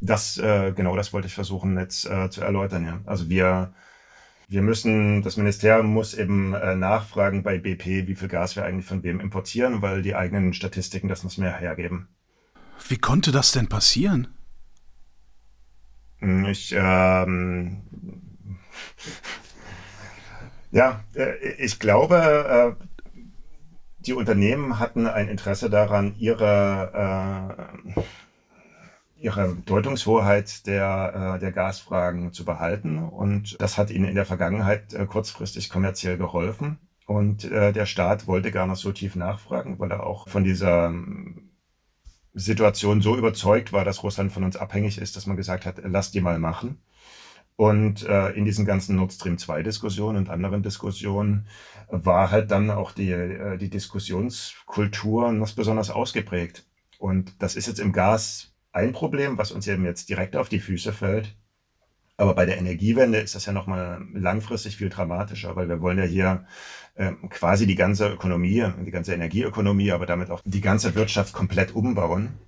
Das, 0.02 0.38
äh, 0.38 0.72
genau, 0.72 0.96
das 0.96 1.14
wollte 1.14 1.28
ich 1.28 1.34
versuchen 1.36 1.78
jetzt 1.78 2.06
äh, 2.06 2.30
zu 2.30 2.42
erläutern, 2.42 2.86
ja. 2.86 3.02
Also 3.06 3.30
wir, 3.30 3.74
wir 4.48 4.62
müssen, 4.62 5.22
das 5.22 5.38
Ministerium 5.38 5.88
muss 5.88 6.14
eben 6.14 6.54
äh, 6.54 6.76
nachfragen 6.76 7.44
bei 7.44 7.58
BP, 7.58 8.08
wie 8.08 8.16
viel 8.16 8.30
Gas 8.30 8.56
wir 8.56 8.64
eigentlich 8.64 8.86
von 8.86 9.04
wem 9.04 9.20
importieren, 9.20 9.82
weil 9.82 10.02
die 10.02 10.16
eigenen 10.16 10.54
Statistiken 10.54 11.10
das 11.10 11.24
nicht 11.24 11.38
mehr 11.38 11.56
hergeben. 11.56 12.08
Wie 12.88 12.98
konnte 12.98 13.32
das 13.32 13.52
denn 13.52 13.68
passieren? 13.68 14.30
Hm, 16.20 16.46
ich, 16.46 16.74
ähm, 16.76 17.82
ja, 20.72 21.04
äh, 21.14 21.36
ich 21.58 21.80
glaube, 21.80 22.78
äh, 22.80 22.89
die 24.00 24.14
Unternehmen 24.14 24.80
hatten 24.80 25.08
ein 25.08 25.28
Interesse 25.28 25.70
daran, 25.70 26.16
ihre, 26.18 27.56
äh, 27.96 28.02
ihre 29.20 29.56
Deutungshoheit 29.66 30.66
der, 30.68 31.38
der 31.40 31.52
Gasfragen 31.52 32.32
zu 32.32 32.46
behalten. 32.46 33.00
Und 33.00 33.62
das 33.62 33.78
hat 33.78 33.92
ihnen 33.92 34.06
in 34.06 34.16
der 34.16 34.26
Vergangenheit 34.26 34.96
kurzfristig 35.10 35.70
kommerziell 35.70 36.18
geholfen. 36.18 36.78
Und 37.10 37.44
äh, 37.46 37.74
der 37.74 37.88
Staat 37.88 38.28
wollte 38.28 38.52
gar 38.52 38.68
nicht 38.68 38.78
so 38.78 38.92
tief 38.92 39.16
nachfragen, 39.16 39.80
weil 39.80 39.90
er 39.90 40.06
auch 40.06 40.30
von 40.30 40.44
dieser 40.44 40.86
ähm, 40.86 41.50
Situation 42.36 43.02
so 43.02 43.18
überzeugt 43.18 43.74
war, 43.74 43.84
dass 43.84 44.04
Russland 44.04 44.32
von 44.32 44.44
uns 44.44 44.56
abhängig 44.56 45.00
ist, 45.00 45.16
dass 45.16 45.26
man 45.26 45.36
gesagt 45.36 45.66
hat, 45.66 45.82
lass 45.84 46.12
die 46.12 46.22
mal 46.22 46.38
machen. 46.38 46.78
Und 47.60 48.08
äh, 48.08 48.30
in 48.30 48.46
diesen 48.46 48.64
ganzen 48.64 48.96
Nord 48.96 49.12
Stream 49.12 49.38
2 49.38 49.64
Diskussionen 49.64 50.16
und 50.16 50.30
anderen 50.30 50.64
Diskussionen 50.64 51.46
war 51.90 52.32
halt 52.32 52.52
dann 52.52 52.70
auch 52.70 52.94
die, 52.94 53.12
äh, 53.12 53.58
die 53.58 53.70
Diskussionskultur 53.70 55.34
noch 55.34 55.52
besonders 55.52 55.90
ausgeprägt. 55.90 56.66
Und 57.00 57.34
das 57.40 57.58
ist 57.58 57.68
jetzt 57.68 57.82
im 57.82 57.92
Gas 57.92 58.54
ein 58.72 58.94
Problem, 58.94 59.38
was 59.38 59.52
uns 59.52 59.68
eben 59.68 59.84
jetzt 59.84 60.08
direkt 60.08 60.38
auf 60.38 60.48
die 60.48 60.62
Füße 60.62 60.94
fällt. 60.94 61.36
Aber 62.16 62.34
bei 62.34 62.46
der 62.46 62.60
Energiewende 62.60 63.18
ist 63.20 63.36
das 63.36 63.46
ja 63.46 63.52
nochmal 63.52 64.08
langfristig 64.14 64.78
viel 64.78 64.88
dramatischer, 64.88 65.58
weil 65.58 65.68
wir 65.68 65.82
wollen 65.82 65.98
ja 65.98 66.06
hier 66.06 66.46
äh, 66.96 67.12
quasi 67.30 67.68
die 67.68 67.76
ganze 67.76 68.08
Ökonomie, 68.08 68.66
die 68.86 68.92
ganze 68.92 69.14
Energieökonomie, 69.14 69.92
aber 69.92 70.06
damit 70.06 70.32
auch 70.32 70.40
die 70.46 70.62
ganze 70.62 70.96
Wirtschaft 70.96 71.34
komplett 71.34 71.76
umbauen. 71.76 72.40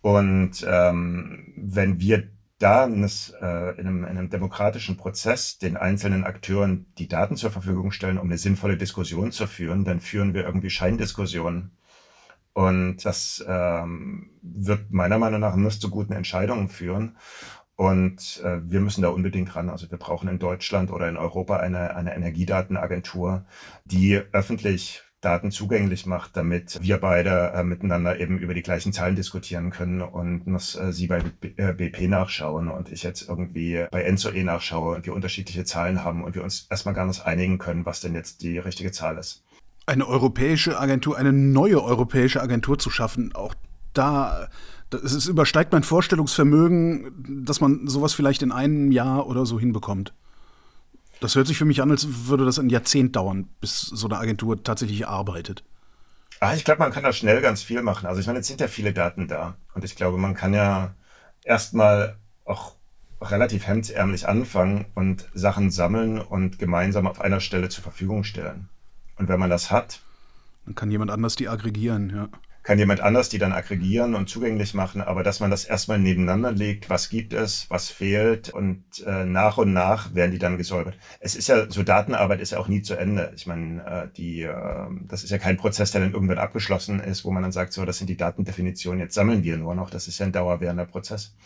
Und 0.00 0.66
ähm, 0.66 1.52
wenn 1.58 2.00
wir 2.00 2.30
da 2.58 2.84
in, 2.86 3.02
das, 3.02 3.32
äh, 3.40 3.78
in, 3.78 3.86
einem, 3.86 4.04
in 4.04 4.18
einem 4.18 4.30
demokratischen 4.30 4.96
Prozess 4.96 5.58
den 5.58 5.76
einzelnen 5.76 6.24
Akteuren 6.24 6.86
die 6.98 7.08
Daten 7.08 7.36
zur 7.36 7.50
Verfügung 7.50 7.90
stellen, 7.90 8.18
um 8.18 8.26
eine 8.26 8.38
sinnvolle 8.38 8.76
Diskussion 8.76 9.32
zu 9.32 9.46
führen, 9.46 9.84
dann 9.84 10.00
führen 10.00 10.34
wir 10.34 10.44
irgendwie 10.44 10.70
Scheindiskussionen. 10.70 11.76
Und 12.54 13.04
das 13.04 13.44
ähm, 13.46 14.30
wird 14.40 14.90
meiner 14.90 15.18
Meinung 15.18 15.40
nach 15.40 15.56
nicht 15.56 15.80
zu 15.80 15.90
guten 15.90 16.14
Entscheidungen 16.14 16.70
führen. 16.70 17.18
Und 17.76 18.40
äh, 18.42 18.60
wir 18.64 18.80
müssen 18.80 19.02
da 19.02 19.08
unbedingt 19.10 19.54
ran. 19.54 19.68
Also 19.68 19.90
wir 19.90 19.98
brauchen 19.98 20.30
in 20.30 20.38
Deutschland 20.38 20.90
oder 20.90 21.10
in 21.10 21.18
Europa 21.18 21.58
eine, 21.58 21.94
eine 21.94 22.14
Energiedatenagentur, 22.14 23.44
die 23.84 24.16
öffentlich 24.32 25.02
Daten 25.26 25.50
zugänglich 25.50 26.06
macht, 26.06 26.36
damit 26.36 26.78
wir 26.80 26.98
beide 26.98 27.52
äh, 27.52 27.64
miteinander 27.64 28.20
eben 28.20 28.38
über 28.38 28.54
die 28.54 28.62
gleichen 28.62 28.92
Zahlen 28.92 29.16
diskutieren 29.16 29.70
können 29.70 30.00
und 30.00 30.44
dass 30.46 30.76
äh, 30.76 30.92
Sie 30.92 31.08
bei 31.08 31.18
B 31.18 31.50
äh, 31.56 31.72
BP 31.72 32.08
nachschauen 32.08 32.68
und 32.68 32.92
ich 32.92 33.02
jetzt 33.02 33.28
irgendwie 33.28 33.86
bei 33.90 34.02
Enzo 34.02 34.30
E 34.30 34.44
nachschaue 34.44 34.94
und 34.94 35.04
wir 35.04 35.12
unterschiedliche 35.12 35.64
Zahlen 35.64 36.04
haben 36.04 36.22
und 36.22 36.36
wir 36.36 36.44
uns 36.44 36.68
erstmal 36.70 36.94
gar 36.94 37.06
nicht 37.06 37.26
einigen 37.26 37.58
können, 37.58 37.84
was 37.84 38.00
denn 38.00 38.14
jetzt 38.14 38.42
die 38.42 38.58
richtige 38.58 38.92
Zahl 38.92 39.18
ist. 39.18 39.42
Eine 39.86 40.06
europäische 40.06 40.78
Agentur, 40.78 41.18
eine 41.18 41.32
neue 41.32 41.82
europäische 41.82 42.40
Agentur 42.40 42.78
zu 42.78 42.90
schaffen, 42.90 43.34
auch 43.34 43.54
da 43.94 44.48
es 44.92 45.26
übersteigt 45.26 45.72
mein 45.72 45.82
Vorstellungsvermögen, 45.82 47.44
dass 47.44 47.60
man 47.60 47.88
sowas 47.88 48.14
vielleicht 48.14 48.42
in 48.42 48.52
einem 48.52 48.92
Jahr 48.92 49.26
oder 49.26 49.44
so 49.44 49.58
hinbekommt. 49.58 50.14
Das 51.20 51.34
hört 51.34 51.46
sich 51.46 51.56
für 51.56 51.64
mich 51.64 51.82
an, 51.82 51.90
als 51.90 52.06
würde 52.26 52.44
das 52.44 52.58
ein 52.58 52.68
Jahrzehnt 52.68 53.16
dauern, 53.16 53.48
bis 53.60 53.80
so 53.80 54.06
eine 54.06 54.18
Agentur 54.18 54.62
tatsächlich 54.62 55.08
arbeitet. 55.08 55.64
Ah, 56.40 56.54
ich 56.54 56.64
glaube, 56.64 56.80
man 56.80 56.92
kann 56.92 57.04
da 57.04 57.12
schnell 57.12 57.40
ganz 57.40 57.62
viel 57.62 57.82
machen. 57.82 58.06
Also 58.06 58.20
ich 58.20 58.26
meine, 58.26 58.40
jetzt 58.40 58.48
sind 58.48 58.60
ja 58.60 58.68
viele 58.68 58.92
Daten 58.92 59.26
da. 59.26 59.56
Und 59.74 59.84
ich 59.84 59.96
glaube, 59.96 60.18
man 60.18 60.34
kann 60.34 60.52
ja 60.52 60.94
erstmal 61.42 62.16
auch 62.44 62.74
relativ 63.22 63.66
hemdsärmlich 63.66 64.28
anfangen 64.28 64.84
und 64.94 65.30
Sachen 65.32 65.70
sammeln 65.70 66.20
und 66.20 66.58
gemeinsam 66.58 67.06
auf 67.06 67.20
einer 67.20 67.40
Stelle 67.40 67.70
zur 67.70 67.82
Verfügung 67.82 68.24
stellen. 68.24 68.68
Und 69.16 69.28
wenn 69.28 69.40
man 69.40 69.48
das 69.48 69.70
hat, 69.70 70.00
dann 70.66 70.74
kann 70.74 70.90
jemand 70.90 71.10
anders 71.12 71.36
die 71.36 71.48
aggregieren, 71.48 72.10
ja 72.10 72.28
kann 72.66 72.80
jemand 72.80 73.00
anders 73.00 73.28
die 73.28 73.38
dann 73.38 73.52
aggregieren 73.52 74.16
und 74.16 74.28
zugänglich 74.28 74.74
machen, 74.74 75.00
aber 75.00 75.22
dass 75.22 75.38
man 75.38 75.52
das 75.52 75.64
erstmal 75.64 76.00
nebeneinander 76.00 76.50
legt, 76.50 76.90
was 76.90 77.08
gibt 77.08 77.32
es, 77.32 77.70
was 77.70 77.90
fehlt 77.90 78.48
und 78.50 78.82
äh, 79.06 79.24
nach 79.24 79.56
und 79.56 79.72
nach 79.72 80.16
werden 80.16 80.32
die 80.32 80.38
dann 80.38 80.58
gesäubert. 80.58 80.98
Es 81.20 81.36
ist 81.36 81.46
ja, 81.46 81.70
so 81.70 81.84
Datenarbeit 81.84 82.40
ist 82.40 82.50
ja 82.50 82.58
auch 82.58 82.66
nie 82.66 82.82
zu 82.82 82.96
Ende. 82.96 83.32
Ich 83.36 83.46
meine, 83.46 83.86
äh, 83.86 84.08
die, 84.16 84.42
äh, 84.42 84.86
das 85.06 85.22
ist 85.22 85.30
ja 85.30 85.38
kein 85.38 85.56
Prozess, 85.56 85.92
der 85.92 86.00
dann 86.00 86.12
irgendwann 86.12 86.38
abgeschlossen 86.38 86.98
ist, 86.98 87.24
wo 87.24 87.30
man 87.30 87.44
dann 87.44 87.52
sagt, 87.52 87.72
so, 87.72 87.84
das 87.84 87.98
sind 87.98 88.10
die 88.10 88.16
Datendefinitionen, 88.16 88.98
jetzt 88.98 89.14
sammeln 89.14 89.44
wir 89.44 89.56
nur 89.56 89.76
noch. 89.76 89.88
Das 89.88 90.08
ist 90.08 90.18
ja 90.18 90.26
ein 90.26 90.32
dauerwährender 90.32 90.86
Prozess. 90.86 91.36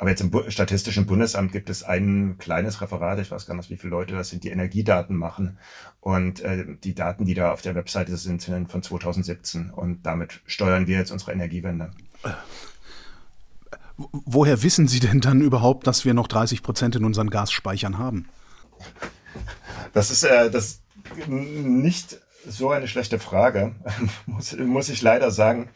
Aber 0.00 0.08
jetzt 0.08 0.22
im 0.22 0.32
Statistischen 0.48 1.04
Bundesamt 1.04 1.52
gibt 1.52 1.68
es 1.68 1.82
ein 1.82 2.38
kleines 2.38 2.80
Referat, 2.80 3.18
ich 3.18 3.30
weiß 3.30 3.44
gar 3.44 3.54
nicht, 3.54 3.68
wie 3.68 3.76
viele 3.76 3.90
Leute 3.90 4.14
das 4.14 4.30
sind, 4.30 4.44
die 4.44 4.48
Energiedaten 4.48 5.14
machen. 5.14 5.58
Und 6.00 6.40
äh, 6.40 6.64
die 6.82 6.94
Daten, 6.94 7.26
die 7.26 7.34
da 7.34 7.52
auf 7.52 7.60
der 7.60 7.74
Webseite 7.74 8.16
sind, 8.16 8.40
sind 8.40 8.72
von 8.72 8.82
2017. 8.82 9.68
Und 9.68 10.06
damit 10.06 10.40
steuern 10.46 10.86
wir 10.86 10.96
jetzt 10.96 11.10
unsere 11.10 11.32
Energiewende. 11.32 11.90
Woher 13.98 14.62
wissen 14.62 14.88
Sie 14.88 15.00
denn 15.00 15.20
dann 15.20 15.42
überhaupt, 15.42 15.86
dass 15.86 16.06
wir 16.06 16.14
noch 16.14 16.28
30 16.28 16.62
Prozent 16.62 16.96
in 16.96 17.04
unseren 17.04 17.28
Gasspeichern 17.28 17.98
haben? 17.98 18.26
Das 19.92 20.10
ist 20.10 20.22
äh, 20.22 20.50
das 20.50 20.80
nicht 21.26 22.16
so 22.48 22.70
eine 22.70 22.88
schlechte 22.88 23.18
Frage, 23.18 23.74
muss, 24.24 24.56
muss 24.56 24.88
ich 24.88 25.02
leider 25.02 25.30
sagen. 25.30 25.68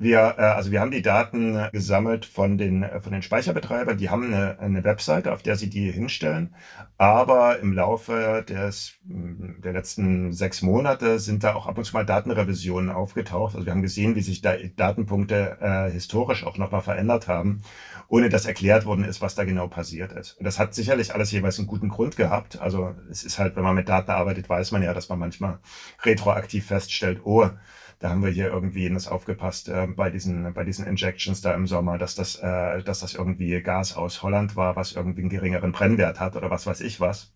Wir, 0.00 0.36
äh, 0.38 0.42
also 0.42 0.70
wir 0.70 0.80
haben 0.80 0.92
die 0.92 1.02
Daten 1.02 1.56
äh, 1.56 1.70
gesammelt 1.72 2.24
von 2.24 2.56
den, 2.56 2.84
äh, 2.84 3.00
von 3.00 3.12
den 3.12 3.22
Speicherbetreibern. 3.22 3.98
Die 3.98 4.10
haben 4.10 4.32
eine, 4.32 4.58
eine 4.60 4.84
Webseite, 4.84 5.32
auf 5.32 5.42
der 5.42 5.56
sie 5.56 5.68
die 5.68 5.90
hinstellen. 5.90 6.54
Aber 6.98 7.58
im 7.58 7.72
Laufe 7.72 8.44
des, 8.48 8.94
mm, 9.04 9.60
der 9.60 9.72
letzten 9.72 10.32
sechs 10.32 10.62
Monate 10.62 11.18
sind 11.18 11.42
da 11.42 11.54
auch 11.54 11.66
ab 11.66 11.78
und 11.78 11.84
zu 11.84 11.94
mal 11.94 12.06
Datenrevisionen 12.06 12.90
aufgetaucht. 12.90 13.56
Also 13.56 13.66
wir 13.66 13.72
haben 13.72 13.82
gesehen, 13.82 14.14
wie 14.14 14.22
sich 14.22 14.40
da 14.40 14.54
Datenpunkte 14.76 15.58
äh, 15.60 15.90
historisch 15.90 16.44
auch 16.46 16.58
nochmal 16.58 16.82
verändert 16.82 17.26
haben, 17.26 17.62
ohne 18.06 18.28
dass 18.28 18.46
erklärt 18.46 18.86
worden 18.86 19.04
ist, 19.04 19.20
was 19.20 19.34
da 19.34 19.42
genau 19.44 19.66
passiert 19.66 20.12
ist. 20.12 20.38
Und 20.38 20.44
das 20.44 20.60
hat 20.60 20.74
sicherlich 20.74 21.12
alles 21.12 21.32
jeweils 21.32 21.58
einen 21.58 21.66
guten 21.66 21.88
Grund 21.88 22.16
gehabt. 22.16 22.60
Also 22.60 22.94
es 23.10 23.24
ist 23.24 23.40
halt, 23.40 23.56
wenn 23.56 23.64
man 23.64 23.74
mit 23.74 23.88
Daten 23.88 24.12
arbeitet, 24.12 24.48
weiß 24.48 24.70
man 24.70 24.82
ja, 24.82 24.94
dass 24.94 25.08
man 25.08 25.18
manchmal 25.18 25.58
retroaktiv 26.04 26.66
feststellt, 26.66 27.20
oh, 27.24 27.50
da 27.98 28.10
haben 28.10 28.22
wir 28.22 28.30
hier 28.30 28.46
irgendwie 28.48 28.88
das 28.88 29.08
aufgepasst 29.08 29.68
äh, 29.68 29.86
bei 29.88 30.10
diesen 30.10 30.54
bei 30.54 30.64
diesen 30.64 30.86
Injections 30.86 31.40
da 31.40 31.52
im 31.54 31.66
Sommer, 31.66 31.98
dass 31.98 32.14
das 32.14 32.36
äh, 32.36 32.82
dass 32.82 33.00
das 33.00 33.14
irgendwie 33.14 33.60
Gas 33.62 33.96
aus 33.96 34.22
Holland 34.22 34.56
war, 34.56 34.76
was 34.76 34.92
irgendwie 34.92 35.22
einen 35.22 35.30
geringeren 35.30 35.72
Brennwert 35.72 36.20
hat 36.20 36.36
oder 36.36 36.50
was 36.50 36.66
weiß 36.66 36.80
ich 36.80 37.00
was. 37.00 37.34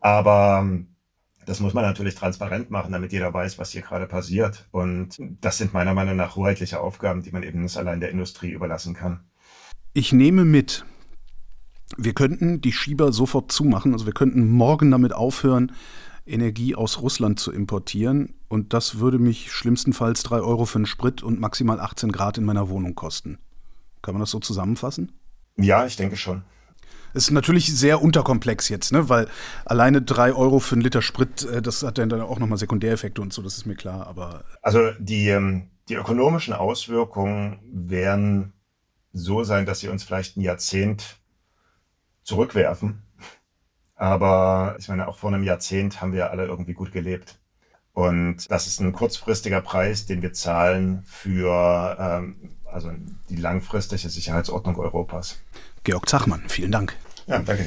Aber 0.00 0.60
ähm, 0.62 0.92
das 1.46 1.60
muss 1.60 1.74
man 1.74 1.84
natürlich 1.84 2.14
transparent 2.14 2.70
machen, 2.70 2.92
damit 2.92 3.12
jeder 3.12 3.32
weiß, 3.34 3.58
was 3.58 3.70
hier 3.70 3.82
gerade 3.82 4.06
passiert. 4.06 4.68
Und 4.70 5.18
das 5.40 5.58
sind 5.58 5.72
meiner 5.72 5.94
Meinung 5.94 6.16
nach 6.16 6.36
hoheitliche 6.36 6.80
Aufgaben, 6.80 7.22
die 7.22 7.32
man 7.32 7.42
eben 7.42 7.62
nicht 7.62 7.76
allein 7.76 8.00
der 8.00 8.10
Industrie 8.10 8.50
überlassen 8.50 8.94
kann. 8.94 9.24
Ich 9.92 10.12
nehme 10.12 10.44
mit, 10.44 10.84
wir 11.96 12.14
könnten 12.14 12.60
die 12.60 12.72
Schieber 12.72 13.12
sofort 13.12 13.50
zumachen. 13.50 13.92
Also 13.92 14.06
wir 14.06 14.12
könnten 14.12 14.48
morgen 14.50 14.90
damit 14.90 15.12
aufhören, 15.12 15.72
Energie 16.26 16.74
aus 16.74 17.00
Russland 17.00 17.40
zu 17.40 17.52
importieren. 17.52 18.34
Und 18.48 18.72
das 18.72 18.98
würde 18.98 19.18
mich 19.18 19.50
schlimmstenfalls 19.52 20.22
3 20.22 20.40
Euro 20.40 20.64
für 20.64 20.78
den 20.78 20.86
Sprit 20.86 21.22
und 21.22 21.40
maximal 21.40 21.80
18 21.80 22.12
Grad 22.12 22.38
in 22.38 22.44
meiner 22.44 22.68
Wohnung 22.68 22.94
kosten. 22.94 23.38
Kann 24.02 24.14
man 24.14 24.20
das 24.20 24.30
so 24.30 24.40
zusammenfassen? 24.40 25.12
Ja, 25.56 25.86
ich 25.86 25.96
denke 25.96 26.16
schon. 26.16 26.42
Es 27.14 27.24
ist 27.24 27.30
natürlich 27.30 27.74
sehr 27.76 28.02
unterkomplex 28.02 28.68
jetzt, 28.68 28.92
ne? 28.92 29.08
weil 29.08 29.28
alleine 29.64 30.00
3 30.00 30.32
Euro 30.32 30.60
für 30.60 30.74
einen 30.74 30.82
Liter 30.82 31.02
Sprit, 31.02 31.44
äh, 31.44 31.60
das 31.60 31.82
hat 31.82 31.98
dann 31.98 32.12
auch 32.20 32.38
nochmal 32.38 32.58
Sekundäreffekte 32.58 33.20
und 33.20 33.32
so, 33.32 33.42
das 33.42 33.56
ist 33.56 33.66
mir 33.66 33.74
klar. 33.74 34.06
Aber 34.06 34.44
also 34.62 34.92
die, 34.98 35.28
ähm, 35.28 35.68
die 35.88 35.94
ökonomischen 35.94 36.54
Auswirkungen 36.54 37.58
werden 37.70 38.54
so 39.12 39.44
sein, 39.44 39.66
dass 39.66 39.80
sie 39.80 39.88
uns 39.88 40.04
vielleicht 40.04 40.36
ein 40.36 40.40
Jahrzehnt 40.40 41.18
zurückwerfen. 42.22 43.02
Aber 44.02 44.74
ich 44.80 44.88
meine, 44.88 45.06
auch 45.06 45.16
vor 45.16 45.32
einem 45.32 45.44
Jahrzehnt 45.44 46.00
haben 46.00 46.12
wir 46.12 46.32
alle 46.32 46.46
irgendwie 46.46 46.72
gut 46.72 46.90
gelebt. 46.90 47.38
Und 47.92 48.50
das 48.50 48.66
ist 48.66 48.80
ein 48.80 48.92
kurzfristiger 48.92 49.60
Preis, 49.60 50.06
den 50.06 50.22
wir 50.22 50.32
zahlen 50.32 51.04
für 51.06 51.96
ähm, 52.00 52.56
also 52.64 52.90
die 53.28 53.36
langfristige 53.36 54.08
Sicherheitsordnung 54.08 54.76
Europas. 54.76 55.38
Georg 55.84 56.08
Zachmann, 56.08 56.42
vielen 56.48 56.72
Dank. 56.72 56.96
Ja, 57.28 57.38
danke. 57.38 57.64